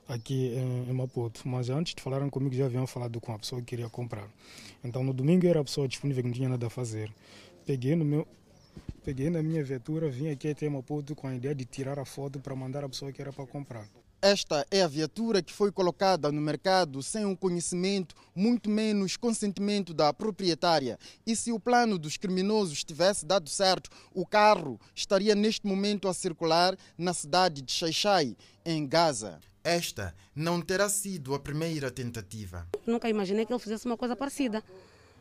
aqui 0.09 0.55
em 0.88 0.93
Maputo, 0.93 1.47
mas 1.47 1.70
antes 1.70 1.95
de 1.95 2.03
falarem 2.03 2.28
comigo 2.28 2.55
já 2.55 2.66
haviam 2.66 2.86
falado 2.86 3.20
com 3.20 3.32
a 3.32 3.38
pessoa 3.38 3.61
que 3.61 3.68
queria 3.68 3.88
comprar. 3.88 4.28
Então 4.84 5.03
no 5.03 5.12
domingo 5.12 5.47
era 5.47 5.61
a 5.61 5.64
pessoa 5.64 5.88
disponível 5.88 6.22
que 6.22 6.28
não 6.28 6.34
tinha 6.34 6.49
nada 6.49 6.66
a 6.66 6.70
fazer. 6.70 7.12
Peguei 7.64 7.95
no 7.95 8.05
meu 8.05 8.26
Peguei 9.05 9.30
na 9.30 9.42
minha 9.42 9.64
viatura, 9.64 10.09
vim 10.09 10.30
aqui 10.30 10.48
até 10.48 10.68
Maputo 10.68 11.16
com 11.16 11.26
a 11.26 11.34
ideia 11.34 11.57
de 11.57 11.64
tirar 11.64 11.98
a 11.98 12.05
foto 12.05 12.38
para 12.38 12.55
mandar 12.55 12.84
a 12.84 12.88
pessoa 12.88 13.11
que 13.11 13.20
era 13.20 13.32
para 13.32 13.44
comprar. 13.44 13.84
Esta 14.22 14.64
é 14.70 14.80
a 14.80 14.86
viatura 14.86 15.42
que 15.42 15.53
foi 15.53 15.72
colocada 15.72 16.30
no 16.30 16.40
mercado 16.40 17.03
sem 17.03 17.24
o 17.24 17.36
conhecimento, 17.36 18.14
muito 18.32 18.70
menos 18.70 19.16
consentimento 19.16 19.92
da 19.92 20.12
proprietária. 20.12 20.96
E 21.26 21.34
se 21.34 21.50
o 21.50 21.59
plano 21.59 21.98
dos 21.98 22.16
criminosos 22.16 22.84
tivesse 22.84 23.26
dado 23.26 23.50
certo, 23.50 23.90
o 24.14 24.24
carro 24.24 24.78
estaria 24.94 25.34
neste 25.34 25.66
momento 25.66 26.07
a 26.07 26.14
circular 26.14 26.76
na 26.96 27.12
cidade 27.12 27.61
de 27.61 27.72
Xaixai, 27.72 28.36
em 28.64 28.86
Gaza. 28.86 29.40
Esta 29.64 30.14
não 30.32 30.62
terá 30.62 30.88
sido 30.88 31.34
a 31.34 31.40
primeira 31.40 31.90
tentativa. 31.90 32.68
Nunca 32.86 33.09
imaginei 33.09 33.44
que 33.44 33.53
ele 33.53 33.59
fizesse 33.59 33.84
uma 33.84 33.96
coisa 33.96 34.14
parecida. 34.14 34.62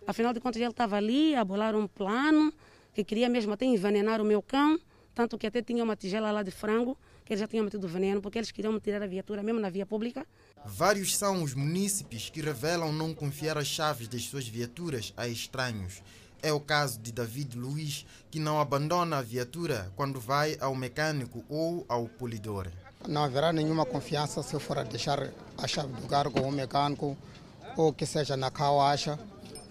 Afinal 0.06 0.34
de 0.34 0.40
contas, 0.40 0.62
ele 0.62 0.70
estava 0.70 0.98
ali 0.98 1.34
a 1.34 1.44
bolar 1.44 1.76
um 1.76 1.88
plano 1.88 2.54
que 2.94 3.04
queria 3.04 3.30
mesmo 3.30 3.54
até 3.54 3.66
envenenar 3.66 4.22
o 4.22 4.26
meu 4.26 4.42
cão, 4.42 4.80
tanto 5.14 5.38
que 5.38 5.48
até 5.48 5.62
tinha 5.62 5.84
uma 5.84 5.96
tigela 5.96 6.32
lá 6.32 6.44
de 6.44 6.52
frango, 6.52 6.98
que 7.26 7.34
eles 7.34 7.40
já 7.40 7.48
tinham 7.48 7.64
metido 7.64 7.88
veneno, 7.88 8.22
porque 8.22 8.38
eles 8.38 8.52
queriam 8.52 8.74
me 8.74 8.80
tirar 8.80 9.02
a 9.02 9.08
viatura 9.08 9.44
mesmo 9.44 9.60
na 9.60 9.70
via 9.70 9.86
pública. 9.86 10.26
Vários 10.66 11.18
são 11.18 11.44
os 11.44 11.54
munícipes 11.54 12.30
que 12.30 12.42
revelam 12.42 12.92
não 12.92 13.14
confiar 13.14 13.58
as 13.58 13.68
chaves 13.68 14.08
das 14.08 14.24
suas 14.24 14.48
viaturas 14.48 15.14
a 15.18 15.28
estranhos. 15.28 16.02
É 16.44 16.52
o 16.52 16.60
caso 16.60 17.00
de 17.00 17.12
David 17.12 17.58
Luiz, 17.58 18.06
que 18.30 18.40
não 18.40 18.60
abandona 18.60 19.18
a 19.18 19.22
viatura 19.22 19.92
quando 19.96 20.20
vai 20.20 20.58
ao 20.60 20.76
mecânico 20.76 21.44
ou 21.48 21.86
ao 21.88 22.08
polidor. 22.08 22.68
Não 23.08 23.24
haverá 23.24 23.52
nenhuma 23.52 23.86
confiança 23.86 24.42
se 24.42 24.54
eu 24.54 24.60
for 24.60 24.78
a 24.78 24.84
deixar 24.84 25.32
a 25.58 25.68
chave 25.68 25.94
do 25.94 26.08
carro 26.08 26.32
com 26.32 26.42
o 26.42 26.52
mecânico 26.52 27.18
ou 27.78 27.94
que 27.94 28.06
seja 28.06 28.36
na 28.36 28.52
caixa, 28.52 29.20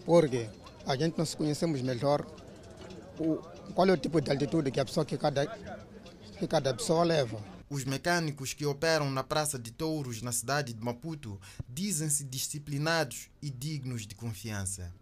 porque 0.04 0.48
a 0.86 0.96
gente 0.96 1.18
não 1.18 1.24
se 1.24 1.36
conhecemos 1.36 1.82
melhor 1.82 2.24
qual 3.74 3.88
é 3.88 3.92
o 3.92 3.96
tipo 3.96 4.20
de 4.20 4.30
altitude 4.30 4.70
que 4.70 4.80
a 4.80 4.84
pessoa 4.84 5.04
que 5.04 5.16
cada, 5.16 5.46
que 6.38 6.46
cada 6.46 6.74
pessoa 6.74 7.04
leva. 7.04 7.38
Os 7.68 7.84
mecânicos 7.84 8.52
que 8.52 8.66
operam 8.66 9.08
na 9.10 9.22
Praça 9.22 9.58
de 9.58 9.70
Touros, 9.70 10.22
na 10.22 10.32
cidade 10.32 10.72
de 10.72 10.82
Maputo, 10.82 11.40
dizem-se 11.68 12.24
disciplinados 12.24 13.30
e 13.40 13.48
dignos 13.48 14.06
de 14.06 14.14
confiança. 14.14 14.92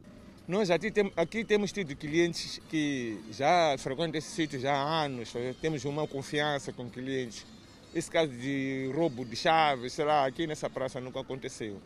Nós 0.47 0.71
aqui, 0.71 0.91
tem, 0.91 1.12
aqui 1.16 1.45
temos 1.45 1.73
tido 1.73 1.95
clientes 1.95 2.61
que 2.71 3.19
já 3.31 3.77
frequentam 3.79 4.19
esse 4.19 4.31
sítio 4.31 4.59
já 4.59 4.75
há 4.75 5.05
anos, 5.05 5.33
temos 5.61 5.85
uma 5.85 6.07
confiança 6.07 6.73
com 6.73 6.89
clientes. 6.91 7.47
Esse 7.95 8.11
caso 8.11 8.33
de 8.33 8.91
roubo 8.95 9.25
de 9.25 9.37
chaves, 9.37 9.95
será 9.95 10.27
aqui 10.27 10.47
nessa 10.47 10.69
praça 10.69 11.01
nunca 11.01 11.21
aconteceu. 11.21 11.81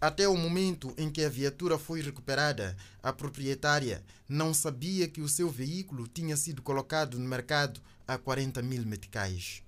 Até 0.00 0.28
o 0.28 0.36
momento 0.36 0.92
em 0.98 1.10
que 1.10 1.24
a 1.24 1.28
viatura 1.28 1.78
foi 1.78 2.02
recuperada, 2.02 2.76
a 3.02 3.14
proprietária 3.14 4.04
não 4.28 4.52
sabia 4.52 5.08
que 5.08 5.22
o 5.22 5.28
seu 5.28 5.48
veículo 5.48 6.06
tinha 6.06 6.36
sido 6.36 6.60
colocado 6.60 7.18
no 7.18 7.26
mercado 7.26 7.80
a 8.06 8.18
40 8.18 8.60
mil 8.60 8.84
meticais. 8.84 9.62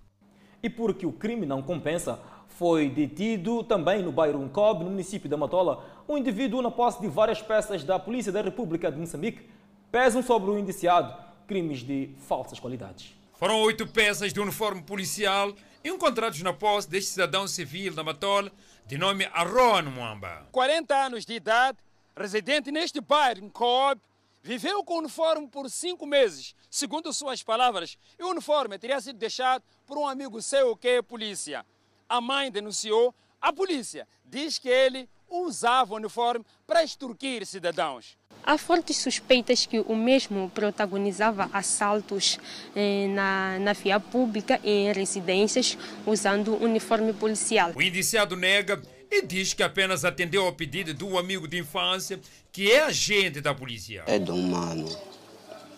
E 0.62 0.68
porque 0.68 1.06
o 1.06 1.12
crime 1.12 1.46
não 1.46 1.62
compensa, 1.62 2.20
foi 2.46 2.90
detido 2.90 3.64
também 3.64 4.02
no 4.02 4.12
bairro 4.12 4.38
Uncob, 4.38 4.84
no 4.84 4.90
município 4.90 5.30
da 5.30 5.36
Matola, 5.36 5.84
um 6.06 6.18
indivíduo 6.18 6.60
na 6.60 6.70
posse 6.70 7.00
de 7.00 7.08
várias 7.08 7.40
peças 7.40 7.82
da 7.82 7.98
Polícia 7.98 8.30
da 8.30 8.42
República 8.42 8.92
de 8.92 8.98
Moçambique 8.98 9.48
pesam 9.90 10.22
sobre 10.22 10.50
o 10.50 10.58
indiciado 10.58 11.14
crimes 11.46 11.78
de 11.78 12.10
falsas 12.18 12.60
qualidades. 12.60 13.14
Foram 13.32 13.62
oito 13.62 13.86
peças 13.86 14.32
de 14.32 14.40
uniforme 14.40 14.82
policial 14.82 15.54
encontrados 15.84 16.40
na 16.42 16.52
posse 16.52 16.88
deste 16.88 17.12
cidadão 17.12 17.46
civil 17.46 17.94
da 17.94 18.02
Matola, 18.02 18.50
de 18.86 18.98
nome 18.98 19.28
Arroa 19.32 19.82
Mwamba. 19.82 20.48
40 20.50 20.94
anos 20.94 21.24
de 21.24 21.34
idade, 21.34 21.78
residente 22.16 22.70
neste 22.70 23.00
bairro, 23.00 23.44
em 23.44 23.48
Coab, 23.48 24.00
viveu 24.42 24.82
com 24.82 24.94
o 24.94 24.98
uniforme 24.98 25.46
por 25.46 25.68
cinco 25.70 26.06
meses. 26.06 26.54
Segundo 26.70 27.12
suas 27.12 27.42
palavras, 27.42 27.98
o 28.18 28.26
uniforme 28.26 28.78
teria 28.78 29.00
sido 29.00 29.18
deixado 29.18 29.62
por 29.86 29.98
um 29.98 30.06
amigo 30.06 30.40
seu 30.42 30.76
que 30.76 30.88
é 30.88 31.02
polícia. 31.02 31.64
A 32.08 32.20
mãe 32.20 32.50
denunciou, 32.50 33.14
a 33.40 33.52
polícia 33.52 34.08
diz 34.24 34.58
que 34.58 34.68
ele 34.68 35.08
usava 35.28 35.92
o 35.92 35.96
uniforme 35.96 36.44
para 36.66 36.82
extorquir 36.82 37.44
cidadãos. 37.46 38.16
Há 38.48 38.56
fortes 38.56 38.96
suspeitas 38.96 39.66
que 39.66 39.78
o 39.78 39.94
mesmo 39.94 40.50
protagonizava 40.54 41.50
assaltos 41.52 42.38
eh, 42.74 43.06
na, 43.08 43.58
na 43.58 43.74
via 43.74 44.00
pública 44.00 44.58
e 44.64 44.70
em 44.70 44.92
residências 44.94 45.76
usando 46.06 46.56
uniforme 46.56 47.12
policial. 47.12 47.72
O 47.76 47.82
indiciado 47.82 48.34
nega 48.36 48.80
e 49.10 49.20
diz 49.20 49.52
que 49.52 49.62
apenas 49.62 50.02
atendeu 50.02 50.46
ao 50.46 50.52
pedido 50.54 50.94
de 50.94 51.04
um 51.04 51.18
amigo 51.18 51.46
de 51.46 51.58
infância 51.58 52.18
que 52.50 52.72
é 52.72 52.84
agente 52.84 53.42
da 53.42 53.54
polícia. 53.54 54.04
É 54.06 54.18
de 54.18 54.30
um 54.30 54.40
mano 54.48 54.88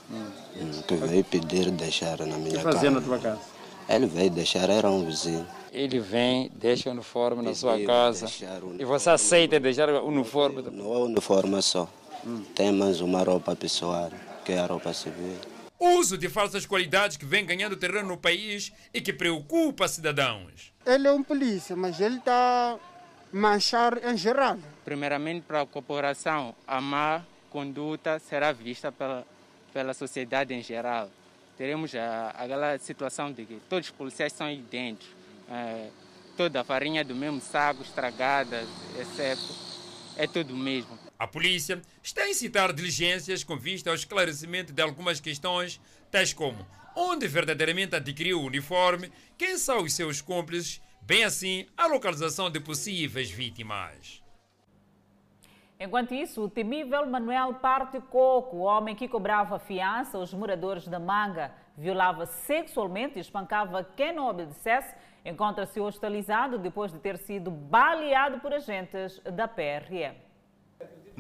hum, 0.08 0.82
que 0.86 0.94
veio 0.94 1.24
pedir 1.24 1.72
deixar 1.72 2.20
na 2.20 2.38
minha 2.38 2.56
que 2.56 2.62
casa. 2.62 2.88
na 2.88 3.00
tua 3.00 3.18
casa? 3.18 3.40
Ele 3.88 4.06
veio 4.06 4.30
deixar, 4.30 4.70
era 4.70 4.88
um 4.88 5.04
vizinho. 5.04 5.44
Ele 5.72 5.98
vem, 5.98 6.48
deixa 6.54 6.88
o 6.88 6.92
uniforme 6.92 7.42
na 7.42 7.52
sua 7.52 7.80
casa 7.84 8.28
e 8.78 8.84
você 8.84 9.10
aceita 9.10 9.58
deixar 9.58 9.88
o 9.88 10.06
uniforme? 10.06 10.62
Não 10.70 10.94
é 10.94 10.98
uniforme 10.98 11.60
só. 11.62 11.88
Tem 12.54 12.70
mais 12.70 13.00
uma 13.00 13.22
roupa 13.22 13.56
pessoal, 13.56 14.10
que 14.44 14.52
é 14.52 14.58
a 14.58 14.66
roupa 14.66 14.92
civil. 14.92 15.36
Uso 15.78 16.18
de 16.18 16.28
falsas 16.28 16.66
qualidades 16.66 17.16
que 17.16 17.24
vem 17.24 17.46
ganhando 17.46 17.76
terreno 17.76 18.08
no 18.08 18.16
país 18.16 18.70
e 18.92 19.00
que 19.00 19.12
preocupa 19.12 19.88
cidadãos. 19.88 20.70
Ele 20.84 21.08
é 21.08 21.12
um 21.12 21.22
polícia, 21.22 21.74
mas 21.74 21.98
ele 22.00 22.18
está 22.18 22.78
manchar 23.32 24.04
em 24.04 24.16
geral. 24.16 24.58
Primeiramente, 24.84 25.42
para 25.42 25.62
a 25.62 25.66
corporação, 25.66 26.54
a 26.66 26.80
má 26.80 27.22
conduta 27.48 28.18
será 28.18 28.52
vista 28.52 28.92
pela, 28.92 29.26
pela 29.72 29.94
sociedade 29.94 30.52
em 30.52 30.62
geral. 30.62 31.08
Teremos 31.56 31.94
a, 31.94 32.30
aquela 32.30 32.78
situação 32.78 33.32
de 33.32 33.46
que 33.46 33.60
todos 33.68 33.88
os 33.88 33.94
policiais 33.94 34.34
são 34.34 34.50
idênticos. 34.50 35.08
É, 35.50 35.88
toda 36.36 36.60
a 36.60 36.64
farinha 36.64 37.02
do 37.02 37.14
mesmo 37.14 37.40
saco, 37.40 37.82
estragada, 37.82 38.64
exceto, 38.98 39.54
é 40.16 40.26
tudo 40.26 40.52
o 40.52 40.56
mesmo. 40.56 41.09
A 41.20 41.26
polícia 41.26 41.82
está 42.02 42.22
a 42.22 42.30
incitar 42.30 42.72
diligências 42.72 43.44
com 43.44 43.54
vista 43.54 43.90
ao 43.90 43.94
esclarecimento 43.94 44.72
de 44.72 44.80
algumas 44.80 45.20
questões, 45.20 45.78
tais 46.10 46.32
como 46.32 46.66
onde 46.96 47.28
verdadeiramente 47.28 47.94
adquiriu 47.94 48.40
o 48.40 48.46
uniforme, 48.46 49.12
quem 49.36 49.58
são 49.58 49.82
os 49.82 49.92
seus 49.92 50.22
cúmplices, 50.22 50.80
bem 51.02 51.22
assim 51.22 51.66
a 51.76 51.86
localização 51.86 52.48
de 52.48 52.58
possíveis 52.58 53.30
vítimas. 53.30 54.24
Enquanto 55.78 56.14
isso, 56.14 56.42
o 56.42 56.48
temível 56.48 57.06
Manuel 57.06 57.52
Parte 57.52 58.00
Coco, 58.00 58.56
o 58.56 58.60
homem 58.60 58.96
que 58.96 59.06
cobrava 59.06 59.58
fiança 59.58 60.16
aos 60.16 60.32
moradores 60.32 60.88
da 60.88 60.98
Manga, 60.98 61.52
violava 61.76 62.24
sexualmente 62.24 63.18
e 63.18 63.20
espancava 63.20 63.84
quem 63.84 64.14
não 64.14 64.26
obedecesse, 64.26 64.94
encontra-se 65.22 65.78
hospitalizado 65.80 66.58
depois 66.58 66.90
de 66.90 66.98
ter 66.98 67.18
sido 67.18 67.50
baleado 67.50 68.40
por 68.40 68.54
agentes 68.54 69.20
da 69.34 69.46
PRM. 69.46 70.29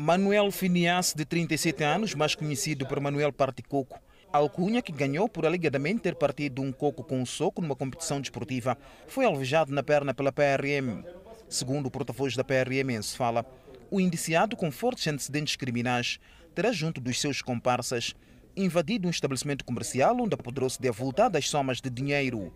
Manuel 0.02 0.50
Finias, 0.50 1.12
de 1.14 1.26
37 1.26 1.84
anos, 1.84 2.14
mais 2.14 2.34
conhecido 2.34 2.86
por 2.86 2.98
Manuel 2.98 3.30
Particoco, 3.30 4.00
alcunha 4.32 4.80
que 4.80 4.92
ganhou 4.92 5.28
por 5.28 5.44
alegadamente 5.44 6.00
ter 6.00 6.14
partido 6.14 6.62
um 6.62 6.72
coco 6.72 7.04
com 7.04 7.20
um 7.20 7.26
soco 7.26 7.60
numa 7.60 7.76
competição 7.76 8.18
desportiva, 8.18 8.78
foi 9.06 9.26
alvejado 9.26 9.74
na 9.74 9.82
perna 9.82 10.14
pela 10.14 10.32
PRM. 10.32 11.04
Segundo 11.50 11.84
o 11.84 11.90
porta-voz 11.90 12.34
da 12.34 12.42
PRM 12.42 12.88
em 12.88 13.02
fala, 13.02 13.44
o 13.90 14.00
indiciado 14.00 14.56
com 14.56 14.72
fortes 14.72 15.06
antecedentes 15.06 15.54
criminais 15.56 16.18
terá 16.54 16.72
junto 16.72 16.98
dos 16.98 17.20
seus 17.20 17.42
comparsas 17.42 18.14
invadido 18.56 19.06
um 19.06 19.10
estabelecimento 19.10 19.66
comercial 19.66 20.16
onde 20.18 20.32
apoderou-se 20.32 20.80
de 20.80 20.88
avultadas 20.88 21.46
somas 21.46 21.78
de 21.78 21.90
dinheiro. 21.90 22.50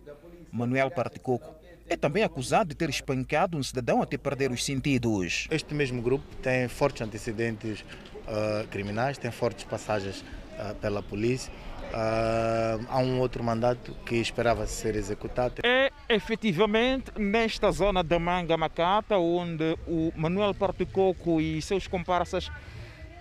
Manuel 0.51 0.89
Particoco 0.89 1.53
é 1.87 1.95
também 1.95 2.23
acusado 2.23 2.69
de 2.69 2.75
ter 2.75 2.89
espancado 2.89 3.57
um 3.57 3.63
cidadão 3.63 4.01
até 4.01 4.17
perder 4.17 4.51
os 4.51 4.63
sentidos. 4.63 5.47
Este 5.51 5.73
mesmo 5.73 6.01
grupo 6.01 6.25
tem 6.41 6.67
fortes 6.67 7.01
antecedentes 7.01 7.81
uh, 7.81 8.67
criminais, 8.69 9.17
tem 9.17 9.31
fortes 9.31 9.63
passagens 9.65 10.21
uh, 10.21 10.75
pela 10.75 11.01
polícia. 11.03 11.51
Uh, 11.85 12.85
há 12.89 12.99
um 12.99 13.19
outro 13.19 13.43
mandato 13.43 13.95
que 14.05 14.15
esperava 14.15 14.65
ser 14.65 14.95
executado. 14.95 15.61
É 15.63 15.91
efetivamente 16.09 17.11
nesta 17.17 17.71
zona 17.71 18.03
da 18.03 18.17
Manga 18.17 18.57
Macata, 18.57 19.17
onde 19.17 19.77
o 19.87 20.11
Manuel 20.15 20.53
Particoco 20.53 21.39
e 21.39 21.61
seus 21.61 21.87
comparsas 21.87 22.51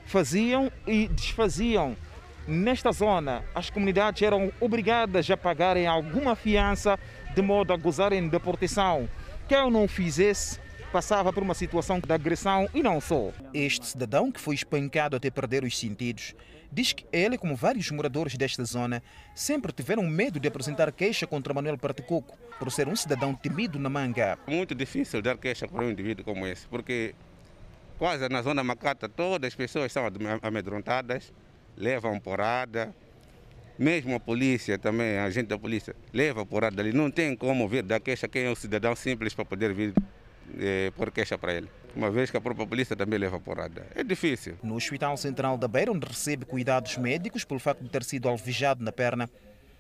faziam 0.06 0.72
e 0.86 1.06
desfaziam. 1.08 1.96
Nesta 2.46 2.92
zona, 2.92 3.42
as 3.54 3.70
comunidades 3.70 4.20
eram 4.20 4.52
obrigadas 4.60 5.30
a 5.30 5.36
pagarem 5.36 5.86
alguma 5.86 6.36
fiança 6.36 6.98
de 7.34 7.40
modo 7.40 7.72
a 7.72 7.76
gozarem 7.76 8.28
da 8.28 8.38
proteção. 8.38 9.08
Quem 9.48 9.70
não 9.70 9.88
fizesse 9.88 10.60
passava 10.92 11.32
por 11.32 11.42
uma 11.42 11.54
situação 11.54 11.98
de 11.98 12.12
agressão 12.12 12.68
e 12.74 12.82
não 12.82 13.00
só. 13.00 13.32
Este 13.54 13.86
cidadão, 13.86 14.30
que 14.30 14.38
foi 14.38 14.54
espancado 14.54 15.16
até 15.16 15.30
perder 15.30 15.64
os 15.64 15.78
sentidos, 15.78 16.34
diz 16.70 16.92
que 16.92 17.06
ele, 17.10 17.38
como 17.38 17.56
vários 17.56 17.90
moradores 17.90 18.36
desta 18.36 18.62
zona, 18.64 19.02
sempre 19.34 19.72
tiveram 19.72 20.02
medo 20.02 20.38
de 20.38 20.46
apresentar 20.46 20.92
queixa 20.92 21.26
contra 21.26 21.54
Manuel 21.54 21.78
Particoco 21.78 22.36
por 22.58 22.70
ser 22.70 22.88
um 22.88 22.94
cidadão 22.94 23.34
temido 23.34 23.78
na 23.78 23.88
manga. 23.88 24.38
Muito 24.46 24.74
difícil 24.74 25.22
dar 25.22 25.38
queixa 25.38 25.66
para 25.66 25.82
um 25.82 25.90
indivíduo 25.90 26.24
como 26.24 26.46
esse, 26.46 26.68
porque 26.68 27.14
quase 27.98 28.28
na 28.28 28.42
zona 28.42 28.62
Macata 28.62 29.08
todas 29.08 29.48
as 29.48 29.54
pessoas 29.54 29.90
são 29.90 30.04
amedrontadas, 30.42 31.32
levam 31.76 32.18
porrada, 32.20 32.94
mesmo 33.78 34.14
a 34.14 34.20
polícia 34.20 34.78
também, 34.78 35.18
a 35.18 35.28
gente 35.30 35.46
da 35.46 35.58
polícia, 35.58 35.94
leva 36.12 36.46
porrada 36.46 36.80
ali. 36.80 36.92
Não 36.92 37.10
tem 37.10 37.34
como 37.36 37.68
vir 37.68 37.82
dar 37.82 38.00
queixa 38.00 38.28
quem 38.28 38.44
é 38.44 38.50
um 38.50 38.54
cidadão 38.54 38.94
simples 38.94 39.34
para 39.34 39.44
poder 39.44 39.72
vir 39.74 39.92
eh, 40.58 40.92
pôr 40.96 41.10
queixa 41.10 41.36
para 41.36 41.54
ele. 41.54 41.68
Uma 41.94 42.10
vez 42.10 42.30
que 42.30 42.36
a 42.36 42.40
própria 42.40 42.66
polícia 42.66 42.94
também 42.96 43.18
leva 43.18 43.38
porrada. 43.40 43.86
É 43.94 44.02
difícil. 44.02 44.56
No 44.62 44.76
Hospital 44.76 45.16
Central 45.16 45.56
da 45.56 45.68
Beira, 45.68 45.92
onde 45.92 46.06
recebe 46.06 46.44
cuidados 46.44 46.96
médicos 46.96 47.44
pelo 47.44 47.60
facto 47.60 47.82
de 47.82 47.88
ter 47.88 48.04
sido 48.04 48.28
alvejado 48.28 48.82
na 48.82 48.92
perna, 48.92 49.28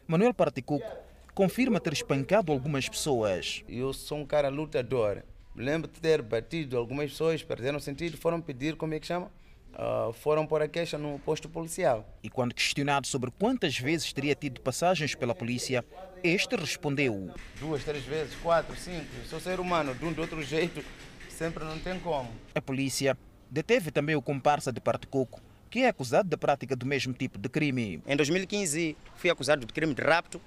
Manuel 0.06 0.34
Particuco 0.34 0.86
confirma 1.34 1.80
ter 1.80 1.92
espancado 1.92 2.52
algumas 2.52 2.88
pessoas. 2.88 3.64
Eu 3.68 3.92
sou 3.92 4.18
um 4.18 4.26
cara 4.26 4.48
lutador. 4.48 5.22
Lembro 5.56 5.90
de 5.90 6.00
ter 6.00 6.20
batido 6.20 6.76
algumas 6.76 7.10
pessoas, 7.10 7.42
perderam 7.42 7.78
sentido, 7.78 8.16
foram 8.16 8.40
pedir, 8.40 8.76
como 8.76 8.94
é 8.94 9.00
que 9.00 9.06
chama? 9.06 9.30
Uh, 9.74 10.12
foram 10.12 10.46
pôr 10.46 10.62
a 10.62 10.68
queixa 10.68 10.96
no 10.96 11.18
posto 11.18 11.48
policial. 11.48 12.08
E 12.22 12.30
quando 12.30 12.54
questionado 12.54 13.06
sobre 13.08 13.30
quantas 13.32 13.76
vezes 13.76 14.12
teria 14.12 14.34
tido 14.34 14.60
passagens 14.60 15.14
pela 15.16 15.34
polícia, 15.34 15.84
este 16.22 16.54
respondeu: 16.54 17.32
Duas, 17.58 17.82
três 17.82 18.04
vezes, 18.04 18.34
quatro, 18.36 18.76
cinco. 18.76 19.06
Sou 19.28 19.40
ser 19.40 19.58
humano, 19.58 19.94
de 19.94 20.04
um 20.04 20.12
de 20.12 20.20
outro 20.20 20.40
jeito, 20.42 20.84
sempre 21.28 21.64
não 21.64 21.78
tem 21.78 21.98
como. 21.98 22.30
A 22.54 22.62
polícia 22.62 23.18
deteve 23.50 23.90
também 23.90 24.14
o 24.14 24.22
comparsa 24.22 24.72
de 24.72 24.80
Particoco, 24.80 25.40
que 25.68 25.80
é 25.80 25.88
acusado 25.88 26.28
da 26.28 26.38
prática 26.38 26.76
do 26.76 26.86
mesmo 26.86 27.12
tipo 27.12 27.36
de 27.36 27.48
crime. 27.48 28.00
Em 28.06 28.16
2015, 28.16 28.96
fui 29.16 29.28
acusado 29.28 29.66
de 29.66 29.72
crime 29.72 29.92
de 29.92 30.02
rapto, 30.02 30.40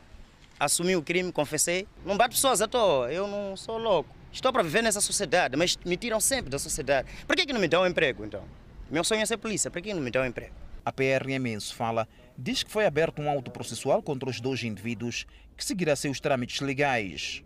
assumi 0.58 0.96
o 0.96 1.02
crime, 1.02 1.34
confessei. 1.34 1.86
Não 2.06 2.16
bato 2.16 2.36
pessoas 2.36 2.62
à 2.62 2.68
toa, 2.68 3.12
eu 3.12 3.28
não 3.28 3.58
sou 3.58 3.78
louco. 3.78 4.16
Estou 4.32 4.54
para 4.54 4.64
viver 4.64 4.82
nessa 4.82 5.02
sociedade, 5.02 5.58
mas 5.58 5.78
me 5.86 5.98
tiram 5.98 6.20
sempre 6.22 6.50
da 6.50 6.60
sociedade. 6.60 7.10
Por 7.26 7.36
que, 7.36 7.46
que 7.46 7.54
não 7.54 7.60
me 7.60 7.68
dão 7.68 7.84
um 7.84 7.88
emprego, 7.88 8.24
então? 8.24 8.44
Meu 8.90 9.04
sonho 9.04 9.22
é 9.22 9.26
ser 9.26 9.36
polícia, 9.36 9.70
para 9.70 9.82
que 9.82 9.94
não 9.94 10.02
me 10.02 10.10
dão 10.10 10.24
um 10.24 10.26
emprego? 10.26 10.54
A 10.86 10.94
PRM 10.94 11.46
em 11.46 11.60
fala 11.60 12.08
diz 12.38 12.64
que 12.64 12.72
foi 12.72 12.86
aberto 12.86 13.22
um 13.22 13.30
auto 13.30 13.52
processual 13.52 14.02
contra 14.02 14.30
os 14.30 14.40
dois 14.40 14.64
indivíduos 14.64 15.26
que 15.58 15.66
seguirá 15.66 15.94
seus 15.94 16.22
trâmites 16.22 16.62
legais. 16.62 17.44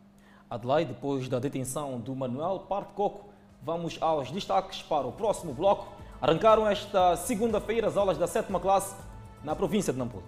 Adelaide, 0.48 0.94
depois 0.94 1.28
da 1.28 1.40
detenção 1.40 2.00
do 2.00 2.16
Manuel 2.16 2.60
Parte 2.70 2.94
Coco, 2.94 3.34
vamos 3.64 3.98
aos 4.00 4.30
destaques 4.30 4.84
para 4.84 5.08
o 5.08 5.12
próximo 5.12 5.52
bloco. 5.52 5.92
Arrancaram 6.22 6.68
esta 6.68 7.18
segunda-feira 7.18 7.88
as 7.88 7.98
aulas 7.98 8.20
da 8.20 8.28
sétima 8.28 8.60
classe 8.60 8.96
na 9.44 9.56
província 9.56 9.92
de 9.92 9.98
Nampula. 9.98 10.24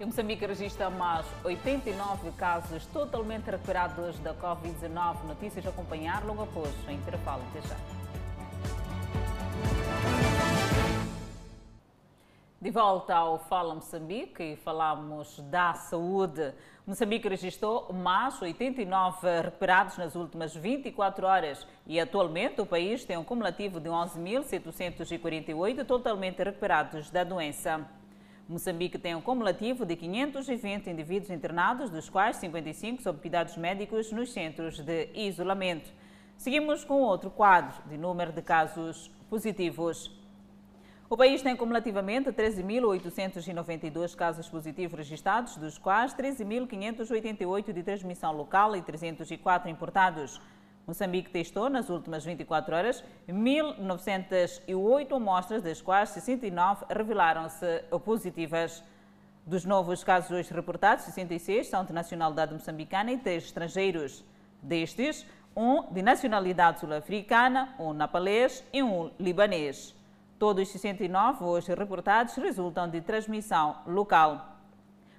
Em 0.00 0.06
Moçambique 0.06 0.46
registra 0.46 0.88
mais 0.88 1.26
89 1.44 2.30
casos 2.32 2.86
totalmente 2.86 3.50
recuperados 3.50 4.18
da 4.20 4.32
Covid-19. 4.32 5.22
Notícias 5.26 5.66
a 5.66 5.68
acompanhar 5.68 6.24
logo 6.24 6.44
após 6.44 6.70
o 6.88 6.90
intervalo. 6.90 7.42
Até 7.50 7.68
já. 7.68 7.76
De 12.58 12.70
volta 12.70 13.14
ao 13.14 13.38
Fala 13.38 13.74
Moçambique 13.74 14.42
e 14.42 14.56
falamos 14.56 15.40
da 15.50 15.74
saúde. 15.74 16.54
Moçambique 16.86 17.28
registrou 17.28 17.92
mais 17.92 18.40
89 18.40 19.42
recuperados 19.42 19.98
nas 19.98 20.14
últimas 20.14 20.56
24 20.56 21.26
horas 21.26 21.66
e 21.86 22.00
atualmente 22.00 22.58
o 22.62 22.64
país 22.64 23.04
tem 23.04 23.18
um 23.18 23.24
cumulativo 23.24 23.78
de 23.78 23.90
11.748 23.90 25.84
totalmente 25.84 26.42
recuperados 26.42 27.10
da 27.10 27.24
doença. 27.24 27.86
Moçambique 28.48 28.96
tem 28.96 29.14
um 29.14 29.20
cumulativo 29.20 29.84
de 29.84 29.94
520 29.94 30.88
indivíduos 30.88 31.28
internados, 31.30 31.90
dos 31.90 32.08
quais 32.08 32.36
55 32.36 33.02
sob 33.02 33.20
cuidados 33.20 33.54
médicos 33.58 34.10
nos 34.12 34.32
centros 34.32 34.80
de 34.80 35.10
isolamento. 35.14 35.92
Seguimos 36.38 36.86
com 36.86 37.02
outro 37.02 37.28
quadro 37.30 37.76
de 37.86 37.98
número 37.98 38.32
de 38.32 38.40
casos 38.40 39.10
positivos. 39.28 40.24
O 41.08 41.16
país 41.16 41.40
tem 41.40 41.54
cumulativamente 41.54 42.32
13.892 42.32 44.16
casos 44.16 44.48
positivos 44.48 44.98
registrados, 44.98 45.56
dos 45.56 45.78
quais 45.78 46.12
13.588 46.12 47.72
de 47.72 47.82
transmissão 47.84 48.32
local 48.32 48.74
e 48.74 48.82
304 48.82 49.70
importados. 49.70 50.40
Moçambique 50.84 51.30
testou 51.30 51.70
nas 51.70 51.90
últimas 51.90 52.24
24 52.24 52.74
horas 52.74 53.04
1.908 53.28 55.14
amostras, 55.14 55.62
das 55.62 55.80
quais 55.80 56.08
69 56.08 56.86
revelaram-se 56.90 57.84
positivas. 58.04 58.82
Dos 59.46 59.64
novos 59.64 60.02
casos 60.02 60.32
hoje 60.32 60.52
reportados, 60.52 61.04
66 61.04 61.68
são 61.68 61.84
de 61.84 61.92
nacionalidade 61.92 62.52
moçambicana 62.52 63.12
e 63.12 63.18
3 63.18 63.44
estrangeiros. 63.44 64.24
Destes, 64.60 65.24
um 65.54 65.84
de 65.92 66.02
nacionalidade 66.02 66.80
sul-africana, 66.80 67.76
um 67.78 67.92
napalês 67.92 68.64
e 68.72 68.82
um 68.82 69.12
libanês. 69.20 69.95
Todos 70.38 70.64
os 70.64 70.72
69 70.72 71.44
hoje 71.44 71.74
reportados 71.74 72.34
resultam 72.34 72.90
de 72.90 73.00
transmissão 73.00 73.76
local. 73.86 74.54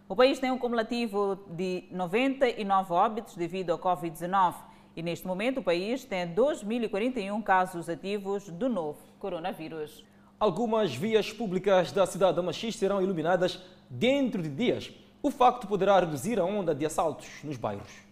O 0.07 0.15
país 0.15 0.37
tem 0.37 0.51
um 0.51 0.59
cumulativo 0.59 1.39
de 1.49 1.85
99 1.89 2.93
óbitos 2.93 3.35
devido 3.35 3.71
ao 3.71 3.79
Covid-19 3.79 4.53
e 4.95 5.01
neste 5.01 5.25
momento 5.25 5.59
o 5.59 5.63
país 5.63 6.05
tem 6.05 6.27
2.041 6.35 7.41
casos 7.41 7.89
ativos 7.89 8.47
do 8.47 8.69
novo 8.69 8.99
coronavírus. 9.17 10.05
Algumas 10.39 10.93
vias 10.93 11.33
públicas 11.33 11.91
da 11.91 12.05
cidade 12.05 12.39
de 12.39 12.45
Machis 12.45 12.75
serão 12.75 13.01
iluminadas 13.01 13.59
dentro 13.89 14.39
de 14.39 14.49
dias. 14.49 14.91
O 15.23 15.31
facto 15.31 15.65
poderá 15.65 15.99
reduzir 15.99 16.39
a 16.39 16.45
onda 16.45 16.75
de 16.75 16.85
assaltos 16.85 17.27
nos 17.43 17.57
bairros. 17.57 18.07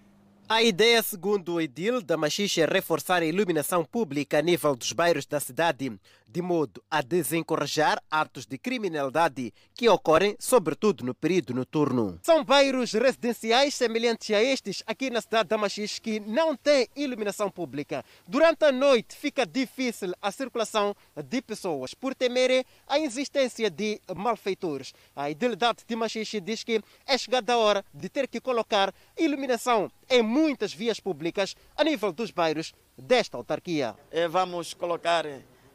A 0.48 0.62
ideia, 0.62 1.02
segundo 1.02 1.54
o 1.54 1.62
Edil 1.62 2.04
da 2.04 2.16
Machixe, 2.16 2.62
é 2.62 2.68
reforçar 2.68 3.24
a 3.24 3.26
iluminação 3.26 3.84
pública 3.84 4.38
a 4.38 4.42
nível 4.44 4.76
dos 4.76 4.92
bairros 4.92 5.26
da 5.26 5.40
cidade, 5.40 5.92
de 6.36 6.42
modo 6.42 6.84
a 6.92 7.02
desencorajar 7.02 8.04
atos 8.12 8.46
de 8.46 8.58
criminalidade 8.58 9.54
que 9.74 9.88
ocorrem, 9.88 10.36
sobretudo 10.38 11.06
no 11.06 11.16
período 11.16 11.54
noturno. 11.54 12.20
São 12.24 12.44
bairros 12.44 12.92
residenciais 12.92 13.74
semelhantes 13.74 14.36
a 14.36 14.44
estes 14.44 14.84
aqui 14.86 15.10
na 15.10 15.22
cidade 15.22 15.48
da 15.48 15.58
Machixe 15.58 16.02
que 16.02 16.20
não 16.20 16.54
têm 16.54 16.90
iluminação 16.94 17.50
pública. 17.50 18.04
Durante 18.28 18.66
a 18.66 18.72
noite 18.74 19.16
fica 19.16 19.46
difícil 19.46 20.12
a 20.22 20.30
circulação 20.30 20.94
de 21.16 21.42
pessoas 21.42 21.94
por 21.94 22.14
temerem 22.14 22.66
a 22.86 23.00
existência 23.00 23.70
de 23.70 24.02
malfeitores. 24.14 24.94
A 25.16 25.30
idilidade 25.30 25.86
de 25.88 25.96
Machixe 25.96 26.42
diz 26.42 26.66
que 26.66 26.84
é 27.08 27.18
chegada 27.18 27.54
a 27.54 27.58
hora 27.58 27.86
de 27.94 28.10
ter 28.10 28.28
que 28.28 28.42
colocar 28.42 28.94
iluminação 29.18 29.90
em 30.10 30.22
muitas 30.22 30.74
vias 30.74 31.00
públicas 31.00 31.56
a 31.78 31.84
nível 31.86 32.12
dos 32.12 32.30
bairros 32.30 32.74
desta 32.98 33.38
autarquia. 33.38 33.96
Vamos 34.30 34.74
colocar 34.74 35.26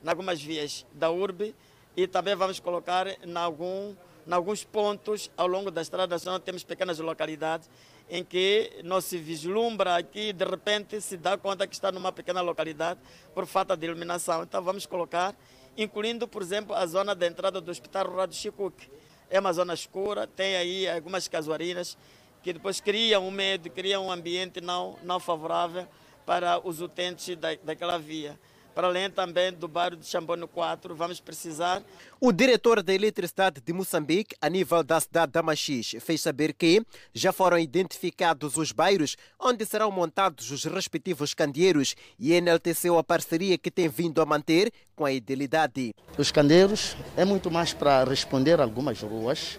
em 0.05 0.09
algumas 0.09 0.43
vias 0.43 0.87
da 0.93 1.11
urbe 1.11 1.55
e 1.97 2.07
também 2.07 2.35
vamos 2.35 2.61
colocar 2.61 3.07
em, 3.07 3.37
algum, 3.37 3.95
em 4.27 4.33
alguns 4.33 4.65
pontos 4.65 5.31
ao 5.37 5.47
longo 5.47 5.71
da 5.71 5.83
estrada 5.83 6.15
nacional. 6.15 6.41
Temos 6.41 6.65
pequenas 6.65 6.99
localidades 6.99 7.69
em 8.09 8.25
que 8.25 8.81
não 8.83 9.01
se 9.01 9.19
vislumbra 9.19 9.97
aqui, 9.97 10.33
de 10.33 10.45
repente 10.45 11.01
se 11.01 11.17
dá 11.17 11.39
conta 11.39 11.67
que 11.67 11.75
está 11.75 11.93
numa 11.93 12.11
pequena 12.11 12.41
localidade 12.41 12.99
por 13.35 13.47
falta 13.47 13.77
de 13.77 13.87
iluminação. 13.87 14.43
Então 14.43 14.63
vamos 14.63 14.85
colocar, 14.85 15.35
incluindo, 15.77 16.27
por 16.27 16.43
exemplo, 16.43 16.75
a 16.75 16.85
zona 16.87 17.15
da 17.15 17.27
entrada 17.27 17.61
do 17.61 17.71
Hospital 17.71 18.09
Rural 18.09 18.27
do 18.27 18.35
Chicuque. 18.35 18.91
É 19.31 19.39
uma 19.39 19.53
zona 19.53 19.75
escura, 19.75 20.27
tem 20.27 20.57
aí 20.57 20.89
algumas 20.89 21.29
casuarinas 21.29 21.97
que 22.43 22.53
depois 22.53 22.81
criam 22.81 23.27
um 23.27 23.31
medo, 23.31 23.71
criam 23.71 24.07
um 24.07 24.11
ambiente 24.11 24.61
não, 24.61 24.99
não 25.05 25.21
favorável 25.21 25.87
para 26.27 26.59
os 26.67 26.81
utentes 26.81 27.37
da, 27.37 27.55
daquela 27.63 27.99
via. 27.99 28.39
Para 28.75 28.87
além 28.87 29.11
também 29.11 29.53
do 29.53 29.67
bairro 29.67 29.97
de 29.97 30.07
Chambono 30.07 30.47
4, 30.47 30.95
vamos 30.95 31.21
precisar. 31.21 31.83
O 32.21 32.33
diretor 32.33 32.83
da 32.83 32.95
Eletricidade 32.95 33.61
de 33.61 33.73
Moçambique, 33.73 34.37
a 34.41 34.49
nível 34.49 34.83
da 34.85 35.01
cidade 35.01 35.33
da 35.33 35.43
Machis, 35.43 35.97
fez 36.01 36.21
saber 36.21 36.53
que 36.53 36.85
já 37.13 37.33
foram 37.33 37.59
identificados 37.59 38.57
os 38.57 38.71
bairros 38.71 39.17
onde 39.39 39.67
serão 39.67 39.91
montados 39.91 40.51
os 40.51 40.65
respectivos 40.65 41.35
candeeiros 41.35 41.97
e 42.19 42.33
enalteceu 42.33 42.97
a 42.97 43.05
parceria 43.05 43.59
que 43.59 43.71
tem 43.71 43.89
vindo 43.89 44.23
a 44.23 44.27
manter 44.27 44.73
com 44.95 45.05
a 45.05 45.13
Idealidade. 45.13 45.93
Os 46.17 46.31
candeeiros 46.31 46.97
é 47.17 47.25
muito 47.25 47.51
mais 47.51 47.73
para 47.73 48.05
responder 48.05 48.61
a 48.61 48.63
algumas 48.63 49.01
ruas 49.03 49.59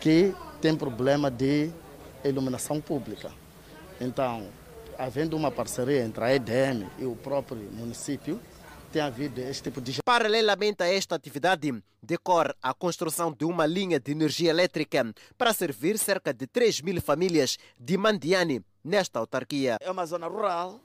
que 0.00 0.32
têm 0.60 0.76
problema 0.76 1.30
de 1.30 1.70
iluminação 2.24 2.80
pública. 2.80 3.32
Então, 4.00 4.46
havendo 4.98 5.36
uma 5.36 5.50
parceria 5.50 6.04
entre 6.04 6.22
a 6.22 6.34
EDM 6.34 6.86
e 6.98 7.04
o 7.04 7.16
próprio 7.16 7.58
município, 7.72 8.40
tem 8.92 9.02
havido 9.02 9.40
este 9.40 9.64
tipo 9.64 9.80
de. 9.80 10.02
Paralelamente 10.04 10.82
a 10.82 10.86
esta 10.86 11.14
atividade, 11.14 11.72
decorre 12.02 12.52
a 12.62 12.74
construção 12.74 13.32
de 13.32 13.44
uma 13.44 13.64
linha 13.64 13.98
de 13.98 14.12
energia 14.12 14.50
elétrica 14.50 15.12
para 15.38 15.52
servir 15.52 15.98
cerca 15.98 16.32
de 16.32 16.46
3 16.46 16.82
mil 16.82 17.00
famílias 17.00 17.58
de 17.78 17.96
Mandiane 17.96 18.62
nesta 18.84 19.18
autarquia. 19.18 19.78
É 19.80 19.90
uma 19.90 20.04
zona 20.04 20.26
rural 20.26 20.78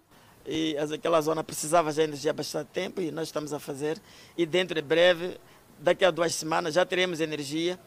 e 0.45 0.77
aquela 0.77 1.19
zona 1.19 1.43
precisava 1.43 1.91
de 1.91 2.01
energia 2.01 2.31
há 2.31 2.33
bastante 2.33 2.69
tempo 2.69 3.01
e 3.01 3.11
nós 3.11 3.27
estamos 3.27 3.51
a 3.51 3.59
fazer. 3.59 4.01
E 4.37 4.45
dentro 4.45 4.75
de 4.75 4.81
breve, 4.81 5.37
daqui 5.77 6.05
a 6.05 6.11
duas 6.11 6.33
semanas, 6.33 6.73
já 6.73 6.85
teremos 6.85 7.19
energia 7.19 7.77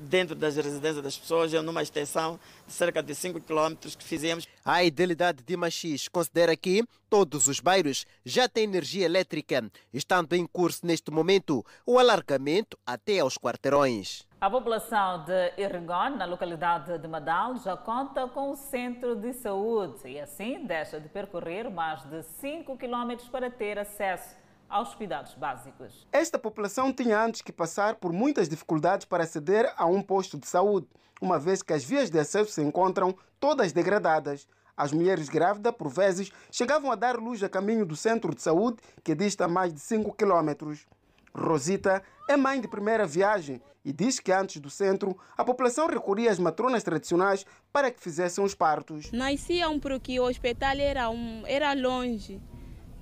dentro 0.00 0.34
das 0.34 0.56
residências 0.56 1.02
das 1.02 1.18
pessoas, 1.18 1.52
numa 1.52 1.82
extensão 1.82 2.38
de 2.66 2.72
cerca 2.72 3.02
de 3.02 3.14
5 3.14 3.40
km 3.40 3.74
que 3.98 4.04
fizemos. 4.04 4.46
A 4.64 4.84
Idealidade 4.84 5.42
de 5.42 5.56
Machis 5.56 6.08
considera 6.08 6.56
que 6.56 6.84
todos 7.08 7.48
os 7.48 7.60
bairros 7.60 8.06
já 8.24 8.48
têm 8.48 8.64
energia 8.64 9.06
elétrica, 9.06 9.70
estando 9.92 10.34
em 10.34 10.46
curso 10.46 10.86
neste 10.86 11.10
momento 11.10 11.64
o 11.84 11.98
alargamento 11.98 12.78
até 12.86 13.18
aos 13.18 13.36
quarteirões. 13.36 14.28
A 14.40 14.48
população 14.48 15.24
de 15.24 15.52
Irrigon, 15.58 16.16
na 16.16 16.24
localidade 16.24 16.96
de 16.96 17.06
Madal, 17.06 17.56
já 17.58 17.76
conta 17.76 18.26
com 18.28 18.52
o 18.52 18.56
centro 18.56 19.14
de 19.14 19.34
saúde 19.34 20.08
e 20.08 20.18
assim 20.18 20.64
deixa 20.64 20.98
de 20.98 21.10
percorrer 21.10 21.70
mais 21.70 22.02
de 22.04 22.22
5 22.22 22.78
km 22.78 23.16
para 23.30 23.50
ter 23.50 23.78
acesso 23.78 24.39
aos 24.70 24.94
cuidados 24.94 25.34
básicos. 25.34 26.06
Esta 26.12 26.38
população 26.38 26.92
tinha 26.92 27.22
antes 27.22 27.42
que 27.42 27.52
passar 27.52 27.96
por 27.96 28.12
muitas 28.12 28.48
dificuldades 28.48 29.04
para 29.04 29.24
aceder 29.24 29.70
a 29.76 29.84
um 29.84 30.00
posto 30.00 30.38
de 30.38 30.46
saúde, 30.46 30.86
uma 31.20 31.38
vez 31.38 31.60
que 31.60 31.72
as 31.72 31.84
vias 31.84 32.08
de 32.08 32.18
acesso 32.18 32.52
se 32.52 32.62
encontram 32.62 33.14
todas 33.40 33.72
degradadas. 33.72 34.46
As 34.76 34.92
mulheres 34.92 35.28
grávidas, 35.28 35.74
por 35.74 35.88
vezes, 35.88 36.30
chegavam 36.50 36.90
a 36.90 36.94
dar 36.94 37.18
luz 37.18 37.42
a 37.42 37.48
caminho 37.48 37.84
do 37.84 37.96
centro 37.96 38.34
de 38.34 38.40
saúde, 38.40 38.78
que 39.04 39.14
dista 39.14 39.46
mais 39.46 39.74
de 39.74 39.80
5 39.80 40.14
quilômetros. 40.14 40.86
Rosita 41.34 42.02
é 42.28 42.36
mãe 42.36 42.60
de 42.60 42.68
primeira 42.68 43.06
viagem 43.06 43.60
e 43.84 43.92
diz 43.92 44.18
que 44.18 44.32
antes 44.32 44.60
do 44.60 44.70
centro 44.70 45.16
a 45.36 45.44
população 45.44 45.86
recorria 45.86 46.30
às 46.30 46.38
matronas 46.38 46.82
tradicionais 46.82 47.44
para 47.72 47.90
que 47.90 48.00
fizessem 48.00 48.42
os 48.42 48.54
partos. 48.54 49.10
Nasciam 49.12 49.78
porque 49.78 50.18
o 50.18 50.24
hospital 50.24 50.76
era, 50.78 51.10
um, 51.10 51.44
era 51.46 51.72
longe. 51.74 52.40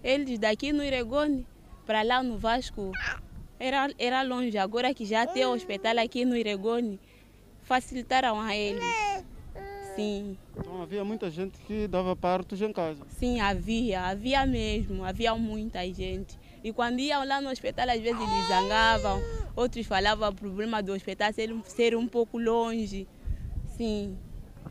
Eles 0.03 0.39
daqui 0.39 0.73
no 0.73 0.85
Iregone 0.85 1.47
para 1.89 2.03
lá 2.03 2.22
no 2.22 2.36
Vasco 2.36 2.93
era, 3.59 3.89
era 3.99 4.20
longe. 4.20 4.59
Agora 4.59 4.93
que 4.93 5.07
já 5.07 5.26
tem 5.26 5.47
o 5.47 5.55
hospital 5.55 5.99
aqui 5.99 6.22
no 6.22 6.36
Iregone, 6.36 7.01
facilitaram 7.62 8.39
a 8.39 8.55
eles. 8.55 8.84
Sim. 9.97 10.36
Então 10.55 10.82
havia 10.82 11.03
muita 11.03 11.30
gente 11.30 11.59
que 11.61 11.89
dava 11.89 12.14
partos 12.14 12.61
em 12.61 12.74
casa? 12.74 13.07
Sim, 13.09 13.41
havia, 13.41 14.03
havia 14.03 14.45
mesmo, 14.45 15.03
havia 15.03 15.34
muita 15.34 15.82
gente. 15.91 16.39
E 16.62 16.74
quando 16.74 16.99
iam 17.01 17.26
lá 17.26 17.41
no 17.41 17.49
hospital, 17.49 17.89
às 17.89 18.01
vezes 18.01 18.20
eles 18.20 18.49
zangavam, 18.49 19.18
outros 19.57 19.86
falavam 19.86 20.28
o 20.28 20.34
problema 20.34 20.82
do 20.82 20.93
hospital 20.93 21.32
ser, 21.32 21.51
ser 21.64 21.97
um 21.97 22.07
pouco 22.07 22.36
longe. 22.39 23.09
Sim. 23.78 24.14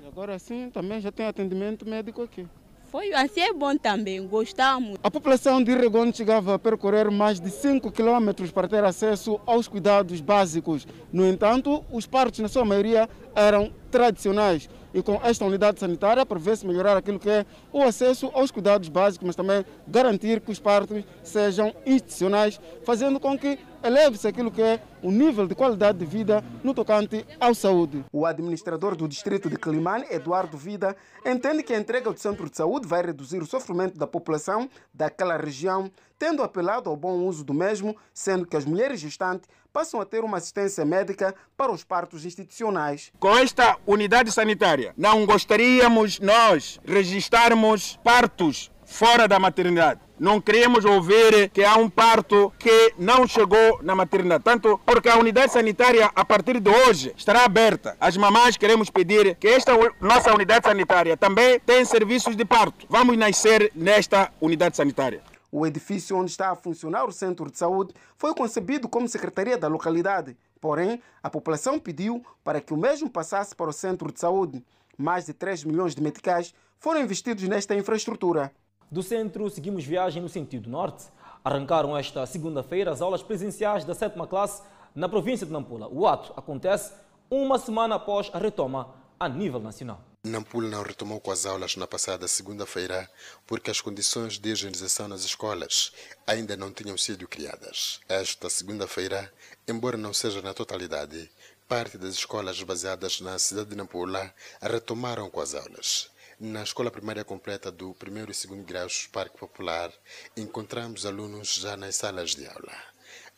E 0.04 0.06
agora 0.06 0.38
sim, 0.38 0.70
também 0.70 1.02
já 1.02 1.12
tem 1.12 1.26
atendimento 1.26 1.84
médico 1.84 2.22
aqui. 2.22 2.46
Foi 2.90 3.14
assim 3.14 3.42
é 3.42 3.52
bom 3.52 3.76
também, 3.76 4.26
gostamos. 4.26 4.98
A 5.04 5.12
população 5.12 5.62
de 5.62 5.76
Regon 5.76 6.12
chegava 6.14 6.56
a 6.56 6.60
percorrer 6.60 7.12
mais 7.12 7.38
de 7.38 7.50
5 7.50 7.92
quilômetros 7.92 8.50
para 8.50 8.68
ter 8.68 8.84
acesso 8.84 9.40
aos 9.46 9.68
cuidados 9.68 10.22
básicos. 10.22 10.88
No 11.12 11.28
entanto, 11.28 11.84
os 11.92 12.08
partos, 12.08 12.40
na 12.40 12.48
sua 12.48 12.64
maioria, 12.64 13.10
eram 13.36 13.72
tradicionais. 13.92 14.70
e 14.94 15.02
com 15.04 15.20
esta 15.24 15.46
unidade 15.46 15.80
sanitária 15.80 16.26
prevê-se 16.26 16.66
melhorar 16.66 16.98
aquilo 16.98 17.20
que 17.20 17.30
é 17.30 17.46
o 17.72 17.84
acesso 17.84 18.32
aos 18.34 18.50
cuidados 18.50 18.90
básicos, 18.90 19.28
mas 19.28 19.36
também 19.36 19.64
garantir 19.88 20.40
que 20.40 20.52
os 20.52 20.60
partos 20.60 21.04
sejam 21.22 21.74
institucionais, 21.86 22.60
fazendo 22.84 23.20
com 23.20 23.38
que 23.38 23.60
eleve-se 23.84 24.28
aquilo 24.28 24.52
que 24.52 24.62
é 24.62 24.82
o 25.02 25.12
nível 25.12 25.48
de 25.48 25.56
qualidade 25.56 25.98
de 25.98 26.06
vida 26.06 26.44
no 26.64 26.74
tocante 26.74 27.26
à 27.40 27.54
saúde. 27.54 28.04
O 28.12 28.26
administrador 28.26 28.96
do 28.96 29.08
distrito 29.08 29.50
de 29.50 29.58
Climane, 29.58 30.06
Eduardo 30.10 30.58
Vida, 30.58 30.96
entende 31.26 31.64
que 31.64 31.74
a 31.74 31.80
entrega 31.80 32.12
do 32.12 32.20
centro 32.20 32.50
de 32.50 32.58
saúde 32.58 32.88
vai 32.88 33.04
reduzir 33.04 33.42
o 33.42 33.46
sofrimento 33.46 33.98
da 33.98 34.08
população 34.08 34.70
daquela 34.94 35.38
região, 35.38 35.92
tendo 36.18 36.44
apelado 36.44 36.90
ao 36.90 36.96
bom 36.96 37.20
uso 37.26 37.44
do 37.44 37.54
mesmo, 37.54 37.96
sendo 38.14 38.46
que 38.46 38.58
as 38.58 38.66
mulheres 38.66 39.00
gestantes 39.00 39.48
passam 39.72 40.02
a 40.02 40.06
ter 40.06 40.24
uma 40.24 40.38
assistência 40.38 40.84
médica 40.84 41.36
para 41.56 41.72
os 41.72 41.84
partos 41.84 42.26
institucionais. 42.26 43.12
Com 43.20 43.38
esta 43.38 43.78
unidade 43.86 44.32
sanitária, 44.32 44.94
não 44.98 45.26
gostaríamos 45.26 46.20
nós 46.20 46.80
registrarmos 46.84 48.00
partos 48.04 48.72
fora 48.88 49.28
da 49.28 49.38
maternidade. 49.38 50.00
Não 50.18 50.42
queremos 50.42 50.84
ouvir 50.84 51.50
que 51.50 51.64
há 51.64 51.76
um 51.76 51.88
parto 51.88 52.52
que 52.58 52.94
não 52.98 53.28
chegou 53.28 53.80
na 53.84 53.94
maternidade. 53.94 54.44
Tanto 54.44 54.80
porque 54.84 55.10
a 55.10 55.18
unidade 55.18 55.52
sanitária, 55.52 56.10
a 56.16 56.26
partir 56.26 56.60
de 56.60 56.72
hoje, 56.72 57.14
estará 57.16 57.44
aberta. 57.44 57.96
As 58.00 58.18
mamães 58.18 58.58
queremos 58.58 58.90
pedir 58.90 59.36
que 59.36 59.48
esta 59.48 59.74
nossa 60.02 60.34
unidade 60.34 60.66
sanitária 60.66 61.16
também 61.16 61.60
tenha 61.60 61.86
serviços 61.86 62.36
de 62.36 62.44
parto. 62.44 62.88
Vamos 62.90 63.16
nascer 63.18 63.72
nesta 63.76 64.32
unidade 64.42 64.76
sanitária. 64.76 65.22
O 65.52 65.68
edifício 65.68 66.18
onde 66.18 66.32
está 66.32 66.50
a 66.50 66.56
funcionar 66.56 67.06
o 67.06 67.12
centro 67.12 67.52
de 67.52 67.58
saúde 67.58 67.94
foi 68.18 68.34
concebido 68.34 68.90
como 68.90 69.08
secretaria 69.08 69.58
da 69.58 69.68
localidade. 69.68 70.36
Porém, 70.60 71.00
a 71.22 71.30
população 71.30 71.78
pediu 71.78 72.26
para 72.44 72.60
que 72.60 72.74
o 72.74 72.78
mesmo 72.78 73.10
passasse 73.10 73.56
para 73.56 73.70
o 73.70 73.74
centro 73.74 74.12
de 74.12 74.20
saúde. 74.20 74.64
Mais 74.98 75.28
de 75.28 75.34
3 75.34 75.64
milhões 75.64 75.94
de 75.94 76.02
meticais 76.02 76.56
foram 76.80 77.02
investidos 77.02 77.48
nesta 77.48 77.76
infraestrutura. 77.76 78.52
Do 78.90 79.04
centro, 79.04 79.50
seguimos 79.50 79.84
viagem 79.84 80.22
no 80.22 80.30
sentido 80.30 80.70
norte. 80.70 81.06
Arrancaram 81.44 81.98
esta 81.98 82.26
segunda-feira 82.26 82.90
as 82.90 83.02
aulas 83.02 83.22
presenciais 83.22 83.84
da 83.84 83.94
sétima 83.94 84.26
classe 84.26 84.64
na 84.96 85.10
província 85.10 85.46
de 85.46 85.52
Nampula. 85.52 85.90
O 85.90 86.08
ato 86.08 86.32
acontece 86.38 86.94
uma 87.30 87.60
semana 87.60 87.96
após 87.96 88.30
a 88.34 88.38
retoma 88.38 88.96
a 89.20 89.28
nível 89.28 89.60
nacional. 89.60 90.02
Nampula 90.24 90.70
não 90.70 90.84
retomou 90.84 91.20
com 91.20 91.32
as 91.32 91.46
aulas 91.46 91.76
na 91.76 91.86
passada 91.86 92.30
segunda-feira 92.30 93.10
porque 93.46 93.70
as 93.70 93.82
condições 93.82 94.40
de 94.40 94.52
higienização 94.52 95.10
nas 95.10 95.26
escolas 95.26 95.92
ainda 96.26 96.56
não 96.56 96.72
tinham 96.72 96.98
sido 96.98 97.28
criadas. 97.28 98.00
Esta 98.08 98.50
segunda-feira, 98.50 99.32
embora 99.68 99.98
não 99.98 100.14
seja 100.14 100.42
na 100.42 100.54
totalidade, 100.54 101.30
parte 101.68 101.98
das 101.98 102.14
escolas 102.14 102.62
baseadas 102.64 103.20
na 103.20 103.38
cidade 103.38 103.70
de 103.70 103.76
Nampula 103.76 104.34
retomaram 104.62 105.30
com 105.30 105.42
as 105.42 105.54
aulas. 105.54 106.10
Na 106.40 106.62
escola 106.62 106.92
primária 106.92 107.24
completa 107.24 107.72
do 107.72 107.96
primeiro 107.96 108.30
e 108.30 108.34
segundo 108.36 108.64
graus 108.64 109.08
Parque 109.12 109.40
Popular, 109.40 109.92
encontramos 110.36 111.04
alunos 111.04 111.56
já 111.56 111.76
nas 111.76 111.96
salas 111.96 112.36
de 112.36 112.46
aula. 112.46 112.72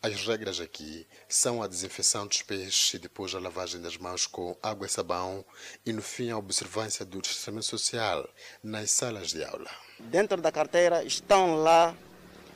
As 0.02 0.26
regras 0.26 0.60
aqui 0.60 1.06
são 1.26 1.62
a 1.62 1.66
desinfecção 1.66 2.26
dos 2.26 2.42
pés 2.42 2.92
e 2.92 2.98
depois 2.98 3.34
a 3.34 3.40
lavagem 3.40 3.80
das 3.80 3.96
mãos 3.96 4.26
com 4.26 4.54
água 4.62 4.86
e 4.86 4.90
sabão 4.90 5.42
e 5.86 5.94
no 5.94 6.02
fim 6.02 6.28
a 6.28 6.36
observância 6.36 7.02
do 7.02 7.22
distanciamento 7.22 7.64
social 7.64 8.28
nas 8.62 8.90
salas 8.90 9.30
de 9.30 9.42
aula. 9.42 9.70
Dentro 9.98 10.38
da 10.42 10.52
carteira 10.52 11.02
estão 11.02 11.54
lá 11.54 11.96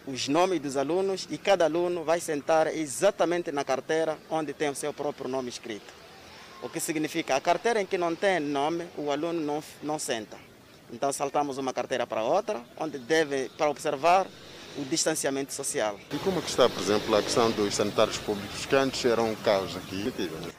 os 0.07 0.29
nomes 0.29 0.61
dos 0.61 0.77
alunos 0.77 1.27
e 1.31 1.39
cada 1.39 1.65
aluno 1.65 2.05
vai 2.05 2.21
sentar 2.21 2.67
exatamente 2.67 3.51
na 3.51 3.65
carteira 3.65 4.19
onde 4.29 4.53
tem 4.53 4.69
o 4.69 4.75
seu 4.75 4.93
próprio 4.93 5.27
nome 5.27 5.49
escrito. 5.49 6.04
O 6.65 6.69
que 6.71 6.81
significa, 6.81 7.37
a 7.37 7.41
carteira 7.43 7.79
em 7.79 7.85
que 7.85 7.99
não 7.99 8.17
tem 8.17 8.41
nome, 8.41 8.87
o 8.97 9.11
aluno 9.11 9.39
não, 9.39 9.63
não 9.83 9.99
senta. 9.99 10.39
Então 10.91 11.13
saltamos 11.13 11.59
uma 11.59 11.75
carteira 11.75 12.07
para 12.07 12.23
outra, 12.23 12.59
onde 12.79 12.97
deve, 12.97 13.51
para 13.51 13.69
observar 13.69 14.27
o 14.79 14.83
distanciamento 14.85 15.53
social. 15.53 16.01
E 16.11 16.19
como 16.21 16.39
é 16.39 16.41
que 16.41 16.49
está, 16.49 16.67
por 16.67 16.81
exemplo, 16.81 17.15
a 17.15 17.23
questão 17.23 17.51
dos 17.51 17.75
sanitários 17.75 18.17
públicos, 18.17 18.65
que 18.65 18.75
antes 18.75 19.05
eram 19.05 19.33
um 19.33 19.35
caos 19.35 19.77
aqui? 19.77 20.11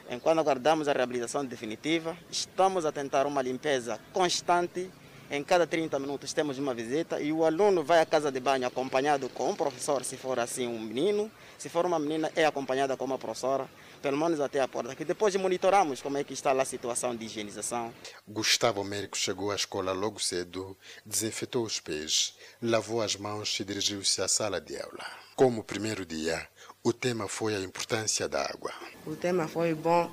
Enquanto 0.08 0.38
aguardamos 0.38 0.86
a 0.86 0.92
reabilitação 0.92 1.44
definitiva, 1.44 2.16
estamos 2.30 2.86
a 2.86 2.92
tentar 2.92 3.26
uma 3.26 3.42
limpeza 3.42 3.98
constante. 4.12 4.88
Em 5.28 5.42
cada 5.42 5.66
30 5.66 5.98
minutos 5.98 6.32
temos 6.32 6.56
uma 6.56 6.72
visita 6.72 7.20
e 7.20 7.32
o 7.32 7.44
aluno 7.44 7.82
vai 7.82 8.00
à 8.00 8.06
casa 8.06 8.30
de 8.30 8.38
banho 8.38 8.64
acompanhado 8.64 9.28
com 9.28 9.50
um 9.50 9.56
professor, 9.56 10.04
se 10.04 10.16
for 10.16 10.38
assim 10.38 10.68
um 10.68 10.78
menino. 10.78 11.30
Se 11.58 11.68
for 11.68 11.84
uma 11.84 11.98
menina, 11.98 12.30
é 12.36 12.44
acompanhada 12.44 12.96
com 12.96 13.04
uma 13.04 13.18
professora, 13.18 13.68
pelo 14.00 14.16
menos 14.16 14.40
até 14.40 14.60
a 14.60 14.68
porta. 14.68 14.94
Que 14.94 15.04
depois 15.04 15.34
monitoramos 15.34 16.00
como 16.00 16.16
é 16.16 16.22
que 16.22 16.32
está 16.32 16.52
lá 16.52 16.62
a 16.62 16.66
situação 16.66 17.16
de 17.16 17.24
higienização. 17.24 17.92
Gustavo 18.28 18.80
Américo 18.80 19.16
chegou 19.16 19.50
à 19.50 19.56
escola 19.56 19.92
logo 19.92 20.20
cedo, 20.20 20.76
desinfetou 21.04 21.64
os 21.64 21.80
pés, 21.80 22.36
lavou 22.62 23.02
as 23.02 23.16
mãos 23.16 23.58
e 23.58 23.64
dirigiu-se 23.64 24.22
à 24.22 24.28
sala 24.28 24.60
de 24.60 24.80
aula. 24.80 25.04
Como 25.34 25.64
primeiro 25.64 26.06
dia, 26.06 26.46
o 26.84 26.92
tema 26.92 27.26
foi 27.26 27.56
a 27.56 27.60
importância 27.60 28.28
da 28.28 28.42
água. 28.42 28.72
O 29.04 29.16
tema 29.16 29.48
foi 29.48 29.74
bom, 29.74 30.08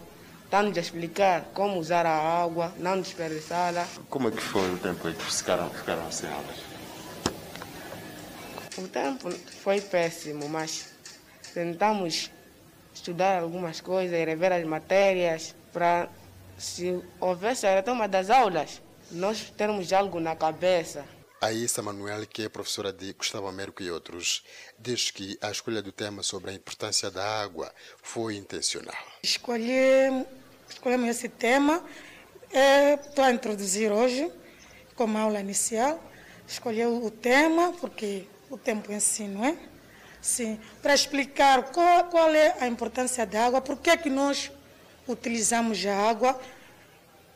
está-nos 0.54 0.78
a 0.78 0.82
explicar 0.82 1.46
como 1.56 1.80
usar 1.80 2.06
a 2.06 2.16
água, 2.16 2.72
não 2.78 3.02
desperdiçá-la. 3.02 3.88
Como 4.08 4.28
é 4.28 4.32
que 4.32 4.40
foi 4.40 4.72
o 4.72 4.78
tempo 4.78 5.10
em 5.10 5.14
que 5.16 5.24
ficaram, 5.24 5.68
ficaram 5.72 6.12
sem 6.12 6.30
aulas? 6.30 6.58
O 8.78 8.88
tempo 8.88 9.32
foi 9.64 9.82
péssimo, 9.82 10.48
mas 10.48 10.94
tentamos 11.56 12.30
estudar 12.94 13.42
algumas 13.42 13.82
coisas 13.82 14.16
e 14.16 14.24
rever 14.24 14.52
as 14.52 14.64
matérias 14.64 15.56
para, 15.74 16.08
se 16.56 17.02
houvesse 17.20 17.66
a 17.66 17.74
retoma 17.74 18.08
das 18.08 18.30
aulas, 18.30 18.80
nós 19.10 19.50
termos 19.58 19.92
algo 19.92 20.20
na 20.20 20.36
cabeça. 20.36 21.04
A 21.42 21.52
Issa 21.52 21.82
Manuel, 21.82 22.28
que 22.28 22.44
é 22.44 22.48
professora 22.48 22.94
de 22.94 23.12
Gustavo 23.14 23.48
Américo 23.48 23.82
e 23.82 23.90
outros, 23.90 24.46
diz 24.78 25.10
que 25.10 25.36
a 25.42 25.50
escolha 25.50 25.82
do 25.82 25.92
tema 25.92 26.22
sobre 26.22 26.52
a 26.52 26.54
importância 26.54 27.10
da 27.10 27.42
água 27.42 27.74
foi 28.02 28.36
intencional. 28.36 28.96
Escolhi, 29.24 30.26
escolhemos 30.70 31.10
esse 31.10 31.30
tema, 31.30 31.84
é, 32.52 32.94
estou 32.94 33.24
a 33.24 33.32
introduzir 33.32 33.92
hoje 33.92 34.32
como 34.96 35.18
aula 35.18 35.40
inicial. 35.40 36.04
Escolhi 36.48 36.86
o 36.86 37.10
tema 37.10 37.74
porque 37.80 38.28
o 38.50 38.58
tempo 38.58 38.92
ensino, 38.92 39.44
é? 39.44 39.58
Sim, 40.22 40.60
para 40.82 40.94
explicar 40.94 41.72
qual, 41.72 42.06
qual 42.06 42.30
é 42.34 42.56
a 42.60 42.68
importância 42.68 43.26
da 43.26 43.46
água, 43.46 43.62
por 43.62 43.78
que 43.78 43.90
é 43.90 43.98
que 43.98 44.10
nós 44.10 44.52
utilizamos 45.08 45.86
a 45.86 45.96
água 45.96 46.40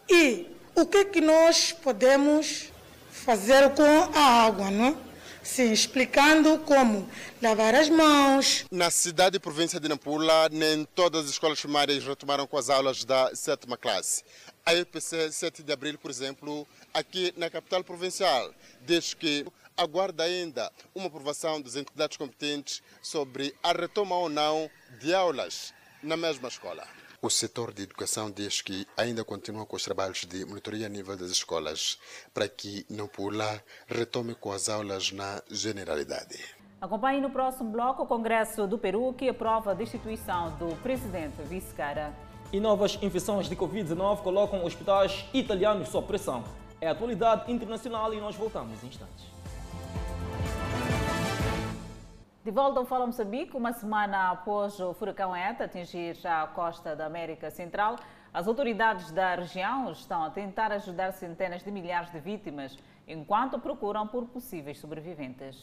e 0.10 0.48
o 0.76 0.86
que 0.86 0.98
é 0.98 1.06
que 1.06 1.20
nós 1.20 1.72
podemos 1.72 2.72
fazer 3.12 3.70
com 3.72 4.18
a 4.18 4.46
água, 4.46 4.72
não 4.72 4.86
é? 4.86 5.07
Sim, 5.48 5.72
explicando 5.72 6.60
como 6.60 7.10
lavar 7.42 7.74
as 7.74 7.90
mãos. 7.90 8.66
Na 8.70 8.92
cidade 8.92 9.38
e 9.38 9.40
província 9.40 9.80
de 9.80 9.88
Nampula, 9.88 10.50
nem 10.50 10.84
todas 10.94 11.24
as 11.24 11.32
escolas 11.32 11.60
primárias 11.60 12.04
retomaram 12.04 12.46
com 12.46 12.58
as 12.58 12.70
aulas 12.70 13.06
da 13.06 13.34
sétima 13.34 13.78
classe. 13.78 14.24
A 14.66 14.76
EPC 14.76 15.32
7 15.32 15.64
de 15.64 15.72
abril, 15.72 15.98
por 15.98 16.12
exemplo, 16.12 16.68
aqui 16.94 17.34
na 17.38 17.50
capital 17.50 17.82
provincial, 17.82 18.54
diz 18.86 19.14
que 19.14 19.48
aguarda 19.78 20.26
ainda 20.26 20.70
uma 20.94 21.08
aprovação 21.08 21.62
das 21.62 21.78
entidades 21.78 22.18
competentes 22.18 22.84
sobre 23.02 23.56
a 23.64 23.72
retoma 23.72 24.16
ou 24.18 24.28
não 24.28 24.70
de 25.00 25.14
aulas 25.14 25.74
na 26.04 26.18
mesma 26.18 26.50
escola. 26.50 26.86
O 27.20 27.32
setor 27.32 27.74
de 27.74 27.82
educação 27.82 28.30
diz 28.30 28.62
que 28.62 28.86
ainda 28.96 29.24
continua 29.24 29.66
com 29.66 29.76
os 29.76 29.84
trabalhos 29.84 30.24
de 30.24 30.46
monitoria 30.46 30.86
a 30.86 30.90
nível 30.90 31.18
das 31.18 31.32
escolas 31.32 31.98
para 32.32 32.48
que 32.48 32.86
Nampula 32.88 33.60
retome 33.88 34.36
com 34.36 34.52
as 34.52 34.70
aulas 34.70 35.12
na 35.12 35.42
generalidade. 35.50 36.40
Acompanhe 36.80 37.20
no 37.20 37.32
próximo 37.32 37.72
bloco 37.72 38.04
o 38.04 38.06
Congresso 38.06 38.68
do 38.68 38.78
Peru 38.78 39.12
que 39.14 39.28
aprova 39.28 39.72
a 39.72 39.74
destituição 39.74 40.56
do 40.58 40.76
presidente 40.84 41.42
vice-cara. 41.42 42.14
E 42.54 42.60
novas 42.60 43.00
infecções 43.02 43.50
de 43.50 43.56
Covid-19 43.56 44.22
colocam 44.22 44.64
hospitais 44.64 45.26
italianos 45.34 45.90
sob 45.90 46.06
pressão. 46.06 46.44
É 46.80 46.88
a 46.88 46.92
atualidade 46.92 47.52
internacional 47.52 48.14
e 48.14 48.22
nós 48.22 48.36
voltamos 48.36 48.84
em 48.84 48.88
instantes. 48.88 49.26
De 52.48 52.52
volta 52.52 52.80
ao 52.80 52.86
Fala 52.86 53.06
Moçambique, 53.06 53.58
uma 53.58 53.74
semana 53.74 54.32
após 54.32 54.80
o 54.80 54.94
furacão 54.94 55.36
ETA 55.36 55.66
atingir 55.66 56.16
a 56.26 56.48
costa 56.48 56.96
da 56.96 57.06
América 57.06 57.52
Central, 57.52 57.98
as 58.34 58.48
autoridades 58.48 59.12
da 59.12 59.36
região 59.36 59.92
estão 59.92 60.24
a 60.24 60.30
tentar 60.30 60.72
ajudar 60.72 61.12
centenas 61.12 61.62
de 61.62 61.70
milhares 61.70 62.10
de 62.10 62.22
vítimas, 62.22 62.78
enquanto 63.06 63.60
procuram 63.60 64.08
por 64.08 64.28
possíveis 64.28 64.80
sobreviventes. 64.80 65.58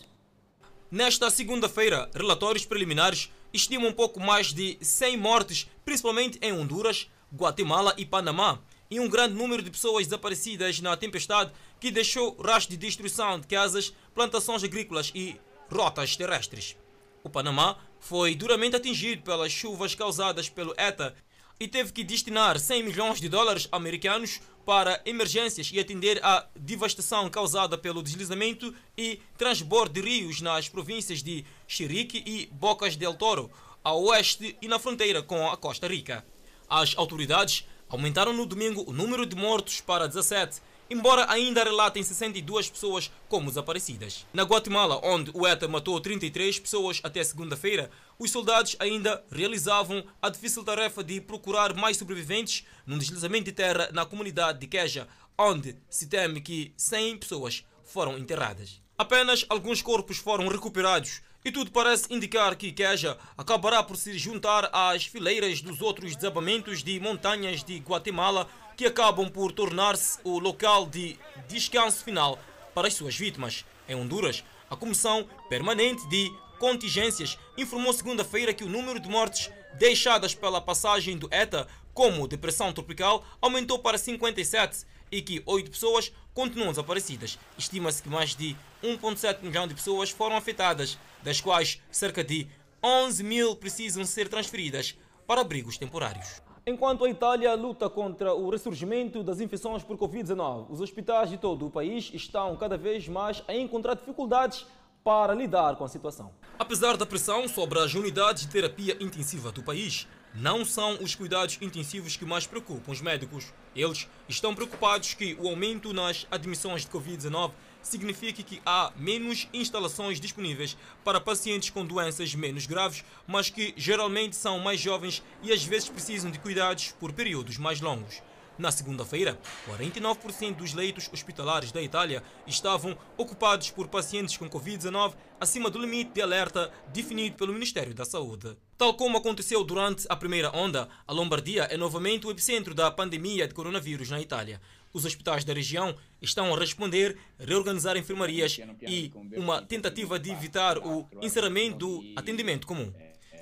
Nesta 0.90 1.30
segunda-feira, 1.30 2.10
relatórios 2.14 2.66
preliminares 2.66 3.32
estimam 3.50 3.90
pouco 3.90 4.20
mais 4.20 4.52
de 4.52 4.76
100 4.82 5.16
mortes, 5.16 5.70
principalmente 5.86 6.38
em 6.42 6.52
Honduras, 6.52 7.10
Guatemala 7.34 7.94
e 7.96 8.04
Panamá, 8.04 8.58
e 8.90 9.00
um 9.00 9.08
grande 9.08 9.32
número 9.32 9.62
de 9.62 9.70
pessoas 9.70 10.04
desaparecidas 10.04 10.82
na 10.82 10.94
tempestade 10.98 11.50
que 11.80 11.90
deixou 11.90 12.36
rastros 12.36 12.68
de 12.68 12.76
destruição 12.76 13.40
de 13.40 13.46
casas, 13.46 13.94
plantações 14.14 14.62
agrícolas 14.62 15.10
e 15.14 15.40
rotas 15.70 16.16
terrestres. 16.16 16.76
O 17.22 17.30
Panamá 17.30 17.76
foi 17.98 18.34
duramente 18.34 18.76
atingido 18.76 19.22
pelas 19.22 19.50
chuvas 19.50 19.94
causadas 19.94 20.48
pelo 20.48 20.74
ETA 20.76 21.14
e 21.58 21.66
teve 21.66 21.92
que 21.92 22.04
destinar 22.04 22.58
100 22.58 22.82
milhões 22.82 23.20
de 23.20 23.28
dólares 23.28 23.68
americanos 23.72 24.40
para 24.66 25.00
emergências 25.04 25.70
e 25.72 25.78
atender 25.78 26.22
à 26.24 26.46
devastação 26.56 27.28
causada 27.30 27.78
pelo 27.78 28.02
deslizamento 28.02 28.74
e 28.96 29.20
transbordo 29.36 29.94
de 29.94 30.00
rios 30.00 30.40
nas 30.40 30.68
províncias 30.68 31.22
de 31.22 31.44
Chirique 31.66 32.22
e 32.26 32.46
Bocas 32.52 32.96
del 32.96 33.14
Toro, 33.14 33.50
ao 33.82 34.02
oeste 34.04 34.56
e 34.60 34.68
na 34.68 34.78
fronteira 34.78 35.22
com 35.22 35.48
a 35.48 35.56
Costa 35.56 35.86
Rica. 35.86 36.24
As 36.68 36.96
autoridades 36.96 37.66
aumentaram 37.88 38.32
no 38.32 38.46
domingo 38.46 38.84
o 38.86 38.92
número 38.92 39.26
de 39.26 39.36
mortos 39.36 39.80
para 39.80 40.08
17 40.08 40.60
embora 40.88 41.30
ainda 41.30 41.64
relatem 41.64 42.02
62 42.02 42.70
pessoas 42.70 43.10
como 43.28 43.48
desaparecidas. 43.48 44.26
Na 44.32 44.42
Guatemala, 44.42 45.00
onde 45.02 45.30
o 45.34 45.46
ETA 45.46 45.68
matou 45.68 46.00
33 46.00 46.58
pessoas 46.58 47.00
até 47.02 47.22
segunda-feira, 47.24 47.90
os 48.18 48.30
soldados 48.30 48.76
ainda 48.78 49.24
realizavam 49.30 50.04
a 50.20 50.28
difícil 50.28 50.62
tarefa 50.64 51.02
de 51.02 51.20
procurar 51.20 51.74
mais 51.74 51.96
sobreviventes 51.96 52.64
num 52.86 52.98
deslizamento 52.98 53.44
de 53.44 53.52
terra 53.52 53.88
na 53.92 54.06
comunidade 54.06 54.60
de 54.60 54.66
Queja, 54.66 55.08
onde 55.36 55.76
se 55.88 56.06
teme 56.06 56.40
que 56.40 56.72
100 56.76 57.18
pessoas 57.18 57.64
foram 57.82 58.16
enterradas. 58.18 58.80
Apenas 58.96 59.44
alguns 59.48 59.82
corpos 59.82 60.18
foram 60.18 60.46
recuperados 60.48 61.20
e 61.44 61.52
tudo 61.52 61.70
parece 61.70 62.06
indicar 62.10 62.56
que 62.56 62.72
Queja 62.72 63.18
acabará 63.36 63.82
por 63.82 63.96
se 63.96 64.16
juntar 64.16 64.70
às 64.72 65.04
fileiras 65.04 65.60
dos 65.60 65.82
outros 65.82 66.16
desabamentos 66.16 66.82
de 66.82 66.98
montanhas 66.98 67.62
de 67.62 67.78
Guatemala 67.80 68.48
que 68.76 68.86
acabam 68.86 69.30
por 69.30 69.52
tornar-se 69.52 70.18
o 70.24 70.38
local 70.38 70.86
de 70.86 71.18
descanso 71.48 72.04
final 72.04 72.38
para 72.74 72.88
as 72.88 72.94
suas 72.94 73.16
vítimas. 73.16 73.64
Em 73.88 73.94
Honduras, 73.94 74.44
a 74.68 74.76
Comissão 74.76 75.28
Permanente 75.48 76.06
de 76.08 76.32
Contingências 76.58 77.38
informou 77.56 77.92
segunda-feira 77.92 78.54
que 78.54 78.64
o 78.64 78.68
número 78.68 78.98
de 78.98 79.08
mortes 79.08 79.50
deixadas 79.74 80.34
pela 80.34 80.60
passagem 80.60 81.18
do 81.18 81.28
ETA 81.30 81.68
como 81.92 82.26
depressão 82.26 82.72
tropical 82.72 83.24
aumentou 83.40 83.78
para 83.78 83.98
57 83.98 84.84
e 85.10 85.22
que 85.22 85.42
oito 85.46 85.70
pessoas 85.70 86.12
continuam 86.32 86.70
desaparecidas. 86.70 87.38
Estima-se 87.56 88.02
que 88.02 88.08
mais 88.08 88.34
de 88.34 88.56
1,7 88.82 89.42
milhão 89.42 89.68
de 89.68 89.74
pessoas 89.74 90.10
foram 90.10 90.36
afetadas, 90.36 90.98
das 91.22 91.40
quais 91.40 91.80
cerca 91.90 92.24
de 92.24 92.48
11 92.82 93.22
mil 93.22 93.56
precisam 93.56 94.04
ser 94.04 94.28
transferidas 94.28 94.96
para 95.26 95.40
abrigos 95.40 95.78
temporários. 95.78 96.43
Enquanto 96.66 97.04
a 97.04 97.10
Itália 97.10 97.54
luta 97.54 97.90
contra 97.90 98.32
o 98.32 98.48
ressurgimento 98.48 99.22
das 99.22 99.38
infecções 99.38 99.82
por 99.82 99.98
Covid-19, 99.98 100.68
os 100.70 100.80
hospitais 100.80 101.28
de 101.28 101.36
todo 101.36 101.66
o 101.66 101.70
país 101.70 102.10
estão 102.14 102.56
cada 102.56 102.78
vez 102.78 103.06
mais 103.06 103.42
a 103.46 103.54
encontrar 103.54 103.92
dificuldades 103.94 104.64
para 105.04 105.34
lidar 105.34 105.76
com 105.76 105.84
a 105.84 105.88
situação. 105.88 106.32
Apesar 106.58 106.96
da 106.96 107.04
pressão 107.04 107.46
sobre 107.46 107.78
as 107.78 107.92
unidades 107.92 108.46
de 108.46 108.48
terapia 108.48 108.96
intensiva 108.98 109.52
do 109.52 109.62
país, 109.62 110.08
não 110.34 110.64
são 110.64 110.94
os 111.02 111.14
cuidados 111.14 111.58
intensivos 111.60 112.16
que 112.16 112.24
mais 112.24 112.46
preocupam 112.46 112.92
os 112.92 113.02
médicos. 113.02 113.52
Eles 113.76 114.08
estão 114.26 114.54
preocupados 114.54 115.12
que 115.12 115.36
o 115.38 115.46
aumento 115.46 115.92
nas 115.92 116.26
admissões 116.30 116.80
de 116.80 116.88
Covid-19 116.88 117.52
signifique 117.84 118.42
que 118.42 118.60
há 118.66 118.92
menos 118.96 119.48
instalações 119.52 120.18
disponíveis 120.20 120.76
para 121.04 121.20
pacientes 121.20 121.70
com 121.70 121.86
doenças 121.86 122.34
menos 122.34 122.66
graves, 122.66 123.04
mas 123.26 123.50
que 123.50 123.72
geralmente 123.76 124.34
são 124.34 124.58
mais 124.58 124.80
jovens 124.80 125.22
e 125.42 125.52
às 125.52 125.64
vezes 125.64 125.88
precisam 125.88 126.30
de 126.30 126.38
cuidados 126.38 126.92
por 126.98 127.12
períodos 127.12 127.58
mais 127.58 127.80
longos. 127.80 128.22
Na 128.56 128.70
segunda-feira, 128.70 129.36
49% 129.68 130.54
dos 130.54 130.74
leitos 130.74 131.10
hospitalares 131.12 131.72
da 131.72 131.82
Itália 131.82 132.22
estavam 132.46 132.96
ocupados 133.16 133.70
por 133.70 133.88
pacientes 133.88 134.36
com 134.36 134.48
Covid-19 134.48 135.14
acima 135.40 135.68
do 135.68 135.78
limite 135.80 136.12
de 136.12 136.22
alerta 136.22 136.70
definido 136.92 137.36
pelo 137.36 137.52
Ministério 137.52 137.92
da 137.92 138.04
Saúde. 138.04 138.56
Tal 138.78 138.94
como 138.94 139.18
aconteceu 139.18 139.64
durante 139.64 140.06
a 140.08 140.14
primeira 140.14 140.56
onda, 140.56 140.88
a 141.04 141.12
Lombardia 141.12 141.64
é 141.64 141.76
novamente 141.76 142.28
o 142.28 142.30
epicentro 142.30 142.74
da 142.74 142.92
pandemia 142.92 143.48
de 143.48 143.54
coronavírus 143.54 144.08
na 144.08 144.20
Itália. 144.20 144.60
Os 144.94 145.04
hospitais 145.04 145.44
da 145.44 145.52
região 145.52 145.94
estão 146.22 146.54
a 146.54 146.58
responder, 146.58 147.18
reorganizar 147.38 147.96
enfermarias 147.96 148.58
e 148.80 149.12
uma 149.36 149.60
tentativa 149.60 150.18
de 150.18 150.30
evitar 150.30 150.78
o 150.78 151.06
encerramento 151.20 151.76
do 151.76 152.04
atendimento 152.16 152.66
comum 152.66 152.92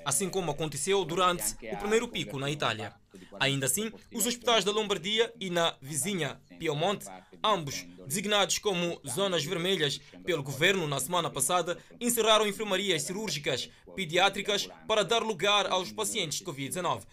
assim 0.05 0.29
como 0.29 0.51
aconteceu 0.51 1.03
durante 1.05 1.55
o 1.71 1.77
primeiro 1.77 2.07
pico 2.07 2.37
na 2.37 2.51
Itália. 2.51 2.93
Ainda 3.39 3.65
assim, 3.65 3.91
os 4.13 4.25
hospitais 4.25 4.63
da 4.63 4.71
Lombardia 4.71 5.33
e 5.39 5.49
na 5.49 5.75
vizinha 5.81 6.39
Piemonte, 6.59 7.05
ambos 7.43 7.85
designados 8.05 8.57
como 8.57 8.99
zonas 9.07 9.43
vermelhas 9.43 9.99
pelo 10.23 10.43
governo 10.43 10.87
na 10.87 10.99
semana 10.99 11.29
passada, 11.29 11.77
encerraram 11.99 12.47
enfermarias 12.47 13.03
cirúrgicas 13.03 13.69
pediátricas 13.95 14.67
para 14.87 15.03
dar 15.03 15.23
lugar 15.23 15.67
aos 15.67 15.91
pacientes 15.91 16.39
de 16.39 16.45
Covid-19. 16.45 17.03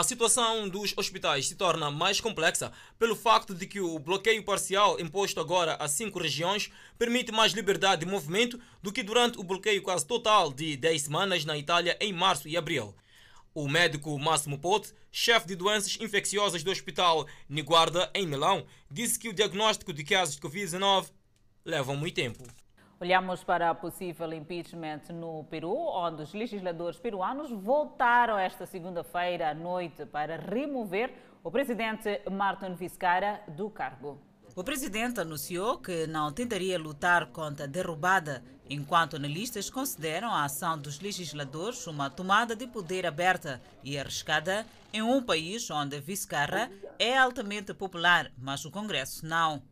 A 0.00 0.02
situação 0.02 0.66
dos 0.66 0.96
hospitais 0.96 1.46
se 1.46 1.54
torna 1.54 1.90
mais 1.90 2.22
complexa 2.22 2.72
pelo 2.98 3.14
facto 3.14 3.54
de 3.54 3.66
que 3.66 3.80
o 3.80 3.98
bloqueio 3.98 4.42
parcial 4.42 4.98
imposto 4.98 5.38
agora 5.38 5.74
a 5.74 5.86
cinco 5.88 6.18
regiões 6.18 6.70
permite 6.98 7.30
mais 7.30 7.52
liberdade 7.52 8.02
de 8.02 8.10
movimento 8.10 8.58
do 8.82 8.90
que 8.90 9.02
durante 9.02 9.38
o 9.38 9.42
bloqueio 9.42 9.82
quase 9.82 10.06
total 10.06 10.54
de 10.54 10.74
10 10.74 11.02
semanas 11.02 11.44
na 11.44 11.58
Itália 11.58 11.98
em 12.00 12.14
março 12.14 12.48
e 12.48 12.56
abril. 12.56 12.94
O 13.54 13.68
médico 13.68 14.18
Massimo 14.18 14.58
Pote, 14.58 14.94
chefe 15.12 15.48
de 15.48 15.54
doenças 15.54 15.98
infecciosas 16.00 16.62
do 16.62 16.70
Hospital 16.70 17.26
Niguarda, 17.46 18.10
em 18.14 18.26
Milão, 18.26 18.64
disse 18.90 19.18
que 19.18 19.28
o 19.28 19.34
diagnóstico 19.34 19.92
de 19.92 20.02
casos 20.02 20.36
de 20.36 20.40
Covid-19 20.40 21.10
leva 21.62 21.94
muito 21.94 22.14
tempo. 22.14 22.42
Olhamos 23.02 23.42
para 23.42 23.74
possível 23.74 24.30
impeachment 24.34 25.08
no 25.08 25.44
Peru, 25.44 25.74
onde 25.74 26.20
os 26.20 26.34
legisladores 26.34 26.98
peruanos 26.98 27.50
votaram 27.50 28.38
esta 28.38 28.66
segunda-feira 28.66 29.48
à 29.48 29.54
noite 29.54 30.04
para 30.04 30.36
remover 30.36 31.10
o 31.42 31.50
presidente 31.50 32.20
Martin 32.30 32.74
Vizcarra 32.74 33.40
do 33.48 33.70
cargo. 33.70 34.18
O 34.56 34.64
presidente 34.64 35.20
anunciou 35.20 35.78
que 35.78 36.08
não 36.08 36.32
tentaria 36.32 36.78
lutar 36.78 37.26
contra 37.26 37.64
a 37.64 37.68
derrubada, 37.68 38.42
enquanto 38.68 39.14
analistas 39.14 39.70
consideram 39.70 40.28
a 40.28 40.44
ação 40.44 40.76
dos 40.76 40.98
legisladores 40.98 41.86
uma 41.86 42.10
tomada 42.10 42.56
de 42.56 42.66
poder 42.66 43.06
aberta 43.06 43.62
e 43.84 43.96
arriscada 43.96 44.66
em 44.92 45.02
um 45.02 45.22
país 45.22 45.70
onde 45.70 46.00
Vizcarra 46.00 46.70
é 46.98 47.16
altamente 47.16 47.72
popular, 47.72 48.32
mas 48.36 48.64
o 48.64 48.70
Congresso 48.70 49.24
não. 49.24 49.62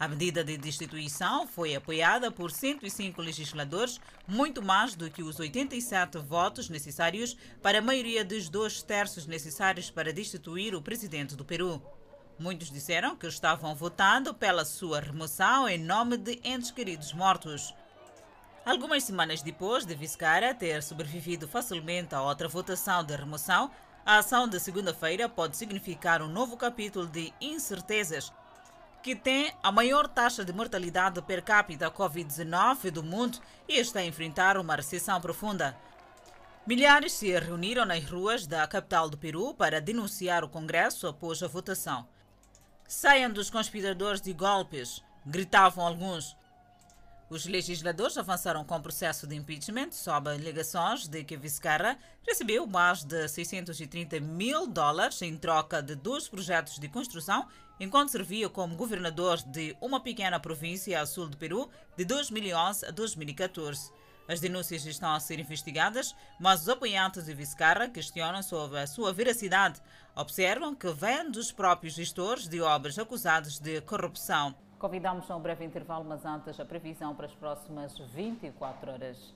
A 0.00 0.08
medida 0.08 0.42
de 0.42 0.56
destituição 0.56 1.46
foi 1.46 1.76
apoiada 1.76 2.30
por 2.30 2.50
105 2.50 3.20
legisladores, 3.20 4.00
muito 4.26 4.62
mais 4.62 4.94
do 4.94 5.10
que 5.10 5.22
os 5.22 5.38
87 5.38 6.18
votos 6.18 6.70
necessários 6.70 7.36
para 7.62 7.78
a 7.78 7.82
maioria 7.82 8.24
dos 8.24 8.48
dois 8.48 8.82
terços 8.82 9.26
necessários 9.26 9.90
para 9.90 10.12
destituir 10.12 10.74
o 10.74 10.82
presidente 10.82 11.36
do 11.36 11.44
Peru. 11.44 11.80
Muitos 12.38 12.70
disseram 12.70 13.16
que 13.16 13.26
estavam 13.26 13.74
votando 13.74 14.34
pela 14.34 14.64
sua 14.64 15.00
remoção 15.00 15.68
em 15.68 15.78
nome 15.78 16.16
de 16.16 16.40
entes 16.42 16.70
queridos 16.70 17.12
mortos. 17.12 17.74
Algumas 18.64 19.04
semanas 19.04 19.42
depois 19.42 19.84
de 19.84 19.94
Vizcarra 19.94 20.54
ter 20.54 20.82
sobrevivido 20.82 21.46
facilmente 21.46 22.14
a 22.14 22.22
outra 22.22 22.48
votação 22.48 23.04
de 23.04 23.14
remoção, 23.14 23.70
a 24.04 24.18
ação 24.18 24.48
de 24.48 24.58
segunda-feira 24.58 25.28
pode 25.28 25.56
significar 25.56 26.22
um 26.22 26.28
novo 26.28 26.56
capítulo 26.56 27.06
de 27.06 27.32
incertezas 27.40 28.32
que 29.02 29.16
tem 29.16 29.52
a 29.62 29.72
maior 29.72 30.06
taxa 30.06 30.44
de 30.44 30.52
mortalidade 30.52 31.20
per 31.22 31.42
capita 31.42 31.90
Covid-19 31.90 32.90
do 32.90 33.02
mundo 33.02 33.38
e 33.68 33.76
está 33.78 33.98
a 33.98 34.04
enfrentar 34.04 34.56
uma 34.56 34.76
recessão 34.76 35.20
profunda. 35.20 35.76
Milhares 36.64 37.12
se 37.12 37.36
reuniram 37.36 37.84
nas 37.84 38.04
ruas 38.04 38.46
da 38.46 38.64
capital 38.68 39.10
do 39.10 39.18
Peru 39.18 39.52
para 39.54 39.80
denunciar 39.80 40.44
o 40.44 40.48
Congresso 40.48 41.08
após 41.08 41.42
a 41.42 41.48
votação. 41.48 42.06
Saiam 42.94 43.32
dos 43.32 43.48
conspiradores 43.48 44.20
de 44.20 44.34
golpes, 44.34 45.02
gritavam 45.24 45.86
alguns. 45.86 46.36
Os 47.30 47.46
legisladores 47.46 48.18
avançaram 48.18 48.66
com 48.66 48.76
o 48.76 48.82
processo 48.82 49.26
de 49.26 49.34
impeachment 49.34 49.92
sob 49.92 50.28
alegações 50.28 51.08
de 51.08 51.24
que 51.24 51.34
Vizcarra 51.34 51.96
recebeu 52.22 52.66
mais 52.66 53.02
de 53.02 53.26
630 53.26 54.20
mil 54.20 54.66
dólares 54.66 55.22
em 55.22 55.34
troca 55.38 55.82
de 55.82 55.94
dois 55.94 56.28
projetos 56.28 56.78
de 56.78 56.86
construção 56.86 57.48
enquanto 57.80 58.10
servia 58.10 58.50
como 58.50 58.76
governador 58.76 59.38
de 59.46 59.74
uma 59.80 59.98
pequena 59.98 60.38
província 60.38 61.00
a 61.00 61.06
sul 61.06 61.28
do 61.28 61.38
Peru 61.38 61.70
de 61.96 62.04
2011 62.04 62.84
a 62.84 62.90
2014. 62.90 63.90
As 64.32 64.40
denúncias 64.40 64.86
estão 64.86 65.12
a 65.12 65.20
ser 65.20 65.38
investigadas, 65.38 66.16
mas 66.40 66.62
os 66.62 66.68
apoiantes 66.70 67.26
de 67.26 67.34
Vizcarra 67.34 67.86
questionam 67.90 68.42
sobre 68.42 68.78
a 68.78 68.86
sua 68.86 69.12
veracidade. 69.12 69.78
Observam 70.16 70.74
que 70.74 70.90
vem 70.90 71.30
dos 71.30 71.52
próprios 71.52 71.92
gestores 71.92 72.48
de 72.48 72.62
obras 72.62 72.98
acusados 72.98 73.58
de 73.58 73.82
corrupção. 73.82 74.54
Convidamos 74.78 75.30
a 75.30 75.36
um 75.36 75.40
breve 75.40 75.66
intervalo, 75.66 76.06
mas 76.06 76.24
antes 76.24 76.58
a 76.58 76.64
previsão 76.64 77.14
para 77.14 77.26
as 77.26 77.34
próximas 77.34 77.92
24 78.14 78.92
horas. 78.92 79.34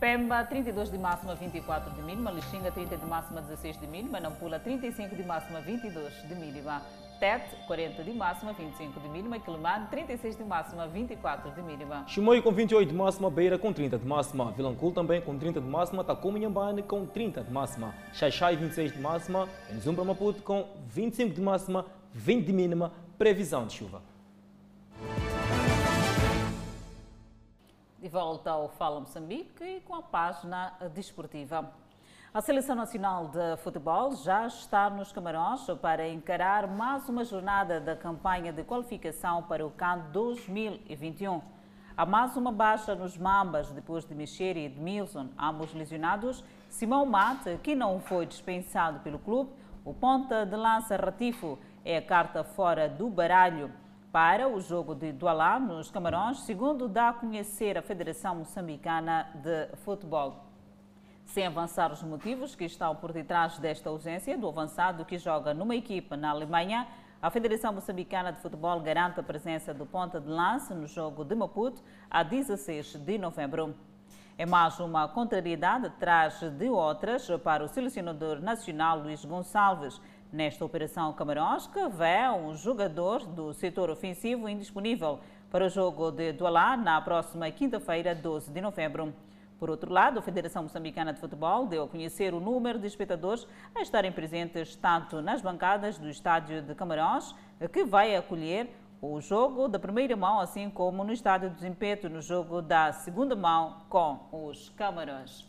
Pemba, 0.00 0.42
32 0.42 0.90
de 0.90 0.98
máxima, 0.98 1.36
24 1.36 1.94
de 1.94 2.02
mínima. 2.02 2.32
Lixinga, 2.32 2.72
30 2.72 2.96
de 2.96 3.06
máxima, 3.06 3.42
16 3.42 3.78
de 3.78 3.86
mínima. 3.86 4.18
Nampula, 4.18 4.58
35 4.58 5.14
de 5.14 5.22
máxima, 5.22 5.60
22 5.60 6.12
de 6.28 6.34
mínima. 6.34 6.82
Tete, 7.18 7.56
40 7.66 8.04
de 8.04 8.12
máxima, 8.12 8.52
25 8.52 9.00
de 9.00 9.08
mínima. 9.08 9.38
Quilomane, 9.38 9.86
36 9.86 10.36
de 10.36 10.44
máxima, 10.44 10.86
24 10.86 11.50
de 11.50 11.62
mínima. 11.62 12.04
Chimoio 12.06 12.42
com 12.42 12.52
28 12.52 12.88
de 12.88 12.94
máxima. 12.94 13.30
Beira 13.30 13.58
com 13.58 13.72
30 13.72 13.98
de 13.98 14.06
máxima. 14.06 14.50
Vilanculo 14.52 14.92
também 14.92 15.22
com 15.22 15.38
30 15.38 15.60
de 15.60 15.66
máxima. 15.66 16.04
Takumi 16.04 16.40
Nhambane 16.40 16.82
com 16.82 17.06
30 17.06 17.42
de 17.42 17.50
máxima. 17.50 17.94
Xaixai, 18.12 18.56
26 18.56 18.92
de 18.92 19.00
máxima. 19.00 19.48
Enzumbra 19.70 20.04
Maputo 20.04 20.42
com 20.42 20.68
25 20.88 21.34
de 21.34 21.40
máxima, 21.40 21.86
20 22.12 22.44
de 22.44 22.52
mínima. 22.52 22.92
Previsão 23.16 23.66
de 23.66 23.72
chuva. 23.72 24.02
De 27.98 28.08
volta 28.08 28.50
ao 28.50 28.68
Fala 28.68 29.00
Moçambique 29.00 29.64
e 29.64 29.80
com 29.80 29.94
a 29.94 30.02
página 30.02 30.74
desportiva. 30.94 31.72
A 32.36 32.42
Seleção 32.42 32.76
Nacional 32.76 33.28
de 33.28 33.56
Futebol 33.62 34.14
já 34.14 34.46
está 34.46 34.90
nos 34.90 35.10
Camarões 35.10 35.66
para 35.80 36.06
encarar 36.06 36.66
mais 36.66 37.08
uma 37.08 37.24
jornada 37.24 37.80
da 37.80 37.96
campanha 37.96 38.52
de 38.52 38.62
qualificação 38.62 39.42
para 39.44 39.66
o 39.66 39.70
CAN 39.70 40.00
2021. 40.12 41.40
Há 41.96 42.04
mais 42.04 42.36
uma 42.36 42.52
baixa 42.52 42.94
nos 42.94 43.16
Mambas 43.16 43.72
depois 43.72 44.04
de 44.04 44.14
Mexer 44.14 44.54
e 44.58 44.66
Edmilson, 44.66 45.30
ambos 45.38 45.72
lesionados. 45.72 46.44
Simão 46.68 47.06
Mate, 47.06 47.58
que 47.62 47.74
não 47.74 48.00
foi 48.00 48.26
dispensado 48.26 49.00
pelo 49.00 49.18
clube, 49.18 49.52
o 49.82 49.94
ponta 49.94 50.44
de 50.44 50.56
lança 50.56 50.94
Ratifo 50.94 51.58
é 51.86 51.96
a 51.96 52.02
carta 52.02 52.44
fora 52.44 52.86
do 52.86 53.08
baralho 53.08 53.72
para 54.12 54.46
o 54.46 54.60
jogo 54.60 54.94
de 54.94 55.10
Douala 55.10 55.58
nos 55.58 55.90
Camarões, 55.90 56.40
segundo 56.40 56.86
dá 56.86 57.08
a 57.08 57.14
conhecer 57.14 57.78
a 57.78 57.82
Federação 57.82 58.36
Moçambicana 58.36 59.26
de 59.42 59.74
Futebol. 59.78 60.45
Sem 61.26 61.44
avançar 61.44 61.92
os 61.92 62.02
motivos 62.02 62.54
que 62.54 62.64
estão 62.64 62.94
por 62.94 63.12
detrás 63.12 63.58
desta 63.58 63.90
ausência 63.90 64.38
do 64.38 64.48
avançado 64.48 65.04
que 65.04 65.18
joga 65.18 65.52
numa 65.52 65.74
equipa 65.74 66.16
na 66.16 66.30
Alemanha, 66.30 66.86
a 67.20 67.30
Federação 67.30 67.72
Moçambicana 67.72 68.32
de 68.32 68.40
Futebol 68.40 68.80
garante 68.80 69.18
a 69.18 69.22
presença 69.22 69.74
do 69.74 69.84
ponta 69.84 70.20
de 70.20 70.28
lança 70.28 70.74
no 70.74 70.86
jogo 70.86 71.24
de 71.24 71.34
Maputo 71.34 71.82
a 72.08 72.22
16 72.22 72.94
de 73.00 73.18
novembro. 73.18 73.74
É 74.38 74.46
mais 74.46 74.78
uma 74.78 75.08
contrariedade 75.08 75.86
atrás 75.86 76.40
de 76.40 76.68
outras 76.68 77.28
para 77.42 77.64
o 77.64 77.68
selecionador 77.68 78.40
nacional 78.40 79.00
Luís 79.00 79.24
Gonçalves. 79.24 80.00
Nesta 80.32 80.64
operação 80.64 81.12
Camarões, 81.12 81.66
que 81.66 81.88
vê 81.88 82.28
um 82.30 82.54
jogador 82.54 83.26
do 83.26 83.52
setor 83.52 83.90
ofensivo 83.90 84.48
indisponível 84.48 85.20
para 85.50 85.66
o 85.66 85.68
jogo 85.68 86.10
de 86.10 86.32
Douala 86.32 86.76
na 86.76 87.00
próxima 87.00 87.50
quinta-feira, 87.50 88.14
12 88.14 88.50
de 88.50 88.60
novembro. 88.60 89.25
Por 89.58 89.70
outro 89.70 89.90
lado, 89.90 90.18
a 90.18 90.22
Federação 90.22 90.64
Moçambicana 90.64 91.12
de 91.12 91.20
Futebol 91.20 91.66
deu 91.66 91.84
a 91.84 91.88
conhecer 91.88 92.34
o 92.34 92.40
número 92.40 92.78
de 92.78 92.86
espectadores 92.86 93.46
a 93.74 93.80
estarem 93.80 94.12
presentes 94.12 94.76
tanto 94.76 95.22
nas 95.22 95.40
bancadas 95.40 95.98
do 95.98 96.10
estádio 96.10 96.60
de 96.60 96.74
Camarões, 96.74 97.34
que 97.72 97.84
vai 97.84 98.14
acolher 98.14 98.68
o 99.00 99.20
jogo 99.20 99.66
da 99.66 99.78
primeira 99.78 100.14
mão, 100.14 100.40
assim 100.40 100.68
como 100.68 101.02
no 101.04 101.12
estádio 101.12 101.48
de 101.48 101.54
Desempeto, 101.54 102.08
no 102.08 102.20
jogo 102.20 102.60
da 102.60 102.92
segunda 102.92 103.34
mão 103.34 103.82
com 103.88 104.28
os 104.30 104.68
Camarões. 104.70 105.48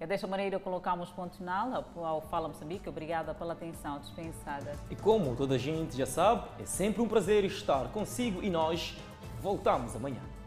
É 0.00 0.06
desta 0.06 0.28
maneira 0.28 0.60
colocamos 0.60 1.10
ponto 1.10 1.36
final 1.36 1.84
ao 1.96 2.20
Fala 2.20 2.46
Moçambique. 2.46 2.88
Obrigada 2.88 3.34
pela 3.34 3.52
atenção 3.52 3.98
dispensada. 3.98 4.72
E 4.90 4.94
como 4.94 5.34
toda 5.34 5.56
a 5.56 5.58
gente 5.58 5.96
já 5.96 6.06
sabe, 6.06 6.48
é 6.60 6.64
sempre 6.64 7.02
um 7.02 7.08
prazer 7.08 7.44
estar 7.44 7.88
consigo 7.88 8.42
e 8.42 8.48
nós 8.48 8.96
voltamos 9.40 9.96
amanhã. 9.96 10.37